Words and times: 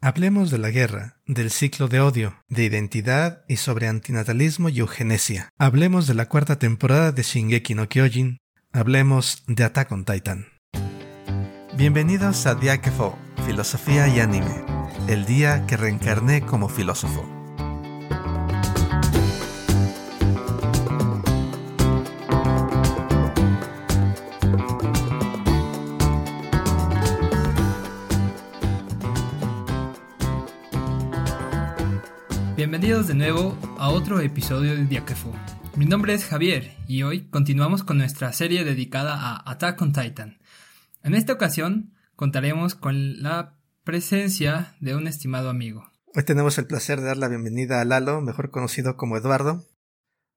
Hablemos 0.00 0.52
de 0.52 0.58
la 0.58 0.70
guerra, 0.70 1.16
del 1.26 1.50
ciclo 1.50 1.88
de 1.88 1.98
odio, 1.98 2.36
de 2.48 2.62
identidad 2.62 3.44
y 3.48 3.56
sobre 3.56 3.88
antinatalismo 3.88 4.68
y 4.68 4.78
eugenesia. 4.78 5.50
Hablemos 5.58 6.06
de 6.06 6.14
la 6.14 6.28
cuarta 6.28 6.56
temporada 6.56 7.10
de 7.10 7.24
Shingeki 7.24 7.74
no 7.74 7.88
Kyojin. 7.88 8.38
Hablemos 8.72 9.42
de 9.48 9.64
Attack 9.64 9.90
on 9.90 10.04
Titan. 10.04 10.46
Bienvenidos 11.76 12.46
a 12.46 12.54
Diakefo, 12.54 13.18
Filosofía 13.44 14.06
y 14.06 14.20
Anime, 14.20 14.64
el 15.08 15.26
día 15.26 15.66
que 15.66 15.76
reencarné 15.76 16.42
como 16.42 16.68
filósofo. 16.68 17.37
Bienvenidos 32.78 33.08
de 33.08 33.14
nuevo 33.14 33.58
a 33.76 33.90
otro 33.90 34.20
episodio 34.20 34.76
de 34.76 34.84
Diakefo. 34.84 35.34
Mi 35.74 35.84
nombre 35.84 36.14
es 36.14 36.24
Javier 36.24 36.76
y 36.86 37.02
hoy 37.02 37.28
continuamos 37.28 37.82
con 37.82 37.98
nuestra 37.98 38.32
serie 38.32 38.62
dedicada 38.62 39.16
a 39.16 39.50
Attack 39.50 39.82
on 39.82 39.92
Titan. 39.92 40.38
En 41.02 41.16
esta 41.16 41.32
ocasión 41.32 41.92
contaremos 42.14 42.76
con 42.76 43.20
la 43.20 43.58
presencia 43.82 44.76
de 44.78 44.94
un 44.94 45.08
estimado 45.08 45.50
amigo. 45.50 45.90
Hoy 46.14 46.22
tenemos 46.22 46.56
el 46.58 46.68
placer 46.68 47.00
de 47.00 47.06
dar 47.06 47.16
la 47.16 47.26
bienvenida 47.26 47.80
a 47.80 47.84
Lalo, 47.84 48.20
mejor 48.20 48.52
conocido 48.52 48.96
como 48.96 49.16
Eduardo, 49.16 49.66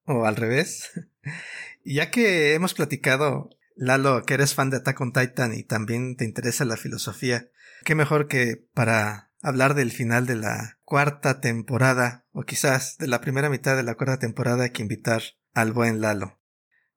o 0.06 0.26
al 0.26 0.36
revés. 0.36 0.90
Y 1.84 1.96
ya 1.96 2.10
que 2.10 2.56
hemos 2.56 2.74
platicado, 2.74 3.52
Lalo, 3.76 4.24
que 4.24 4.34
eres 4.34 4.56
fan 4.56 4.72
de 4.72 4.78
Attack 4.78 5.00
on 5.00 5.14
Titan 5.14 5.54
y 5.54 5.62
también 5.62 6.16
te 6.16 6.26
interesa 6.26 6.66
la 6.66 6.76
filosofía, 6.76 7.50
qué 7.86 7.94
mejor 7.94 8.28
que 8.28 8.68
para 8.74 9.31
hablar 9.42 9.74
del 9.74 9.92
final 9.92 10.26
de 10.26 10.36
la 10.36 10.78
cuarta 10.84 11.42
temporada, 11.42 12.26
o 12.32 12.44
quizás 12.44 12.98
de 12.98 13.08
la 13.08 13.22
primera 13.22 13.50
mitad 13.50 13.76
de 13.76 13.84
la 13.84 13.96
cuarta 13.96 14.20
temporada, 14.20 14.64
hay 14.64 14.70
que 14.72 14.82
invitar 14.82 15.22
al 15.54 15.74
buen 15.74 16.02
Lalo. 16.02 16.40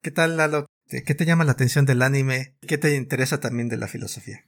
¿Qué 0.01 0.11
tal, 0.11 0.37
Lalo? 0.37 0.67
¿Qué 0.87 1.15
te 1.15 1.25
llama 1.25 1.45
la 1.45 1.53
atención 1.53 1.85
del 1.85 2.03
anime? 2.03 2.55
¿Qué 2.67 2.77
te 2.77 2.95
interesa 2.95 3.39
también 3.39 3.69
de 3.69 3.77
la 3.77 3.87
filosofía? 3.87 4.45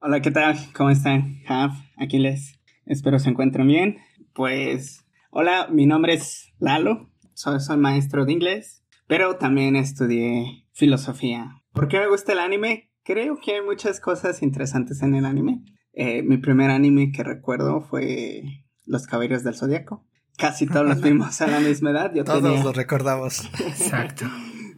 Hola, 0.00 0.20
¿qué 0.20 0.32
tal? 0.32 0.58
¿Cómo 0.74 0.90
están? 0.90 1.42
Jav, 1.46 1.70
Aquiles. 1.96 2.58
Espero 2.84 3.18
se 3.18 3.30
encuentren 3.30 3.68
bien. 3.68 3.98
Pues, 4.34 5.04
hola, 5.30 5.68
mi 5.70 5.86
nombre 5.86 6.14
es 6.14 6.52
Lalo. 6.58 7.10
Soy, 7.34 7.60
soy 7.60 7.76
maestro 7.76 8.24
de 8.24 8.32
inglés, 8.32 8.84
pero 9.06 9.36
también 9.36 9.76
estudié 9.76 10.66
filosofía. 10.72 11.62
¿Por 11.72 11.88
qué 11.88 12.00
me 12.00 12.08
gusta 12.08 12.32
el 12.32 12.40
anime? 12.40 12.90
Creo 13.04 13.38
que 13.40 13.54
hay 13.54 13.62
muchas 13.62 14.00
cosas 14.00 14.42
interesantes 14.42 15.02
en 15.02 15.14
el 15.14 15.24
anime. 15.24 15.62
Eh, 15.96 16.22
mi 16.22 16.38
primer 16.38 16.70
anime 16.70 17.12
que 17.12 17.22
recuerdo 17.22 17.80
fue 17.82 18.42
Los 18.84 19.06
Caballeros 19.06 19.44
del 19.44 19.54
Zodiaco. 19.54 20.04
Casi 20.36 20.66
todos 20.66 20.86
los 20.86 21.00
vimos 21.02 21.40
a 21.40 21.46
la 21.46 21.60
misma 21.60 21.90
edad. 21.90 22.12
Yo 22.14 22.24
todos 22.24 22.64
lo 22.64 22.72
recordamos. 22.72 23.48
Exacto. 23.60 24.26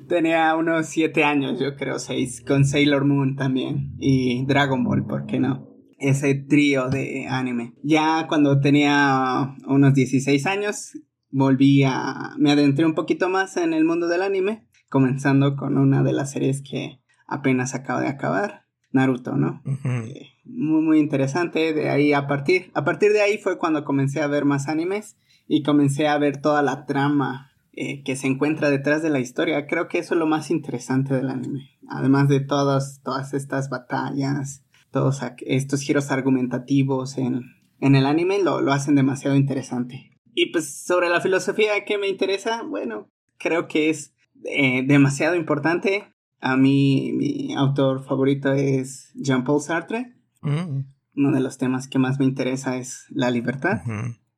tenía 0.08 0.54
unos 0.54 0.86
siete 0.86 1.24
años, 1.24 1.58
yo 1.58 1.76
creo, 1.76 1.98
seis, 1.98 2.42
con 2.46 2.64
Sailor 2.64 3.04
Moon 3.04 3.36
también. 3.36 3.94
Y 3.98 4.44
Dragon 4.46 4.84
Ball, 4.84 5.06
¿por 5.06 5.26
qué 5.26 5.40
no? 5.40 5.68
Ese 5.98 6.34
trío 6.34 6.88
de 6.88 7.26
anime. 7.28 7.74
Ya 7.82 8.26
cuando 8.28 8.60
tenía 8.60 9.56
unos 9.66 9.94
16 9.94 10.46
años, 10.46 10.92
volví 11.30 11.84
a... 11.84 12.34
Me 12.38 12.52
adentré 12.52 12.84
un 12.84 12.94
poquito 12.94 13.30
más 13.30 13.56
en 13.56 13.72
el 13.72 13.84
mundo 13.84 14.06
del 14.06 14.22
anime, 14.22 14.66
comenzando 14.90 15.56
con 15.56 15.78
una 15.78 16.02
de 16.02 16.12
las 16.12 16.32
series 16.32 16.62
que 16.62 17.00
apenas 17.26 17.74
acabo 17.74 18.00
de 18.00 18.08
acabar, 18.08 18.66
Naruto, 18.92 19.36
¿no? 19.36 19.62
Eh, 19.84 20.35
muy, 20.46 20.82
muy 20.82 20.98
interesante. 20.98 21.72
De 21.72 21.90
ahí 21.90 22.12
a 22.12 22.26
partir, 22.26 22.70
a 22.74 22.84
partir 22.84 23.12
de 23.12 23.20
ahí 23.20 23.38
fue 23.38 23.58
cuando 23.58 23.84
comencé 23.84 24.20
a 24.20 24.26
ver 24.26 24.44
más 24.44 24.68
animes 24.68 25.16
y 25.46 25.62
comencé 25.62 26.08
a 26.08 26.18
ver 26.18 26.40
toda 26.40 26.62
la 26.62 26.86
trama 26.86 27.52
eh, 27.72 28.02
que 28.02 28.16
se 28.16 28.26
encuentra 28.26 28.70
detrás 28.70 29.02
de 29.02 29.10
la 29.10 29.20
historia. 29.20 29.66
Creo 29.66 29.88
que 29.88 29.98
eso 29.98 30.14
es 30.14 30.18
lo 30.18 30.26
más 30.26 30.50
interesante 30.50 31.14
del 31.14 31.30
anime. 31.30 31.70
Además 31.88 32.28
de 32.28 32.40
todas, 32.40 33.00
todas 33.02 33.34
estas 33.34 33.68
batallas, 33.68 34.64
todos 34.90 35.20
estos 35.40 35.80
giros 35.82 36.10
argumentativos 36.10 37.18
en, 37.18 37.42
en 37.80 37.94
el 37.94 38.06
anime 38.06 38.42
lo, 38.42 38.60
lo 38.60 38.72
hacen 38.72 38.94
demasiado 38.94 39.36
interesante. 39.36 40.10
Y 40.34 40.52
pues 40.52 40.84
sobre 40.84 41.08
la 41.08 41.20
filosofía 41.20 41.84
que 41.84 41.98
me 41.98 42.08
interesa, 42.08 42.62
bueno, 42.62 43.08
creo 43.38 43.68
que 43.68 43.90
es 43.90 44.14
eh, 44.44 44.84
demasiado 44.86 45.34
importante 45.34 46.04
a 46.40 46.56
mí, 46.56 47.12
mi 47.14 47.54
autor 47.54 48.04
favorito 48.04 48.52
es 48.52 49.10
Jean-Paul 49.14 49.60
Sartre. 49.60 50.14
Mm. 50.46 50.86
Uno 51.16 51.32
de 51.32 51.40
los 51.40 51.58
temas 51.58 51.88
que 51.88 51.98
más 51.98 52.18
me 52.18 52.24
interesa 52.24 52.76
es 52.76 53.06
la 53.10 53.30
libertad 53.30 53.80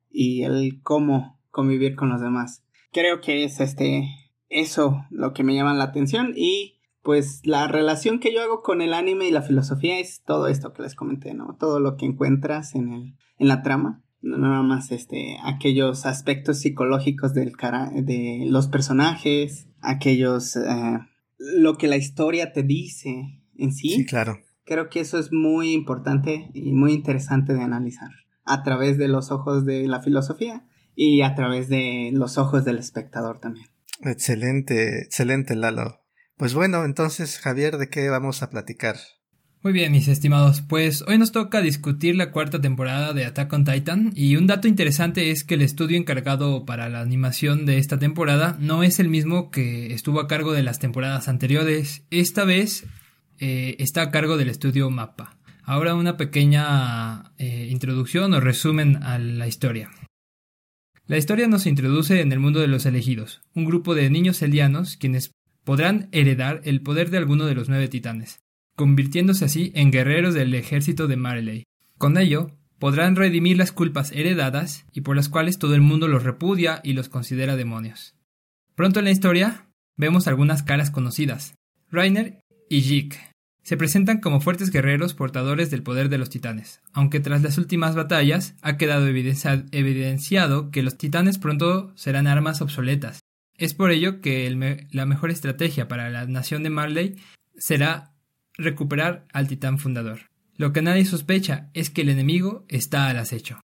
y 0.09 0.43
el 0.43 0.81
cómo 0.81 1.39
convivir 1.51 1.95
con 1.95 2.09
los 2.09 2.21
demás. 2.21 2.63
Creo 2.91 3.21
que 3.21 3.43
es 3.43 3.59
este 3.59 4.07
eso 4.49 5.05
lo 5.11 5.33
que 5.33 5.43
me 5.43 5.55
llama 5.55 5.73
la 5.73 5.83
atención 5.83 6.33
y 6.35 6.79
pues 7.03 7.41
la 7.45 7.67
relación 7.67 8.19
que 8.19 8.33
yo 8.33 8.41
hago 8.41 8.61
con 8.61 8.81
el 8.81 8.93
anime 8.93 9.27
y 9.27 9.31
la 9.31 9.41
filosofía 9.41 9.99
es 9.99 10.23
todo 10.23 10.47
esto 10.47 10.73
que 10.73 10.83
les 10.83 10.95
comenté, 10.95 11.33
¿no? 11.33 11.55
Todo 11.59 11.79
lo 11.79 11.95
que 11.97 12.05
encuentras 12.05 12.75
en 12.75 12.91
el 12.91 13.15
en 13.37 13.47
la 13.47 13.61
trama, 13.61 14.03
no 14.21 14.37
nada 14.37 14.61
más 14.61 14.91
este 14.91 15.37
aquellos 15.43 16.05
aspectos 16.05 16.59
psicológicos 16.59 17.33
del 17.33 17.55
cara 17.55 17.89
de 17.93 18.45
los 18.47 18.67
personajes, 18.67 19.67
aquellos 19.81 20.55
eh, 20.57 20.99
lo 21.37 21.77
que 21.77 21.87
la 21.87 21.97
historia 21.97 22.51
te 22.51 22.63
dice 22.63 23.41
en 23.55 23.73
sí. 23.73 23.89
Sí, 23.89 24.05
claro. 24.05 24.39
Creo 24.69 24.87
que 24.87 24.99
eso 24.99 25.17
es 25.17 25.31
muy 25.31 25.73
importante 25.73 26.51
y 26.53 26.73
muy 26.73 26.93
interesante 26.93 27.53
de 27.53 27.63
analizar 27.63 28.11
a 28.45 28.61
través 28.61 28.99
de 28.99 29.07
los 29.07 29.31
ojos 29.31 29.65
de 29.65 29.87
la 29.87 29.99
filosofía 29.99 30.63
y 30.95 31.23
a 31.23 31.33
través 31.33 31.69
de 31.69 32.11
los 32.13 32.37
ojos 32.37 32.65
del 32.65 32.77
espectador 32.77 33.39
también. 33.39 33.65
Excelente, 34.03 35.01
excelente 35.01 35.55
Lalo. 35.55 36.01
Pues 36.37 36.53
bueno, 36.53 36.85
entonces 36.85 37.39
Javier, 37.39 37.77
¿de 37.77 37.89
qué 37.89 38.09
vamos 38.09 38.43
a 38.43 38.51
platicar? 38.51 38.97
Muy 39.63 39.73
bien, 39.73 39.91
mis 39.91 40.07
estimados, 40.07 40.61
pues 40.61 41.03
hoy 41.07 41.17
nos 41.17 41.31
toca 41.31 41.61
discutir 41.61 42.15
la 42.15 42.31
cuarta 42.31 42.61
temporada 42.61 43.13
de 43.13 43.25
Attack 43.25 43.51
on 43.51 43.65
Titan 43.65 44.11
y 44.13 44.35
un 44.35 44.45
dato 44.45 44.67
interesante 44.67 45.31
es 45.31 45.43
que 45.43 45.55
el 45.55 45.63
estudio 45.63 45.97
encargado 45.97 46.63
para 46.65 46.89
la 46.89 47.01
animación 47.01 47.65
de 47.65 47.79
esta 47.79 47.97
temporada 47.97 48.55
no 48.59 48.83
es 48.83 48.99
el 48.99 49.09
mismo 49.09 49.49
que 49.49 49.95
estuvo 49.95 50.19
a 50.19 50.27
cargo 50.27 50.53
de 50.53 50.61
las 50.61 50.77
temporadas 50.77 51.27
anteriores, 51.27 52.03
esta 52.11 52.45
vez 52.45 52.85
eh, 53.39 53.75
está 53.79 54.03
a 54.03 54.11
cargo 54.11 54.37
del 54.37 54.49
estudio 54.49 54.89
Mappa. 54.89 55.37
Ahora 55.63 55.95
una 55.95 56.17
pequeña 56.17 57.31
eh, 57.37 57.67
introducción 57.69 58.33
o 58.33 58.39
resumen 58.39 59.03
a 59.03 59.19
la 59.19 59.47
historia. 59.47 59.89
La 61.05 61.17
historia 61.17 61.47
nos 61.47 61.65
introduce 61.65 62.21
en 62.21 62.31
el 62.31 62.39
mundo 62.39 62.59
de 62.59 62.67
los 62.67 62.85
elegidos, 62.85 63.41
un 63.55 63.65
grupo 63.65 63.95
de 63.95 64.09
niños 64.09 64.41
elianos 64.41 64.97
quienes 64.97 65.31
podrán 65.63 66.09
heredar 66.11 66.61
el 66.65 66.81
poder 66.81 67.09
de 67.09 67.17
alguno 67.17 67.45
de 67.45 67.55
los 67.55 67.69
nueve 67.69 67.87
titanes 67.87 68.39
convirtiéndose 68.79 69.43
así 69.43 69.73
en 69.75 69.91
guerreros 69.91 70.33
del 70.33 70.55
ejército 70.55 71.07
de 71.07 71.17
Marley. 71.17 71.65
Con 71.97 72.17
ello, 72.17 72.55
podrán 72.79 73.17
redimir 73.17 73.57
las 73.57 73.73
culpas 73.73 74.13
heredadas 74.13 74.85
y 74.93 75.01
por 75.01 75.17
las 75.17 75.27
cuales 75.27 75.59
todo 75.59 75.75
el 75.75 75.81
mundo 75.81 76.07
los 76.07 76.23
repudia 76.23 76.79
y 76.81 76.93
los 76.93 77.09
considera 77.09 77.57
demonios. 77.57 78.15
Pronto 78.75 78.99
en 78.99 79.05
la 79.05 79.11
historia, 79.11 79.67
vemos 79.97 80.27
algunas 80.27 80.63
caras 80.63 80.91
conocidas. 80.91 81.55
Rainer 81.91 82.39
y 82.69 82.79
Jig 82.79 83.17
se 83.69 83.77
presentan 83.77 84.19
como 84.19 84.41
fuertes 84.41 84.71
guerreros 84.71 85.13
portadores 85.13 85.69
del 85.69 85.83
poder 85.83 86.09
de 86.09 86.17
los 86.17 86.31
titanes, 86.31 86.81
aunque 86.91 87.19
tras 87.19 87.43
las 87.43 87.59
últimas 87.59 87.93
batallas 87.95 88.55
ha 88.63 88.77
quedado 88.77 89.07
evidenciado 89.07 90.71
que 90.71 90.81
los 90.81 90.97
titanes 90.97 91.37
pronto 91.37 91.95
serán 91.95 92.25
armas 92.25 92.63
obsoletas. 92.63 93.19
Es 93.53 93.75
por 93.75 93.91
ello 93.91 94.21
que 94.21 94.49
la 94.89 95.05
mejor 95.05 95.29
estrategia 95.29 95.87
para 95.87 96.09
la 96.09 96.25
nación 96.25 96.63
de 96.63 96.71
Marley 96.71 97.21
será 97.59 98.15
recuperar 98.57 99.27
al 99.33 99.47
titán 99.47 99.77
fundador. 99.77 100.21
Lo 100.55 100.73
que 100.73 100.81
nadie 100.81 101.05
sospecha 101.05 101.69
es 101.75 101.91
que 101.91 102.01
el 102.01 102.09
enemigo 102.09 102.65
está 102.69 103.07
al 103.07 103.19
acecho. 103.19 103.61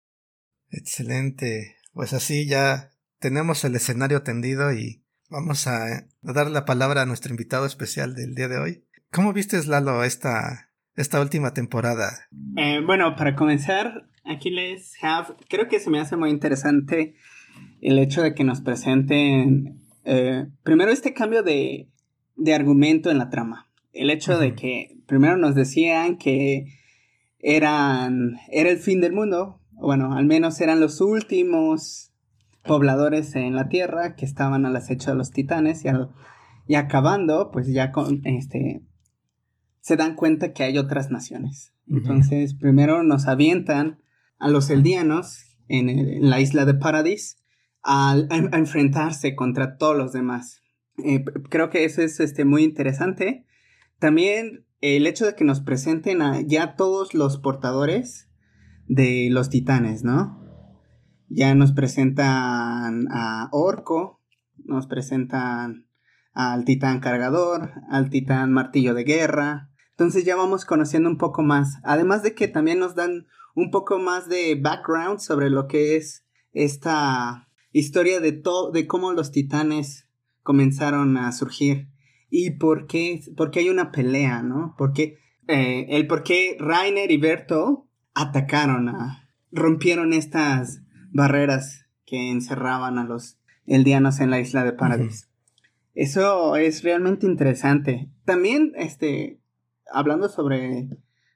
Excelente. 0.71 1.77
Pues 1.93 2.13
así 2.13 2.49
ya 2.49 2.91
tenemos 3.21 3.63
el 3.63 3.77
escenario 3.77 4.25
tendido 4.25 4.73
y 4.73 5.05
vamos 5.31 5.69
a, 5.69 6.09
dar 6.23 6.51
la 6.51 6.65
palabra 6.65 7.03
a 7.03 7.07
nuestro 7.07 7.31
invitado 7.31 7.67
especial 7.67 8.17
del 8.17 8.35
día 8.35 8.49
de 8.49 8.59
hoy. 8.59 8.85
¿Cómo 9.13 9.33
viste, 9.33 9.63
Lalo, 9.67 10.05
esta, 10.05 10.71
esta 10.97 11.21
última 11.21 11.53
temporada? 11.53 12.29
Eh, 12.57 12.81
bueno, 12.85 13.15
para 13.17 13.37
comenzar, 13.37 14.09
aquí 14.25 14.51
les 14.51 14.93
have, 15.03 15.35
creo 15.49 15.69
que 15.69 15.81
se 15.81 15.91
me 15.91 16.01
hace 16.01 16.17
muy 16.17 16.31
interesante 16.31 17.15
el 17.81 17.99
hecho 17.99 18.23
de 18.23 18.35
que 18.35 18.45
nos 18.45 18.61
presenten 18.61 19.81
eh, 20.05 20.47
primero 20.63 20.91
este 20.91 21.13
cambio 21.13 21.43
de, 21.43 21.89
de 22.37 22.55
argumento 22.55 23.11
en 23.11 23.19
la 23.19 23.31
trama 23.31 23.69
el 23.93 24.11
hecho 24.11 24.39
de 24.39 24.55
que 24.55 24.97
primero 25.07 25.37
nos 25.37 25.55
decían 25.55 26.17
que 26.17 26.67
eran, 27.39 28.39
era 28.51 28.71
el 28.71 28.79
fin 28.79 29.01
del 29.01 29.13
mundo, 29.13 29.61
bueno, 29.73 30.15
al 30.15 30.27
menos 30.27 30.61
eran 30.61 30.81
los 30.81 31.01
últimos 31.01 32.13
pobladores 32.65 33.35
en 33.35 33.57
la 33.57 33.69
Tierra 33.69 34.15
que 34.15 34.25
estaban 34.25 34.65
al 34.65 34.77
acecho 34.77 35.11
de 35.11 35.17
los 35.17 35.31
titanes 35.31 35.85
y, 35.85 35.89
y 36.67 36.75
acabando, 36.77 37.51
pues 37.51 37.67
ya 37.69 37.91
con, 37.91 38.23
este, 38.25 38.83
se 39.83 39.97
dan 39.97 40.15
cuenta 40.15 40.55
que 40.55 40.63
hay 40.63 40.79
otras 40.79 41.11
naciones. 41.11 41.75
Entonces, 41.87 42.55
primero 42.55 43.03
nos 43.03 43.27
avientan 43.27 44.01
a 44.39 44.49
los 44.49 44.71
eldianos 44.71 45.59
en, 45.69 46.29
la 46.31 46.41
isla 46.41 46.65
de 46.65 46.75
Paradis 46.75 47.39
a, 47.83 48.17
enfrentarse 48.31 49.35
contra 49.35 49.77
todos 49.77 49.97
los 49.97 50.13
demás. 50.13 50.63
Eh, 51.05 51.25
creo 51.51 51.69
que 51.69 51.85
eso 51.85 52.01
es 52.01 52.21
este, 52.21 52.45
muy 52.45 52.63
interesante. 52.63 53.45
También 53.99 54.65
el 54.81 55.07
hecho 55.07 55.27
de 55.27 55.35
que 55.35 55.45
nos 55.45 55.61
presenten 55.61 56.23
a 56.23 56.41
ya 56.41 56.77
todos 56.77 57.13
los 57.13 57.39
portadores 57.39 58.31
de 58.87 59.29
los 59.31 59.51
titanes, 59.51 60.05
¿no? 60.05 60.41
Ya 61.29 61.55
nos 61.55 61.73
presentan 61.73 63.07
a 63.11 63.49
Orco, 63.53 64.21
nos 64.65 64.87
presentan 64.87 65.89
al 66.35 66.65
titán 66.65 67.01
cargador, 67.01 67.73
al 67.91 68.11
titán 68.11 68.53
martillo 68.53 68.95
de 68.95 69.05
guerra. 69.05 69.72
Entonces 70.03 70.25
ya 70.25 70.35
vamos 70.35 70.65
conociendo 70.65 71.09
un 71.09 71.17
poco 71.17 71.45
más. 71.45 71.79
Además 71.85 72.25
de 72.25 72.35
que 72.35 72.49
también 72.49 72.81
nos 72.81 72.97
dan 72.97 73.29
un 73.55 73.71
poco 73.71 74.01
más 74.01 74.29
de 74.29 74.57
background 74.61 75.21
sobre 75.21 75.49
lo 75.49 75.69
que 75.69 75.95
es 75.95 76.25
esta 76.53 77.49
historia 77.71 78.19
de 78.19 78.33
todo, 78.33 78.73
de 78.73 78.89
cómo 78.89 79.13
los 79.13 79.31
titanes 79.31 80.09
comenzaron 80.43 81.17
a 81.17 81.31
surgir 81.31 81.89
y 82.31 82.51
por 82.51 82.89
qué, 82.89 83.21
por 83.37 83.57
hay 83.57 83.69
una 83.69 83.93
pelea, 83.93 84.43
¿no? 84.43 84.75
Porque 84.77 85.19
eh, 85.47 85.87
el 85.91 86.09
por 86.09 86.25
qué 86.25 86.57
Rainer 86.59 87.13
y 87.13 87.19
Berto 87.19 87.87
atacaron 88.13 88.89
a, 88.89 89.29
rompieron 89.53 90.13
estas 90.13 90.83
barreras 91.13 91.87
que 92.05 92.33
encerraban 92.33 92.99
a 92.99 93.05
los 93.05 93.39
eldianos 93.67 94.19
en 94.19 94.31
la 94.31 94.41
isla 94.41 94.65
de 94.65 94.73
Paradis. 94.73 95.29
Eso 95.95 96.57
es 96.57 96.83
realmente 96.83 97.25
interesante. 97.25 98.11
También, 98.25 98.73
este, 98.77 99.42
hablando 99.93 100.29
sobre 100.29 100.89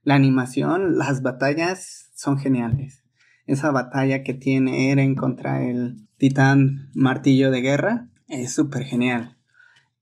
la 0.02 0.14
animación, 0.14 0.98
las 0.98 1.22
batallas 1.22 2.10
son 2.14 2.38
geniales. 2.38 3.04
Esa 3.46 3.70
batalla 3.70 4.22
que 4.22 4.34
tiene 4.34 4.90
Eren 4.90 5.14
contra 5.14 5.62
el 5.64 5.96
titán 6.16 6.90
martillo 6.94 7.50
de 7.50 7.60
guerra 7.60 8.08
es 8.28 8.54
súper 8.54 8.84
genial. 8.84 9.36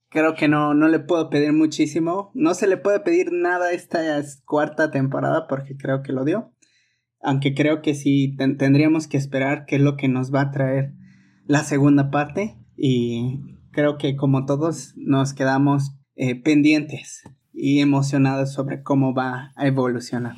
Creo 0.08 0.34
que 0.34 0.48
no, 0.48 0.74
no 0.74 0.88
le 0.88 1.00
puedo 1.00 1.28
pedir 1.28 1.52
muchísimo. 1.52 2.30
No 2.34 2.54
se 2.54 2.66
le 2.66 2.76
puede 2.76 3.00
pedir 3.00 3.32
nada 3.32 3.72
esta 3.72 4.00
cuarta 4.44 4.90
temporada 4.90 5.46
porque 5.48 5.76
creo 5.76 6.02
que 6.02 6.12
lo 6.12 6.24
dio. 6.24 6.52
Aunque 7.20 7.54
creo 7.54 7.82
que 7.82 7.94
sí 7.94 8.36
tendríamos 8.36 9.08
que 9.08 9.16
esperar 9.16 9.64
qué 9.66 9.76
es 9.76 9.82
lo 9.82 9.96
que 9.96 10.08
nos 10.08 10.32
va 10.32 10.42
a 10.42 10.50
traer 10.50 10.92
la 11.46 11.64
segunda 11.64 12.10
parte. 12.10 12.56
Y 12.76 13.40
creo 13.72 13.98
que 13.98 14.16
como 14.16 14.46
todos 14.46 14.94
nos 14.96 15.34
quedamos 15.34 15.96
eh, 16.14 16.40
pendientes 16.40 17.24
y 17.64 17.80
emocionados 17.80 18.52
sobre 18.52 18.82
cómo 18.82 19.14
va 19.14 19.52
a 19.56 19.66
evolucionar. 19.66 20.36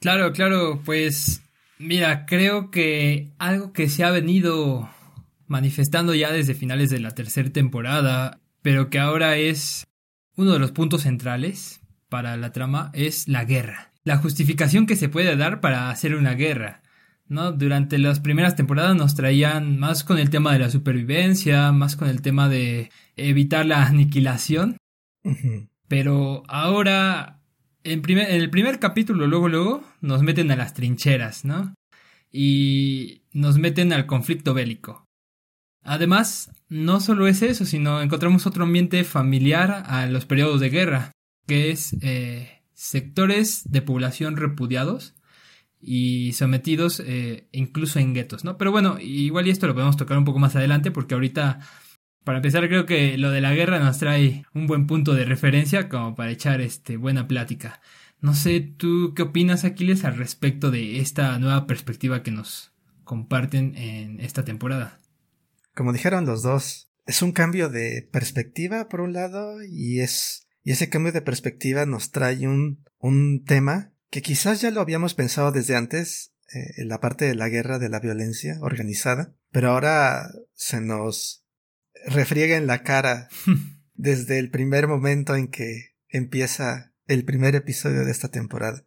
Claro, 0.00 0.32
claro, 0.32 0.80
pues 0.82 1.42
mira, 1.78 2.24
creo 2.24 2.70
que 2.70 3.28
algo 3.38 3.74
que 3.74 3.90
se 3.90 4.04
ha 4.04 4.10
venido 4.10 4.88
manifestando 5.48 6.14
ya 6.14 6.32
desde 6.32 6.54
finales 6.54 6.88
de 6.88 7.00
la 7.00 7.10
tercera 7.10 7.50
temporada, 7.50 8.40
pero 8.62 8.88
que 8.88 8.98
ahora 8.98 9.36
es 9.36 9.86
uno 10.34 10.54
de 10.54 10.58
los 10.58 10.72
puntos 10.72 11.02
centrales 11.02 11.82
para 12.08 12.38
la 12.38 12.52
trama, 12.52 12.90
es 12.94 13.28
la 13.28 13.44
guerra. 13.44 13.92
La 14.02 14.16
justificación 14.16 14.86
que 14.86 14.96
se 14.96 15.10
puede 15.10 15.36
dar 15.36 15.60
para 15.60 15.90
hacer 15.90 16.14
una 16.14 16.32
guerra. 16.32 16.80
¿no? 17.26 17.52
Durante 17.52 17.98
las 17.98 18.20
primeras 18.20 18.56
temporadas 18.56 18.96
nos 18.96 19.14
traían 19.14 19.78
más 19.78 20.04
con 20.04 20.18
el 20.18 20.30
tema 20.30 20.54
de 20.54 20.60
la 20.60 20.70
supervivencia, 20.70 21.70
más 21.72 21.96
con 21.96 22.08
el 22.08 22.22
tema 22.22 22.48
de 22.48 22.90
evitar 23.16 23.66
la 23.66 23.84
aniquilación. 23.84 24.78
Pero 25.88 26.42
ahora, 26.48 27.40
en, 27.84 28.02
en, 28.08 28.18
el 28.18 28.50
primer 28.50 28.78
capítulo, 28.78 29.26
luego, 29.26 29.48
luego, 29.48 29.84
nos 30.00 30.22
meten 30.22 30.50
a 30.50 30.56
las 30.56 30.74
trincheras, 30.74 31.44
¿no? 31.44 31.74
Y 32.30 33.22
nos 33.32 33.58
meten 33.58 33.92
al 33.92 34.06
conflicto 34.06 34.54
bélico. 34.54 35.04
Además, 35.82 36.50
no 36.68 37.00
solo 37.00 37.26
es 37.28 37.40
eso, 37.42 37.64
sino 37.64 38.02
encontramos 38.02 38.46
otro 38.46 38.64
ambiente 38.64 39.04
familiar 39.04 39.84
a 39.86 40.06
los 40.06 40.26
periodos 40.26 40.60
de 40.60 40.68
guerra, 40.68 41.12
que 41.46 41.70
es 41.70 41.96
eh, 42.02 42.62
sectores 42.74 43.62
de 43.64 43.82
población 43.82 44.36
repudiados 44.36 45.14
y 45.80 46.32
sometidos 46.32 47.00
eh, 47.00 47.48
incluso 47.52 47.98
en 47.98 48.12
guetos, 48.12 48.44
¿no? 48.44 48.58
Pero 48.58 48.70
bueno, 48.70 48.98
igual 49.00 49.46
y 49.46 49.50
esto 49.50 49.66
lo 49.66 49.74
podemos 49.74 49.96
tocar 49.96 50.18
un 50.18 50.24
poco 50.24 50.38
más 50.38 50.56
adelante 50.56 50.90
porque 50.90 51.14
ahorita, 51.14 51.60
para 52.28 52.40
empezar, 52.40 52.68
creo 52.68 52.84
que 52.84 53.16
lo 53.16 53.30
de 53.30 53.40
la 53.40 53.54
guerra 53.54 53.78
nos 53.78 53.96
trae 53.96 54.44
un 54.52 54.66
buen 54.66 54.86
punto 54.86 55.14
de 55.14 55.24
referencia 55.24 55.88
como 55.88 56.14
para 56.14 56.30
echar 56.30 56.60
este 56.60 56.98
buena 56.98 57.26
plática. 57.26 57.80
No 58.20 58.34
sé, 58.34 58.60
¿tú 58.60 59.14
qué 59.16 59.22
opinas, 59.22 59.64
Aquiles, 59.64 60.04
al 60.04 60.18
respecto 60.18 60.70
de 60.70 61.00
esta 61.00 61.38
nueva 61.38 61.66
perspectiva 61.66 62.22
que 62.22 62.30
nos 62.30 62.74
comparten 63.02 63.74
en 63.76 64.20
esta 64.20 64.44
temporada? 64.44 65.00
Como 65.74 65.94
dijeron 65.94 66.26
los 66.26 66.42
dos, 66.42 66.90
es 67.06 67.22
un 67.22 67.32
cambio 67.32 67.70
de 67.70 68.06
perspectiva 68.12 68.90
por 68.90 69.00
un 69.00 69.14
lado 69.14 69.64
y 69.64 70.00
es 70.00 70.46
y 70.62 70.72
ese 70.72 70.90
cambio 70.90 71.12
de 71.12 71.22
perspectiva 71.22 71.86
nos 71.86 72.10
trae 72.10 72.46
un, 72.46 72.84
un 72.98 73.42
tema 73.46 73.94
que 74.10 74.20
quizás 74.20 74.60
ya 74.60 74.70
lo 74.70 74.82
habíamos 74.82 75.14
pensado 75.14 75.50
desde 75.50 75.76
antes, 75.76 76.34
eh, 76.52 76.74
en 76.76 76.88
la 76.88 77.00
parte 77.00 77.24
de 77.24 77.34
la 77.34 77.48
guerra, 77.48 77.78
de 77.78 77.88
la 77.88 78.00
violencia 78.00 78.58
organizada, 78.60 79.32
pero 79.50 79.70
ahora 79.70 80.28
se 80.52 80.82
nos 80.82 81.46
refriega 82.06 82.56
en 82.56 82.66
la 82.66 82.82
cara 82.82 83.28
desde 83.94 84.38
el 84.38 84.50
primer 84.50 84.86
momento 84.86 85.34
en 85.36 85.48
que 85.48 85.94
empieza 86.08 86.94
el 87.06 87.24
primer 87.24 87.54
episodio 87.54 88.04
de 88.04 88.10
esta 88.10 88.30
temporada. 88.30 88.86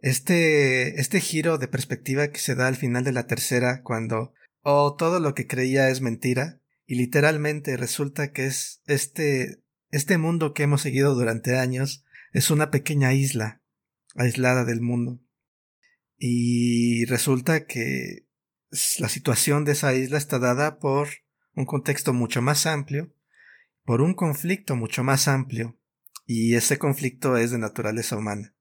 Este, 0.00 1.00
este 1.00 1.20
giro 1.20 1.58
de 1.58 1.68
perspectiva 1.68 2.28
que 2.28 2.38
se 2.38 2.54
da 2.54 2.68
al 2.68 2.76
final 2.76 3.04
de 3.04 3.12
la 3.12 3.26
tercera 3.26 3.82
cuando 3.82 4.32
oh, 4.62 4.94
todo 4.96 5.18
lo 5.20 5.34
que 5.34 5.46
creía 5.46 5.88
es 5.88 6.00
mentira 6.00 6.60
y 6.86 6.94
literalmente 6.94 7.76
resulta 7.76 8.32
que 8.32 8.46
es 8.46 8.82
este, 8.86 9.62
este 9.90 10.18
mundo 10.18 10.54
que 10.54 10.62
hemos 10.62 10.82
seguido 10.82 11.14
durante 11.14 11.56
años 11.56 12.04
es 12.32 12.50
una 12.50 12.70
pequeña 12.70 13.12
isla 13.12 13.62
aislada 14.14 14.64
del 14.64 14.80
mundo. 14.80 15.20
Y 16.16 17.04
resulta 17.06 17.66
que 17.66 18.26
la 18.98 19.08
situación 19.08 19.64
de 19.64 19.72
esa 19.72 19.94
isla 19.94 20.18
está 20.18 20.38
dada 20.38 20.78
por 20.78 21.08
un 21.58 21.66
contexto 21.66 22.12
mucho 22.12 22.40
más 22.40 22.66
amplio, 22.66 23.12
por 23.84 24.00
un 24.00 24.14
conflicto 24.14 24.76
mucho 24.76 25.02
más 25.02 25.26
amplio, 25.26 25.76
y 26.24 26.54
ese 26.54 26.78
conflicto 26.78 27.36
es 27.36 27.50
de 27.50 27.58
naturaleza 27.58 28.16
humana. 28.16 28.54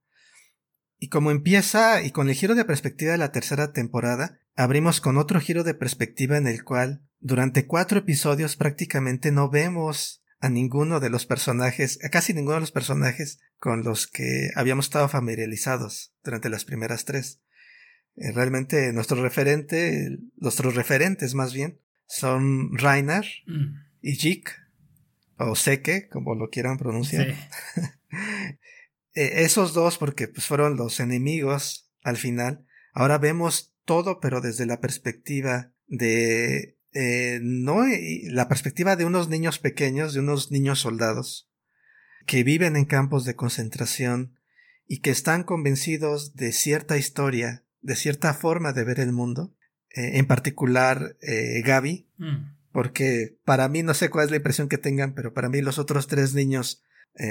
Y 0.98 1.10
como 1.10 1.30
empieza, 1.30 2.02
y 2.02 2.10
con 2.10 2.28
el 2.28 2.34
giro 2.34 2.56
de 2.56 2.66
perspectiva 2.66 3.12
de 3.12 3.20
la 3.20 3.32
tercera 3.32 3.72
temporada, 3.72 4.40
abrimos 4.56 5.00
con 5.00 5.18
otro 5.18 5.40
giro 5.40 5.64
de 5.64 5.76
perspectiva 5.76 6.38
en 6.38 6.48
el 6.48 6.64
cual, 6.64 7.04
durante 7.20 7.68
cuatro 7.68 8.00
episodios 8.00 8.56
prácticamente 8.56 9.32
no 9.32 9.48
vemos 9.48 10.24
a 10.40 10.50
ninguno 10.50 11.00
de 11.00 11.12
los 11.12 11.28
personajes, 11.28 12.00
a 12.04 12.10
casi 12.10 12.34
ninguno 12.34 12.56
de 12.56 12.62
los 12.62 12.72
personajes 12.72 13.40
con 13.60 13.84
los 13.84 14.08
que 14.08 14.50
habíamos 14.56 14.88
estado 14.88 15.08
familiarizados 15.08 16.16
durante 16.24 16.50
las 16.50 16.66
primeras 16.66 17.06
tres. 17.06 17.42
Eh, 18.16 18.32
realmente 18.32 18.92
nuestro 18.92 19.22
referente, 19.22 20.18
nuestros 20.38 20.74
referentes 20.74 21.36
más 21.36 21.54
bien, 21.54 21.80
son 22.08 22.78
Rainer 22.78 23.26
mm. 23.46 23.76
y 24.02 24.16
Jik, 24.16 24.52
o 25.38 25.56
Seke, 25.56 26.08
como 26.10 26.36
lo 26.36 26.50
quieran 26.50 26.78
pronunciar. 26.78 27.36
Eh, 29.20 29.46
esos 29.46 29.74
dos, 29.74 29.98
porque 29.98 30.28
pues, 30.28 30.46
fueron 30.46 30.78
los 30.78 31.00
enemigos 31.00 31.90
al 32.04 32.18
final. 32.18 32.68
Ahora 32.94 33.18
vemos 33.18 33.74
todo, 33.84 34.20
pero 34.20 34.42
desde 34.42 34.68
la 34.68 34.80
perspectiva 34.80 35.74
de 35.88 36.78
eh, 36.94 37.40
no 37.42 37.84
la 38.30 38.48
perspectiva 38.48 38.96
de 38.96 39.06
unos 39.06 39.28
niños 39.28 39.58
pequeños, 39.58 40.14
de 40.14 40.20
unos 40.20 40.52
niños 40.52 40.80
soldados, 40.80 41.50
que 42.28 42.44
viven 42.44 42.76
en 42.76 42.86
campos 42.86 43.26
de 43.26 43.36
concentración 43.36 44.38
y 44.88 45.00
que 45.00 45.10
están 45.10 45.44
convencidos 45.44 46.36
de 46.36 46.52
cierta 46.52 46.98
historia, 46.98 47.66
de 47.82 47.96
cierta 47.96 48.34
forma 48.34 48.72
de 48.72 48.84
ver 48.84 49.00
el 49.00 49.14
mundo, 49.14 49.56
eh, 49.96 50.18
en 50.18 50.28
particular 50.28 51.18
eh, 51.22 51.62
Gaby, 51.64 52.10
mm. 52.18 52.72
porque 52.72 53.38
para 53.46 53.68
mí 53.70 53.84
no 53.84 53.94
sé 53.94 54.10
cuál 54.10 54.26
es 54.26 54.32
la 54.32 54.38
impresión 54.38 54.70
que 54.70 54.78
tengan, 54.78 55.14
pero 55.14 55.34
para 55.34 55.50
mí 55.50 55.62
los 55.62 55.80
otros 55.80 56.08
tres 56.08 56.34
niños 56.34 56.84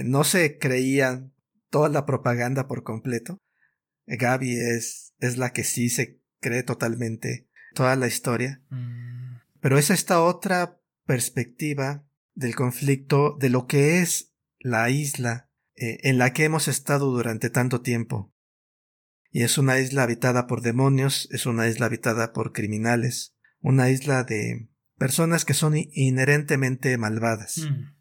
no 0.05 0.25
se 0.25 0.59
creían 0.59 1.33
toda 1.71 1.89
la 1.89 2.07
propaganda 2.07 2.67
por 2.67 2.83
completo. 2.83 3.41
Gaby 4.07 4.59
es, 4.59 5.15
es 5.21 5.37
la 5.37 5.53
que 5.53 5.63
sí 5.63 5.91
se 5.91 6.21
cree 6.41 6.65
totalmente 6.65 7.49
toda 7.75 7.95
la 7.95 8.09
historia. 8.09 8.63
Mm. 8.71 9.37
Pero 9.61 9.79
es 9.79 9.91
esta 9.91 10.23
otra 10.23 10.81
perspectiva 11.07 12.05
del 12.35 12.55
conflicto 12.55 13.37
de 13.39 13.51
lo 13.51 13.67
que 13.67 14.01
es 14.01 14.33
la 14.59 14.91
isla 14.91 15.51
eh, 15.75 15.99
en 16.03 16.19
la 16.19 16.33
que 16.33 16.45
hemos 16.45 16.69
estado 16.69 17.11
durante 17.11 17.51
tanto 17.51 17.81
tiempo. 17.81 18.33
Y 19.37 19.43
es 19.43 19.59
una 19.59 19.79
isla 19.79 20.05
habitada 20.05 20.47
por 20.47 20.63
demonios, 20.63 21.29
es 21.31 21.45
una 21.45 21.69
isla 21.69 21.85
habitada 21.85 22.33
por 22.33 22.55
criminales, 22.55 23.35
una 23.61 23.91
isla 23.91 24.25
de 24.25 24.71
personas 24.97 25.45
que 25.45 25.53
son 25.53 25.75
inherentemente 25.77 26.97
malvadas. 26.97 27.59
Mm. 27.59 27.93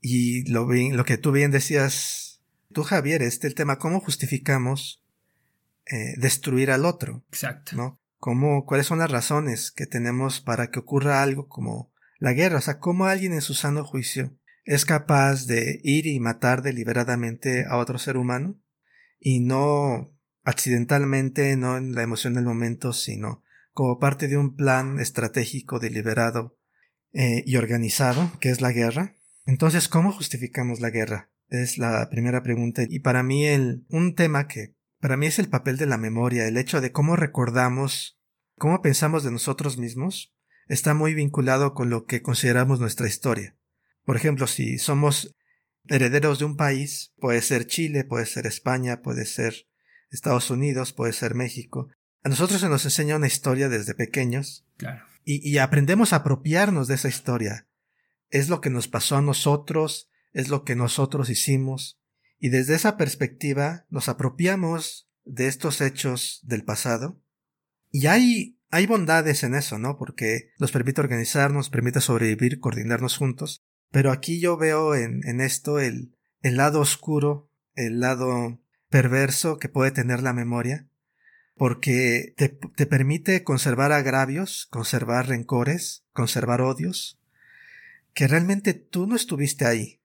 Y 0.00 0.48
lo, 0.48 0.68
lo 0.72 1.04
que 1.04 1.18
tú 1.18 1.32
bien 1.32 1.50
decías, 1.50 2.40
tú 2.72 2.84
Javier, 2.84 3.22
este 3.22 3.48
el 3.48 3.56
tema, 3.56 3.80
¿cómo 3.80 3.98
justificamos 3.98 5.02
eh, 5.86 6.14
destruir 6.18 6.70
al 6.70 6.84
otro. 6.84 7.24
Exacto. 7.30 7.74
¿No? 7.74 8.00
¿Cómo, 8.18 8.64
¿Cuáles 8.64 8.86
son 8.86 9.00
las 9.00 9.10
razones 9.10 9.72
que 9.72 9.86
tenemos 9.86 10.40
para 10.40 10.70
que 10.70 10.78
ocurra 10.78 11.20
algo 11.20 11.48
como 11.48 11.92
la 12.20 12.32
guerra? 12.32 12.58
O 12.58 12.60
sea, 12.60 12.78
¿cómo 12.78 13.06
alguien 13.06 13.32
en 13.32 13.42
su 13.42 13.54
sano 13.54 13.84
juicio 13.84 14.38
es 14.64 14.84
capaz 14.84 15.46
de 15.46 15.80
ir 15.82 16.06
y 16.06 16.20
matar 16.20 16.62
deliberadamente 16.62 17.64
a 17.68 17.76
otro 17.76 17.98
ser 17.98 18.16
humano 18.16 18.56
y 19.18 19.40
no 19.40 20.15
accidentalmente, 20.46 21.56
no 21.56 21.76
en 21.76 21.92
la 21.92 22.02
emoción 22.02 22.34
del 22.34 22.44
momento, 22.44 22.92
sino 22.92 23.42
como 23.72 23.98
parte 23.98 24.28
de 24.28 24.38
un 24.38 24.54
plan 24.54 25.00
estratégico 25.00 25.80
deliberado 25.80 26.56
eh, 27.12 27.42
y 27.44 27.56
organizado, 27.56 28.30
que 28.40 28.50
es 28.50 28.60
la 28.60 28.70
guerra. 28.70 29.16
Entonces, 29.44 29.88
¿cómo 29.88 30.12
justificamos 30.12 30.80
la 30.80 30.90
guerra? 30.90 31.30
Es 31.48 31.78
la 31.78 32.08
primera 32.10 32.44
pregunta. 32.44 32.82
Y 32.88 33.00
para 33.00 33.24
mí 33.24 33.44
el, 33.44 33.84
un 33.88 34.14
tema 34.14 34.46
que 34.46 34.76
para 35.00 35.16
mí 35.16 35.26
es 35.26 35.40
el 35.40 35.48
papel 35.48 35.78
de 35.78 35.86
la 35.86 35.98
memoria, 35.98 36.46
el 36.46 36.56
hecho 36.56 36.80
de 36.80 36.92
cómo 36.92 37.16
recordamos, 37.16 38.18
cómo 38.56 38.80
pensamos 38.82 39.24
de 39.24 39.32
nosotros 39.32 39.78
mismos, 39.78 40.32
está 40.68 40.94
muy 40.94 41.12
vinculado 41.14 41.74
con 41.74 41.90
lo 41.90 42.06
que 42.06 42.22
consideramos 42.22 42.78
nuestra 42.78 43.08
historia. 43.08 43.56
Por 44.04 44.16
ejemplo, 44.16 44.46
si 44.46 44.78
somos 44.78 45.34
herederos 45.88 46.38
de 46.38 46.44
un 46.44 46.56
país, 46.56 47.12
puede 47.18 47.42
ser 47.42 47.66
Chile, 47.66 48.04
puede 48.04 48.26
ser 48.26 48.46
España, 48.46 49.02
puede 49.02 49.26
ser 49.26 49.65
Estados 50.10 50.50
Unidos, 50.50 50.92
puede 50.92 51.12
ser 51.12 51.34
México. 51.34 51.88
A 52.22 52.28
nosotros 52.28 52.60
se 52.60 52.68
nos 52.68 52.84
enseña 52.84 53.16
una 53.16 53.26
historia 53.26 53.68
desde 53.68 53.94
pequeños. 53.94 54.66
Claro. 54.76 55.04
Y, 55.24 55.48
y 55.48 55.58
aprendemos 55.58 56.12
a 56.12 56.16
apropiarnos 56.16 56.88
de 56.88 56.94
esa 56.94 57.08
historia. 57.08 57.66
Es 58.30 58.48
lo 58.48 58.60
que 58.60 58.70
nos 58.70 58.88
pasó 58.88 59.16
a 59.16 59.22
nosotros, 59.22 60.10
es 60.32 60.48
lo 60.48 60.64
que 60.64 60.76
nosotros 60.76 61.30
hicimos. 61.30 62.00
Y 62.38 62.50
desde 62.50 62.74
esa 62.74 62.96
perspectiva 62.96 63.86
nos 63.90 64.08
apropiamos 64.08 65.08
de 65.24 65.48
estos 65.48 65.80
hechos 65.80 66.40
del 66.44 66.64
pasado. 66.64 67.20
Y 67.90 68.06
hay, 68.06 68.58
hay 68.70 68.86
bondades 68.86 69.42
en 69.42 69.54
eso, 69.54 69.78
¿no? 69.78 69.96
Porque 69.96 70.50
nos 70.58 70.72
permite 70.72 71.00
organizarnos, 71.00 71.70
permite 71.70 72.00
sobrevivir, 72.00 72.60
coordinarnos 72.60 73.16
juntos. 73.16 73.64
Pero 73.90 74.12
aquí 74.12 74.40
yo 74.40 74.56
veo 74.56 74.94
en, 74.94 75.26
en 75.26 75.40
esto 75.40 75.78
el, 75.78 76.14
el 76.42 76.56
lado 76.56 76.80
oscuro, 76.80 77.50
el 77.74 78.00
lado 78.00 78.60
perverso 78.88 79.58
que 79.58 79.68
puede 79.68 79.90
tener 79.90 80.22
la 80.22 80.32
memoria, 80.32 80.86
porque 81.56 82.34
te, 82.36 82.48
te, 82.48 82.86
permite 82.86 83.42
conservar 83.42 83.92
agravios, 83.92 84.66
conservar 84.70 85.28
rencores, 85.28 86.04
conservar 86.12 86.60
odios, 86.60 87.18
que 88.12 88.28
realmente 88.28 88.74
tú 88.74 89.06
no 89.06 89.16
estuviste 89.16 89.66
ahí. 89.66 90.00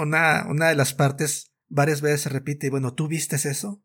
Una, 0.00 0.46
una 0.48 0.68
de 0.68 0.76
las 0.76 0.94
partes 0.94 1.52
varias 1.68 2.00
veces 2.00 2.22
se 2.22 2.28
repite, 2.28 2.68
y 2.68 2.70
bueno, 2.70 2.94
¿tú 2.94 3.08
viste 3.08 3.36
eso? 3.36 3.82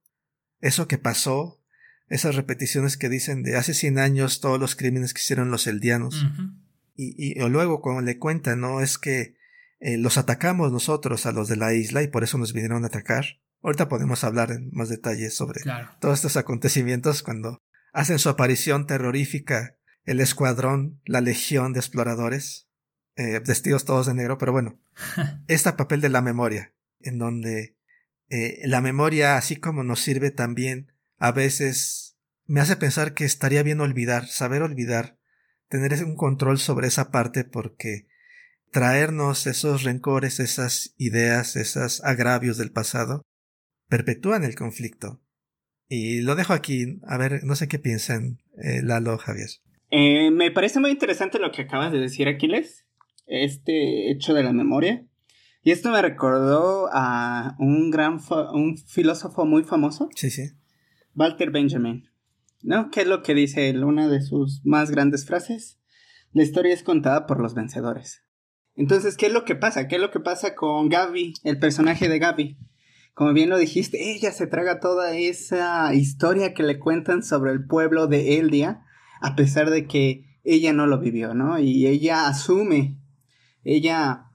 Eso 0.62 0.88
que 0.88 0.98
pasó, 0.98 1.60
esas 2.08 2.36
repeticiones 2.36 2.98
que 2.98 3.10
dicen 3.10 3.44
de 3.44 3.56
hace 3.56 3.74
100 3.74 4.00
años 4.00 4.40
todos 4.42 4.60
los 4.60 4.76
crímenes 4.76 5.14
que 5.14 5.22
hicieron 5.22 5.52
los 5.52 5.68
eldianos. 5.68 6.24
Uh 6.24 6.28
-huh. 6.28 6.56
Y, 6.96 7.40
y 7.40 7.42
o 7.42 7.50
luego 7.50 7.82
cuando 7.82 8.02
le 8.02 8.18
cuentan, 8.18 8.60
no 8.60 8.82
es 8.82 8.98
que 8.98 9.36
eh, 9.80 9.98
los 9.98 10.18
atacamos 10.18 10.72
nosotros 10.72 11.26
a 11.26 11.32
los 11.32 11.48
de 11.48 11.56
la 11.56 11.74
isla 11.74 12.04
y 12.04 12.08
por 12.08 12.24
eso 12.24 12.38
nos 12.38 12.54
vinieron 12.54 12.84
a 12.84 12.88
atacar. 12.88 13.40
Ahorita 13.62 13.90
podemos 13.90 14.24
hablar 14.24 14.52
en 14.52 14.70
más 14.72 14.90
detalles 14.90 15.36
sobre 15.36 15.62
claro. 15.62 15.90
todos 16.00 16.20
estos 16.20 16.38
acontecimientos 16.38 17.24
cuando 17.24 17.62
hacen 17.92 18.20
su 18.20 18.30
aparición 18.30 18.88
terrorífica 18.88 19.76
el 20.06 20.22
escuadrón, 20.22 21.02
la 21.06 21.22
legión 21.22 21.74
de 21.74 21.80
exploradores, 21.80 22.68
eh, 23.16 23.40
vestidos 23.46 23.86
todos 23.86 24.08
de 24.08 24.16
negro, 24.16 24.38
pero 24.38 24.52
bueno, 24.52 24.80
este 25.48 25.72
papel 25.74 26.02
de 26.02 26.10
la 26.10 26.22
memoria, 26.22 26.74
en 27.00 27.20
donde 27.20 27.78
eh, 28.30 28.60
la 28.66 28.82
memoria, 28.82 29.38
así 29.38 29.58
como 29.58 29.84
nos 29.84 30.00
sirve 30.00 30.32
también, 30.32 30.94
a 31.18 31.32
veces 31.32 32.18
me 32.46 32.62
hace 32.62 32.76
pensar 32.76 33.14
que 33.14 33.26
estaría 33.26 33.62
bien 33.62 33.82
olvidar, 33.82 34.26
saber 34.26 34.64
olvidar, 34.64 35.20
tener 35.68 36.04
un 36.04 36.16
control 36.16 36.58
sobre 36.58 36.88
esa 36.88 37.12
parte 37.12 37.44
porque 37.44 38.08
traernos 38.72 39.46
esos 39.48 39.84
rencores, 39.84 40.40
esas 40.40 40.94
ideas, 40.98 41.56
esos 41.56 42.04
agravios 42.04 42.58
del 42.58 42.72
pasado, 42.72 43.22
perpetúan 43.90 44.44
el 44.44 44.56
conflicto. 44.56 45.22
Y 45.90 46.22
lo 46.22 46.36
dejo 46.36 46.54
aquí, 46.54 47.00
a 47.08 47.18
ver, 47.18 47.44
no 47.44 47.56
sé 47.56 47.68
qué 47.68 47.80
piensan 47.80 48.38
eh, 48.64 48.82
Lalo 48.84 49.18
Javier. 49.18 49.50
Eh, 49.90 50.30
me 50.32 50.52
parece 50.52 50.80
muy 50.80 50.92
interesante 50.92 51.40
lo 51.40 51.52
que 51.52 51.64
acabas 51.64 51.92
de 51.92 52.00
decir, 52.00 52.28
Aquiles, 52.28 52.86
este 53.26 54.12
hecho 54.12 54.34
de 54.34 54.44
la 54.44 54.54
memoria. 54.54 55.04
Y 55.64 55.72
esto 55.72 55.92
me 55.92 56.02
recordó 56.02 56.90
a 56.94 57.56
un 57.60 57.90
gran 57.92 58.20
un 58.54 58.78
filósofo 58.78 59.46
muy 59.46 59.64
famoso. 59.64 60.10
Sí, 60.16 60.30
sí. 60.30 60.52
Walter 61.16 61.52
Benjamin. 61.52 62.08
¿No? 62.62 62.92
¿Qué 62.92 63.02
es 63.02 63.08
lo 63.08 63.24
que 63.24 63.34
dice 63.34 63.70
él? 63.70 63.84
Una 63.84 64.08
de 64.08 64.22
sus 64.22 64.62
más 64.64 64.92
grandes 64.92 65.26
frases. 65.26 65.80
La 66.32 66.44
historia 66.44 66.74
es 66.74 66.84
contada 66.84 67.26
por 67.26 67.40
los 67.40 67.56
vencedores. 67.56 68.24
Entonces, 68.76 69.18
¿qué 69.18 69.26
es 69.26 69.34
lo 69.34 69.44
que 69.44 69.56
pasa? 69.56 69.88
¿Qué 69.88 69.96
es 69.96 70.02
lo 70.02 70.12
que 70.12 70.20
pasa 70.20 70.56
con 70.56 70.88
Gaby, 70.88 71.34
el 71.44 71.60
personaje 71.60 72.08
de 72.08 72.20
Gaby? 72.20 72.58
Como 73.20 73.34
bien 73.34 73.50
lo 73.50 73.58
dijiste, 73.58 74.14
ella 74.14 74.32
se 74.32 74.48
traga 74.48 74.80
toda 74.80 75.18
esa 75.18 75.94
historia 75.94 76.54
que 76.54 76.64
le 76.64 76.80
cuentan 76.80 77.22
sobre 77.22 77.52
el 77.52 77.66
pueblo 77.68 78.08
de 78.08 78.38
Eldia, 78.38 78.86
a 79.20 79.36
pesar 79.36 79.72
de 79.72 79.88
que 79.88 80.40
ella 80.46 80.72
no 80.72 80.88
lo 80.88 81.02
vivió, 81.02 81.34
¿no? 81.34 81.60
Y 81.60 81.86
ella 81.86 82.30
asume, 82.30 82.98
ella 83.66 84.32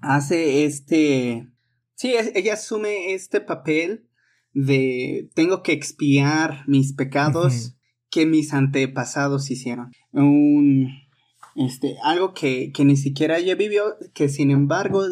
hace 0.00 0.64
este, 0.64 1.46
sí, 1.94 2.14
ella 2.34 2.54
asume 2.54 3.12
este 3.12 3.42
papel 3.42 4.08
de 4.54 5.28
tengo 5.34 5.62
que 5.62 5.72
expiar 5.72 6.64
mis 6.66 6.94
pecados 6.94 7.52
uh 7.52 7.68
-huh. 7.68 7.76
que 8.10 8.24
mis 8.24 8.54
antepasados 8.54 9.50
hicieron. 9.50 9.92
Un, 10.10 10.88
este, 11.54 11.96
algo 12.02 12.32
que, 12.32 12.72
que 12.72 12.86
ni 12.86 12.96
siquiera 12.96 13.36
ella 13.36 13.56
vivió, 13.56 13.98
que 14.14 14.30
sin 14.30 14.50
embargo 14.50 15.02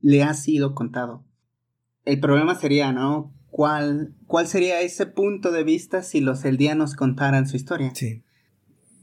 le 0.00 0.22
ha 0.22 0.32
sido 0.32 0.74
contado. 0.74 1.26
El 2.04 2.20
problema 2.20 2.54
sería, 2.54 2.92
¿no? 2.92 3.32
¿Cuál, 3.50 4.14
¿Cuál 4.26 4.46
sería 4.46 4.80
ese 4.80 5.06
punto 5.06 5.50
de 5.50 5.64
vista 5.64 6.02
si 6.02 6.20
los 6.20 6.44
eldianos 6.44 6.94
contaran 6.94 7.46
su 7.46 7.56
historia? 7.56 7.92
Sí. 7.94 8.22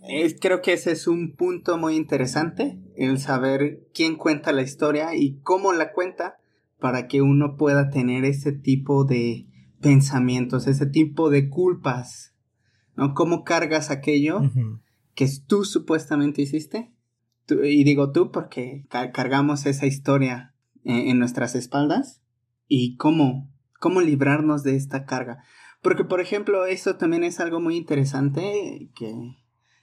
Es, 0.10 0.38
creo 0.40 0.62
que 0.62 0.74
ese 0.74 0.92
es 0.94 1.08
un 1.08 1.36
punto 1.36 1.78
muy 1.78 1.96
interesante, 1.96 2.80
el 2.96 3.20
saber 3.20 3.82
quién 3.94 4.16
cuenta 4.16 4.54
la 4.54 4.62
historia 4.62 5.16
y 5.16 5.40
cómo 5.42 5.74
la 5.74 5.92
cuenta 5.92 6.38
para 6.80 7.08
que 7.08 7.22
uno 7.22 7.58
pueda 7.58 7.90
tener 7.90 8.24
ese 8.24 8.54
tipo 8.54 9.04
de 9.04 9.48
pensamientos, 9.82 10.68
ese 10.68 10.86
tipo 10.86 11.30
de 11.30 11.50
culpas, 11.50 12.34
¿no? 12.96 13.14
¿Cómo 13.14 13.44
cargas 13.44 13.92
aquello 13.92 14.38
uh 14.38 14.44
-huh. 14.44 14.80
que 15.14 15.28
tú 15.46 15.66
supuestamente 15.66 16.42
hiciste? 16.42 16.94
Tú, 17.46 17.64
y 17.64 17.84
digo 17.84 18.12
tú 18.12 18.32
porque 18.32 18.86
car 18.90 19.12
cargamos 19.12 19.66
esa 19.66 19.88
historia 19.88 20.54
en, 20.84 21.10
en 21.10 21.20
nuestras 21.20 21.54
espaldas 21.56 22.22
y 22.68 22.96
cómo, 22.98 23.50
cómo 23.80 24.02
librarnos 24.02 24.64
de 24.64 24.76
esta 24.76 25.06
carga. 25.06 25.44
Porque, 25.82 26.04
por 26.04 26.22
ejemplo, 26.22 26.66
eso 26.66 26.96
también 26.96 27.24
es 27.24 27.40
algo 27.40 27.60
muy 27.60 27.78
interesante 27.78 28.90
que 28.96 29.14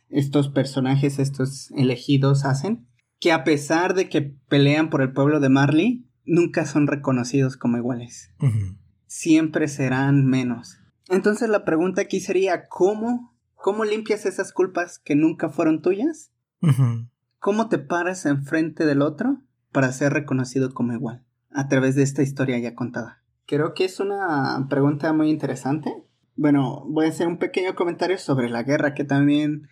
estos 0.08 0.48
personajes, 0.48 1.18
estos 1.18 1.70
elegidos 1.72 2.44
hacen, 2.44 2.86
que 3.20 3.32
a 3.32 3.44
pesar 3.44 3.94
de 3.94 4.08
que 4.08 4.22
pelean 4.48 4.90
por 4.90 5.02
el 5.02 5.12
pueblo 5.12 5.40
de 5.40 5.48
Marley, 5.48 6.06
nunca 6.24 6.66
son 6.66 6.86
reconocidos 6.86 7.56
como 7.56 7.76
iguales. 7.76 8.30
Uh 8.40 8.46
-huh. 8.46 8.78
Siempre 9.06 9.68
serán 9.68 10.26
menos. 10.26 10.78
Entonces 11.08 11.48
la 11.48 11.64
pregunta 11.64 12.02
aquí 12.02 12.20
sería, 12.20 12.68
¿cómo, 12.68 13.34
cómo 13.54 13.84
limpias 13.84 14.26
esas 14.26 14.52
culpas 14.52 14.98
que 14.98 15.14
nunca 15.14 15.48
fueron 15.48 15.82
tuyas? 15.82 16.32
Uh 16.60 16.68
-huh. 16.68 17.08
¿Cómo 17.38 17.68
te 17.68 17.78
paras 17.78 18.26
enfrente 18.26 18.86
del 18.86 19.02
otro 19.02 19.42
para 19.70 19.92
ser 19.92 20.12
reconocido 20.12 20.72
como 20.72 20.92
igual? 20.92 21.23
A 21.54 21.68
través 21.68 21.94
de 21.94 22.02
esta 22.02 22.22
historia 22.22 22.58
ya 22.58 22.74
contada. 22.74 23.22
Creo 23.46 23.72
que 23.72 23.84
es 23.84 24.00
una 24.00 24.66
pregunta 24.68 25.12
muy 25.12 25.30
interesante. 25.30 26.04
Bueno, 26.36 26.84
voy 26.86 27.06
a 27.06 27.10
hacer 27.10 27.28
un 27.28 27.38
pequeño 27.38 27.74
comentario 27.74 28.18
sobre 28.18 28.50
la 28.50 28.62
guerra 28.62 28.92
que 28.92 29.04
también 29.04 29.68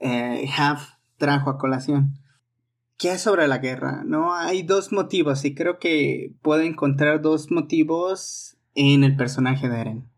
eh, 0.00 0.46
Half 0.56 0.82
trajo 1.16 1.48
a 1.48 1.58
colación. 1.58 2.18
¿Qué 2.98 3.12
es 3.12 3.20
sobre 3.20 3.48
la 3.48 3.58
guerra? 3.58 4.02
No 4.04 4.34
hay 4.34 4.62
dos 4.62 4.92
motivos 4.92 5.44
y 5.44 5.54
creo 5.54 5.78
que 5.78 6.34
puedo 6.42 6.62
encontrar 6.62 7.20
dos 7.20 7.50
motivos 7.50 8.56
en 8.74 9.04
el 9.04 9.16
personaje 9.16 9.68
de 9.68 9.80
Eren. 9.80 10.08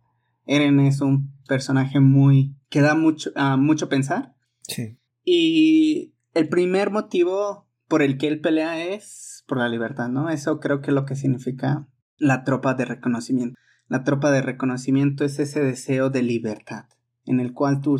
Eren 0.47 0.81
es 0.81 1.01
un 1.01 1.33
personaje 1.47 2.01
muy 2.01 2.55
que 2.69 2.81
da 2.81 2.95
mucho 2.95 3.31
uh, 3.37 3.57
mucho 3.57 3.89
pensar. 3.89 4.35
Sí. 4.63 4.99
Y 5.25 6.15
el 6.35 6.49
primer 6.49 6.91
motivo 6.91 7.67
por 7.89 8.03
el 8.03 8.19
que 8.19 8.29
él 8.29 8.41
pelea 8.41 8.85
es 8.85 9.34
por 9.47 9.59
la 9.59 9.69
libertad, 9.69 10.09
¿no? 10.09 10.31
Eso 10.31 10.61
creo 10.61 10.81
que 10.81 10.91
es 10.91 10.95
lo 10.95 11.05
que 11.05 11.17
significa 11.17 11.87
la 12.17 12.45
tropa 12.45 12.75
de 12.75 12.85
reconocimiento. 12.85 13.59
La 13.89 14.05
tropa 14.05 14.31
de 14.31 14.43
reconocimiento 14.43 15.25
es 15.25 15.39
ese 15.39 15.63
deseo 15.63 16.11
de 16.11 16.23
libertad 16.23 16.87
en 17.27 17.41
el 17.41 17.53
cual 17.53 17.81
tú, 17.81 17.97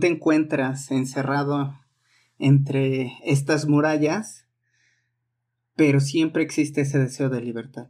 te 0.00 0.06
encuentras 0.06 0.90
encerrado 0.90 1.74
entre 2.38 3.12
estas 3.24 3.66
murallas, 3.66 4.46
pero 5.74 6.00
siempre 6.00 6.42
existe 6.42 6.82
ese 6.82 6.98
deseo 6.98 7.28
de 7.28 7.40
libertad. 7.40 7.88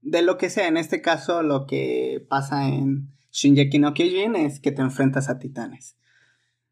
De 0.00 0.22
lo 0.22 0.38
que 0.38 0.50
sea, 0.50 0.68
en 0.68 0.76
este 0.76 1.02
caso 1.02 1.42
lo 1.42 1.66
que 1.66 2.24
pasa 2.28 2.68
en 2.68 3.12
Shinjeki 3.32 3.78
no 3.78 3.92
Kyojin 3.92 4.36
es 4.36 4.60
que 4.60 4.72
te 4.72 4.82
enfrentas 4.82 5.28
a 5.28 5.38
titanes. 5.38 5.96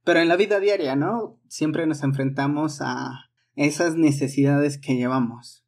Pero 0.04 0.20
en 0.20 0.28
la 0.28 0.36
vida 0.36 0.60
diaria, 0.60 0.96
¿no? 0.96 1.40
Siempre 1.48 1.86
nos 1.86 2.02
enfrentamos 2.02 2.80
a 2.80 3.30
esas 3.56 3.96
necesidades 3.96 4.78
que 4.78 4.96
llevamos. 4.96 5.64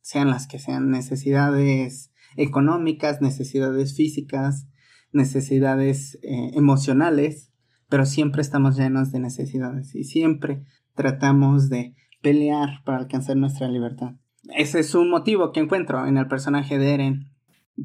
Sean 0.00 0.30
las 0.30 0.46
que 0.46 0.58
sean 0.58 0.90
necesidades 0.90 2.12
económicas, 2.36 3.20
necesidades 3.20 3.96
físicas, 3.96 4.68
necesidades 5.12 6.18
eh, 6.22 6.50
emocionales, 6.54 7.52
pero 7.88 8.04
siempre 8.04 8.42
estamos 8.42 8.76
llenos 8.76 9.12
de 9.12 9.20
necesidades 9.20 9.94
y 9.94 10.04
siempre 10.04 10.64
tratamos 10.94 11.68
de 11.68 11.94
pelear 12.22 12.82
para 12.84 12.98
alcanzar 12.98 13.36
nuestra 13.36 13.68
libertad. 13.68 14.16
Ese 14.56 14.80
es 14.80 14.94
un 14.94 15.10
motivo 15.10 15.52
que 15.52 15.60
encuentro 15.60 16.06
en 16.06 16.18
el 16.18 16.26
personaje 16.26 16.78
de 16.78 16.94
Eren. 16.94 17.30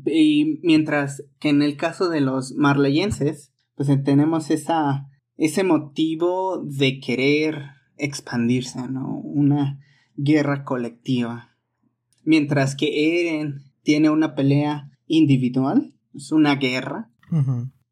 Y 0.06 0.60
mientras 0.64 1.24
que 1.40 1.50
en 1.50 1.62
el 1.62 1.78
caso 1.78 2.10
de 2.10 2.22
los 2.22 2.54
marleyenses, 2.54 3.54
pues 3.76 3.90
tenemos 4.04 4.50
esa, 4.52 5.08
ese 5.38 5.64
motivo 5.64 6.64
de 6.64 7.00
querer 7.00 7.79
expandirse, 8.00 8.88
¿no? 8.88 9.18
Una 9.18 9.80
guerra 10.16 10.64
colectiva. 10.64 11.56
Mientras 12.24 12.76
que 12.76 13.22
Eren 13.22 13.64
tiene 13.84 14.10
una 14.10 14.36
pelea 14.36 14.92
individual, 15.08 15.94
es 16.14 16.32
una 16.32 16.56
guerra. 16.56 17.10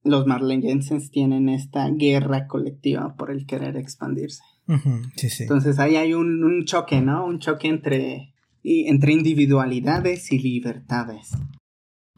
Los 0.03 0.25
marleyenses 0.25 1.11
tienen 1.11 1.49
esta 1.49 1.89
guerra 1.89 2.47
colectiva 2.47 3.15
por 3.15 3.31
el 3.31 3.45
querer 3.45 3.77
expandirse. 3.77 4.43
Entonces 4.67 5.79
ahí 5.79 5.95
hay 5.95 6.13
un, 6.13 6.65
choque, 6.65 7.01
¿no? 7.01 7.25
Un 7.25 7.39
choque 7.39 7.67
entre, 7.67 8.33
entre 8.63 9.13
individualidades 9.13 10.31
y 10.31 10.39
libertades. 10.39 11.31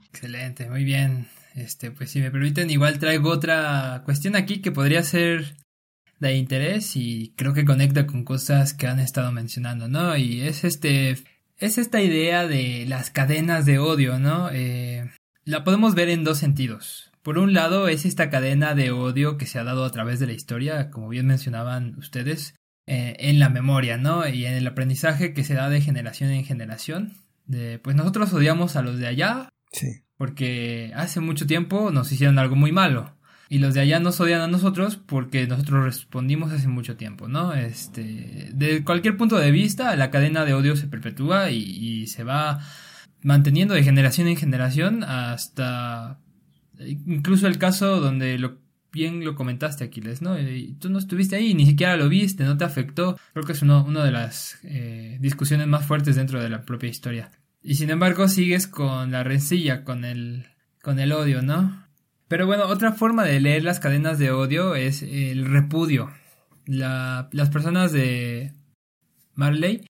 Excelente, 0.07 0.69
muy 0.69 0.83
bien. 0.83 1.27
Este, 1.55 1.91
pues 1.91 2.09
si 2.11 2.19
me 2.19 2.31
permiten, 2.31 2.69
igual 2.69 2.99
traigo 2.99 3.29
otra 3.29 4.01
cuestión 4.05 4.35
aquí 4.35 4.61
que 4.61 4.71
podría 4.71 5.03
ser 5.03 5.55
de 6.19 6.35
interés 6.35 6.95
y 6.95 7.33
creo 7.35 7.53
que 7.53 7.65
conecta 7.65 8.05
con 8.05 8.23
cosas 8.23 8.73
que 8.73 8.87
han 8.87 8.99
estado 8.99 9.31
mencionando, 9.31 9.87
¿no? 9.87 10.17
Y 10.17 10.41
es 10.41 10.63
este, 10.63 11.17
es 11.57 11.77
esta 11.77 12.01
idea 12.01 12.47
de 12.47 12.85
las 12.87 13.09
cadenas 13.09 13.65
de 13.65 13.79
odio, 13.79 14.19
¿no? 14.19 14.49
Eh, 14.51 15.09
la 15.45 15.63
podemos 15.63 15.95
ver 15.95 16.09
en 16.09 16.23
dos 16.23 16.37
sentidos. 16.37 17.11
Por 17.23 17.37
un 17.37 17.53
lado 17.53 17.87
es 17.87 18.05
esta 18.05 18.29
cadena 18.29 18.75
de 18.75 18.91
odio 18.91 19.37
que 19.37 19.45
se 19.45 19.59
ha 19.59 19.63
dado 19.63 19.85
a 19.85 19.91
través 19.91 20.19
de 20.19 20.27
la 20.27 20.33
historia, 20.33 20.89
como 20.89 21.09
bien 21.09 21.27
mencionaban 21.27 21.95
ustedes, 21.97 22.55
eh, 22.87 23.15
en 23.19 23.39
la 23.39 23.49
memoria, 23.49 23.97
¿no? 23.97 24.27
Y 24.27 24.45
en 24.45 24.53
el 24.53 24.67
aprendizaje 24.67 25.33
que 25.33 25.43
se 25.43 25.53
da 25.53 25.69
de 25.69 25.81
generación 25.81 26.31
en 26.31 26.45
generación. 26.45 27.13
De, 27.45 27.79
pues 27.79 27.95
nosotros 27.95 28.33
odiamos 28.33 28.75
a 28.75 28.81
los 28.81 28.97
de 28.97 29.07
allá. 29.07 29.49
Sí. 29.71 30.03
Porque 30.17 30.91
hace 30.95 31.19
mucho 31.19 31.45
tiempo 31.45 31.91
nos 31.91 32.11
hicieron 32.11 32.39
algo 32.39 32.55
muy 32.55 32.71
malo. 32.71 33.15
Y 33.51 33.57
los 33.57 33.73
de 33.73 33.81
allá 33.81 33.99
nos 33.99 34.19
odian 34.19 34.41
a 34.41 34.47
nosotros 34.47 34.95
porque 34.95 35.47
nosotros 35.47 35.83
respondimos 35.83 36.51
hace 36.51 36.67
mucho 36.67 36.95
tiempo, 36.97 37.27
¿no? 37.27 37.53
Este, 37.53 38.51
de 38.53 38.83
cualquier 38.83 39.17
punto 39.17 39.39
de 39.39 39.49
vista, 39.49 39.95
la 39.95 40.11
cadena 40.11 40.45
de 40.45 40.53
odio 40.53 40.75
se 40.75 40.85
perpetúa 40.85 41.49
y, 41.49 42.05
se 42.05 42.23
va 42.23 42.59
manteniendo 43.23 43.73
de 43.73 43.83
generación 43.83 44.27
en 44.27 44.37
generación 44.37 45.03
hasta 45.03 46.19
incluso 46.77 47.47
el 47.47 47.57
caso 47.57 47.99
donde 47.99 48.37
lo 48.37 48.59
bien 48.91 49.25
lo 49.25 49.35
comentaste, 49.35 49.83
Aquiles, 49.83 50.21
¿no? 50.21 50.39
Y 50.39 50.75
tú 50.79 50.89
no 50.89 50.99
estuviste 50.99 51.35
ahí, 51.35 51.53
ni 51.55 51.65
siquiera 51.65 51.97
lo 51.97 52.07
viste, 52.07 52.43
no 52.43 52.57
te 52.57 52.65
afectó. 52.65 53.17
Creo 53.33 53.45
que 53.45 53.53
es 53.53 53.61
uno, 53.63 53.83
una 53.83 54.03
de 54.03 54.11
las 54.11 54.59
eh, 54.63 55.17
discusiones 55.19 55.67
más 55.67 55.85
fuertes 55.85 56.15
dentro 56.15 56.41
de 56.41 56.49
la 56.49 56.65
propia 56.65 56.89
historia. 56.89 57.31
Y 57.61 57.75
sin 57.75 57.89
embargo, 57.89 58.27
sigues 58.27 58.67
con 58.67 59.11
la 59.11 59.23
rencilla, 59.23 59.83
con 59.83 60.05
el, 60.05 60.47
con 60.81 60.99
el 60.99 61.11
odio, 61.11 61.41
¿no? 61.41 61.88
Pero 62.29 62.47
bueno, 62.47 62.67
otra 62.67 62.93
forma 62.93 63.25
de 63.25 63.41
leer 63.41 63.63
las 63.63 63.81
cadenas 63.81 64.19
de 64.19 64.31
odio 64.31 64.75
es 64.75 65.03
el 65.03 65.45
repudio. 65.45 66.11
las 66.65 67.49
personas 67.51 67.91
de 67.91 68.53
Marley 69.33 69.85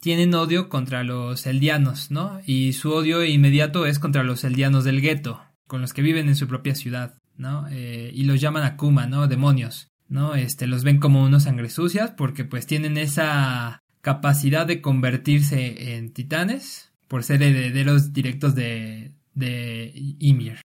tienen 0.00 0.34
odio 0.34 0.68
contra 0.68 1.02
los 1.04 1.46
eldianos, 1.46 2.10
¿no? 2.10 2.40
Y 2.44 2.74
su 2.74 2.92
odio 2.92 3.24
inmediato 3.24 3.86
es 3.86 3.98
contra 3.98 4.22
los 4.24 4.44
eldianos 4.44 4.84
del 4.84 5.00
gueto, 5.00 5.42
con 5.66 5.80
los 5.80 5.94
que 5.94 6.02
viven 6.02 6.28
en 6.28 6.36
su 6.36 6.46
propia 6.46 6.74
ciudad. 6.74 7.14
¿no? 7.38 7.66
Eh, 7.70 8.10
y 8.14 8.24
los 8.24 8.40
llaman 8.40 8.64
Akuma, 8.64 9.06
¿no? 9.06 9.28
Demonios, 9.28 9.88
¿no? 10.08 10.34
Este, 10.34 10.66
los 10.66 10.84
ven 10.84 10.98
como 10.98 11.22
unos 11.22 11.44
sangre 11.44 11.68
sucias 11.68 12.10
porque 12.10 12.44
pues 12.44 12.66
tienen 12.66 12.96
esa 12.96 13.82
capacidad 14.00 14.66
de 14.66 14.80
convertirse 14.80 15.96
en 15.96 16.12
titanes 16.12 16.92
por 17.08 17.24
ser 17.24 17.42
herederos 17.42 18.12
directos 18.12 18.54
de, 18.54 19.12
de 19.34 19.92
Ymir. 20.18 20.60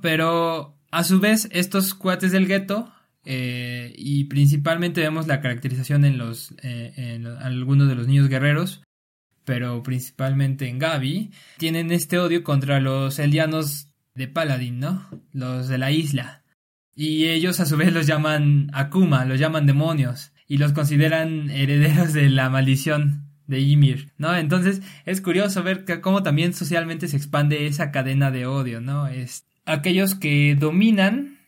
Pero 0.00 0.76
a 0.90 1.04
su 1.04 1.20
vez 1.20 1.48
estos 1.52 1.94
cuates 1.94 2.32
del 2.32 2.46
gueto 2.46 2.92
eh, 3.24 3.92
y 3.96 4.24
principalmente 4.24 5.00
vemos 5.00 5.26
la 5.26 5.40
caracterización 5.40 6.04
en 6.04 6.18
los 6.18 6.54
eh, 6.62 7.22
algunos 7.40 7.88
de 7.88 7.94
los 7.94 8.06
niños 8.06 8.28
guerreros 8.28 8.82
pero 9.50 9.82
principalmente 9.82 10.68
en 10.68 10.78
Gabi 10.78 11.32
tienen 11.58 11.90
este 11.90 12.20
odio 12.20 12.44
contra 12.44 12.78
los 12.78 13.18
eldianos 13.18 13.88
de 14.14 14.28
Paladin, 14.28 14.78
¿no? 14.78 15.08
Los 15.32 15.66
de 15.66 15.76
la 15.76 15.90
isla. 15.90 16.44
Y 16.94 17.26
ellos 17.26 17.58
a 17.58 17.66
su 17.66 17.76
vez 17.76 17.92
los 17.92 18.06
llaman 18.06 18.70
Akuma, 18.72 19.24
los 19.24 19.40
llaman 19.40 19.66
demonios, 19.66 20.32
y 20.46 20.58
los 20.58 20.72
consideran 20.72 21.50
herederos 21.50 22.12
de 22.12 22.28
la 22.28 22.48
maldición 22.48 23.28
de 23.48 23.58
Ymir, 23.58 24.12
¿no? 24.18 24.36
Entonces 24.36 24.82
es 25.04 25.20
curioso 25.20 25.64
ver 25.64 25.84
cómo 26.00 26.22
también 26.22 26.52
socialmente 26.52 27.08
se 27.08 27.16
expande 27.16 27.66
esa 27.66 27.90
cadena 27.90 28.30
de 28.30 28.46
odio, 28.46 28.80
¿no? 28.80 29.08
Es 29.08 29.46
aquellos 29.64 30.14
que 30.14 30.56
dominan 30.58 31.40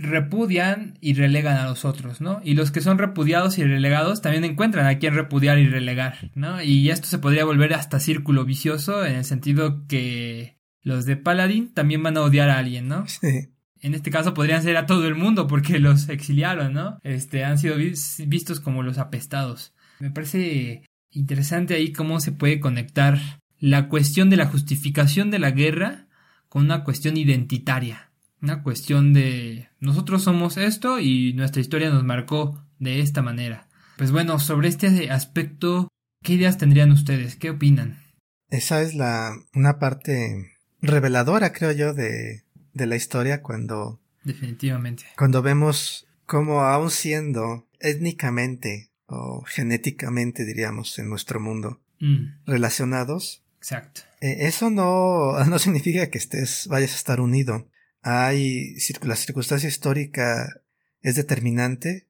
repudian 0.00 0.96
y 1.00 1.14
relegan 1.14 1.56
a 1.56 1.64
los 1.68 1.84
otros, 1.84 2.20
¿no? 2.20 2.40
Y 2.44 2.54
los 2.54 2.70
que 2.70 2.80
son 2.80 2.98
repudiados 2.98 3.58
y 3.58 3.64
relegados 3.64 4.22
también 4.22 4.44
encuentran 4.44 4.86
a 4.86 4.98
quien 4.98 5.14
repudiar 5.14 5.58
y 5.58 5.68
relegar, 5.68 6.30
¿no? 6.34 6.62
Y 6.62 6.90
esto 6.90 7.08
se 7.08 7.18
podría 7.18 7.44
volver 7.44 7.74
hasta 7.74 8.00
círculo 8.00 8.44
vicioso 8.44 9.04
en 9.04 9.16
el 9.16 9.24
sentido 9.24 9.86
que 9.86 10.56
los 10.82 11.04
de 11.04 11.16
Paladin 11.16 11.72
también 11.74 12.02
van 12.02 12.16
a 12.16 12.22
odiar 12.22 12.48
a 12.50 12.58
alguien, 12.58 12.88
¿no? 12.88 13.04
Sí. 13.20 13.50
En 13.80 13.94
este 13.94 14.10
caso 14.10 14.34
podrían 14.34 14.64
ser 14.64 14.76
a 14.76 14.86
todo 14.86 15.06
el 15.06 15.14
mundo 15.14 15.46
porque 15.46 15.78
los 15.78 16.08
exiliaron, 16.08 16.72
¿no? 16.72 16.98
Este, 17.02 17.44
han 17.44 17.58
sido 17.58 17.76
vistos 17.76 18.58
como 18.58 18.82
los 18.82 18.98
apestados. 18.98 19.72
Me 20.00 20.10
parece 20.10 20.82
interesante 21.10 21.74
ahí 21.74 21.92
cómo 21.92 22.18
se 22.18 22.32
puede 22.32 22.58
conectar 22.58 23.18
la 23.60 23.88
cuestión 23.88 24.30
de 24.30 24.36
la 24.36 24.46
justificación 24.46 25.30
de 25.30 25.38
la 25.38 25.52
guerra 25.52 26.07
con 26.48 26.64
una 26.64 26.84
cuestión 26.84 27.16
identitaria. 27.16 28.10
Una 28.40 28.62
cuestión 28.62 29.12
de 29.12 29.68
nosotros 29.80 30.22
somos 30.22 30.56
esto 30.56 31.00
y 31.00 31.32
nuestra 31.32 31.60
historia 31.60 31.90
nos 31.90 32.04
marcó 32.04 32.64
de 32.78 33.00
esta 33.00 33.22
manera. 33.22 33.68
Pues 33.96 34.12
bueno, 34.12 34.38
sobre 34.38 34.68
este 34.68 35.10
aspecto, 35.10 35.88
¿qué 36.22 36.34
ideas 36.34 36.56
tendrían 36.56 36.92
ustedes? 36.92 37.34
¿Qué 37.34 37.50
opinan? 37.50 38.00
Esa 38.48 38.80
es 38.80 38.94
la 38.94 39.36
una 39.54 39.78
parte 39.78 40.52
reveladora, 40.80 41.52
creo 41.52 41.72
yo, 41.72 41.94
de, 41.94 42.44
de 42.72 42.86
la 42.86 42.96
historia 42.96 43.42
cuando... 43.42 44.00
Definitivamente. 44.22 45.04
Cuando 45.16 45.42
vemos 45.42 46.06
cómo 46.26 46.62
aún 46.62 46.90
siendo 46.90 47.66
étnicamente 47.80 48.90
o 49.06 49.42
genéticamente, 49.46 50.44
diríamos, 50.44 50.98
en 50.98 51.08
nuestro 51.08 51.40
mundo, 51.40 51.80
mm. 52.00 52.44
relacionados. 52.46 53.42
Exacto. 53.58 54.02
Eh, 54.20 54.46
eso 54.46 54.70
no, 54.70 55.44
no 55.46 55.58
significa 55.58 56.10
que 56.10 56.18
estés, 56.18 56.66
vayas 56.68 56.92
a 56.92 56.96
estar 56.96 57.20
unido. 57.20 57.68
Hay, 58.00 58.76
la 59.02 59.16
circunstancia 59.16 59.68
histórica 59.68 60.62
es 61.00 61.16
determinante 61.16 62.08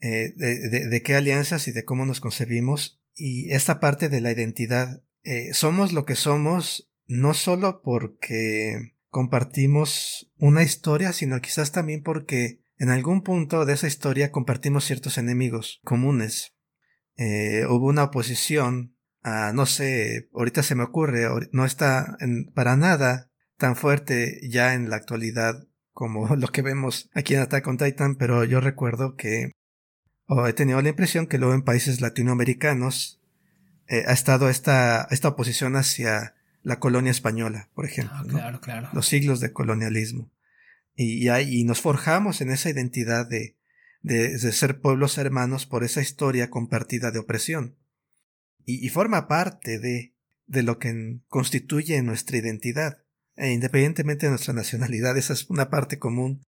eh, 0.00 0.32
de, 0.36 0.88
de, 0.88 1.02
qué 1.02 1.14
alianzas 1.14 1.68
y 1.68 1.72
de 1.72 1.84
cómo 1.84 2.06
nos 2.06 2.20
concebimos 2.20 3.00
y 3.14 3.50
esta 3.52 3.80
parte 3.80 4.08
de 4.08 4.20
la 4.20 4.30
identidad. 4.30 5.02
Eh, 5.24 5.52
somos 5.52 5.92
lo 5.92 6.04
que 6.04 6.14
somos 6.14 6.90
no 7.06 7.34
solo 7.34 7.82
porque 7.82 8.94
compartimos 9.08 10.30
una 10.36 10.62
historia, 10.62 11.12
sino 11.12 11.40
quizás 11.40 11.72
también 11.72 12.02
porque 12.02 12.60
en 12.78 12.90
algún 12.90 13.22
punto 13.22 13.64
de 13.64 13.74
esa 13.74 13.86
historia 13.86 14.30
compartimos 14.30 14.84
ciertos 14.84 15.18
enemigos 15.18 15.80
comunes. 15.84 16.52
Hubo 17.18 17.86
una 17.86 18.04
oposición 18.04 18.95
a, 19.26 19.52
no 19.52 19.66
sé, 19.66 20.28
ahorita 20.32 20.62
se 20.62 20.76
me 20.76 20.84
ocurre, 20.84 21.26
no 21.50 21.64
está 21.64 22.16
para 22.54 22.76
nada 22.76 23.28
tan 23.56 23.74
fuerte 23.74 24.38
ya 24.48 24.74
en 24.74 24.88
la 24.88 24.96
actualidad 24.96 25.66
como 25.92 26.28
lo 26.36 26.46
que 26.48 26.62
vemos 26.62 27.10
aquí 27.12 27.34
en 27.34 27.40
Attack 27.40 27.66
on 27.66 27.76
Titan, 27.76 28.14
pero 28.14 28.44
yo 28.44 28.60
recuerdo 28.60 29.16
que, 29.16 29.50
he 30.46 30.52
tenido 30.52 30.80
la 30.80 30.90
impresión 30.90 31.26
que 31.26 31.38
luego 31.38 31.54
en 31.54 31.62
países 31.62 32.00
latinoamericanos 32.00 33.20
eh, 33.88 34.04
ha 34.06 34.12
estado 34.12 34.48
esta, 34.48 35.08
esta 35.10 35.28
oposición 35.28 35.74
hacia 35.74 36.34
la 36.62 36.78
colonia 36.78 37.10
española, 37.10 37.68
por 37.74 37.84
ejemplo. 37.84 38.16
Ah, 38.16 38.24
claro, 38.28 38.60
claro. 38.60 38.88
Los 38.92 39.06
siglos 39.06 39.40
de 39.40 39.52
colonialismo. 39.52 40.30
Y, 40.94 41.28
y, 41.28 41.64
nos 41.64 41.80
forjamos 41.80 42.40
en 42.40 42.50
esa 42.50 42.70
identidad 42.70 43.28
de, 43.28 43.56
de, 44.02 44.38
ser 44.38 44.80
pueblos 44.80 45.18
hermanos 45.18 45.66
por 45.66 45.84
esa 45.84 46.00
historia 46.00 46.48
compartida 46.48 47.10
de 47.10 47.18
opresión. 47.18 47.76
Y, 48.66 48.84
y 48.84 48.90
forma 48.90 49.28
parte 49.28 49.78
de, 49.78 50.14
de 50.46 50.62
lo 50.62 50.78
que 50.78 51.20
constituye 51.28 52.02
nuestra 52.02 52.36
identidad. 52.36 52.98
E 53.36 53.52
independientemente 53.52 54.26
de 54.26 54.30
nuestra 54.30 54.52
nacionalidad, 54.52 55.16
esa 55.16 55.32
es 55.32 55.48
una 55.48 55.70
parte 55.70 55.98
común 55.98 56.42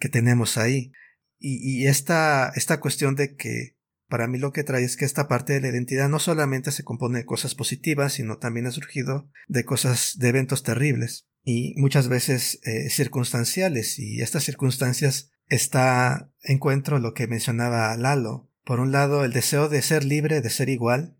que 0.00 0.08
tenemos 0.08 0.58
ahí. 0.58 0.90
Y, 1.38 1.82
y 1.82 1.86
esta, 1.86 2.50
esta 2.56 2.80
cuestión 2.80 3.14
de 3.14 3.36
que 3.36 3.76
para 4.08 4.26
mí 4.26 4.38
lo 4.38 4.52
que 4.52 4.64
trae 4.64 4.82
es 4.82 4.96
que 4.96 5.04
esta 5.04 5.28
parte 5.28 5.52
de 5.52 5.60
la 5.60 5.68
identidad 5.68 6.08
no 6.08 6.18
solamente 6.18 6.72
se 6.72 6.82
compone 6.82 7.20
de 7.20 7.24
cosas 7.24 7.54
positivas, 7.54 8.14
sino 8.14 8.38
también 8.38 8.66
ha 8.66 8.72
surgido 8.72 9.30
de 9.46 9.64
cosas, 9.64 10.16
de 10.18 10.28
eventos 10.28 10.64
terribles 10.64 11.28
y 11.44 11.74
muchas 11.76 12.08
veces 12.08 12.58
eh, 12.64 12.90
circunstanciales. 12.90 14.00
Y 14.00 14.20
estas 14.20 14.42
circunstancias 14.42 15.30
está 15.46 16.32
encuentro 16.42 16.98
lo 16.98 17.14
que 17.14 17.28
mencionaba 17.28 17.96
Lalo. 17.96 18.50
Por 18.64 18.80
un 18.80 18.90
lado, 18.90 19.24
el 19.24 19.32
deseo 19.32 19.68
de 19.68 19.80
ser 19.80 20.04
libre, 20.04 20.40
de 20.40 20.50
ser 20.50 20.68
igual, 20.68 21.16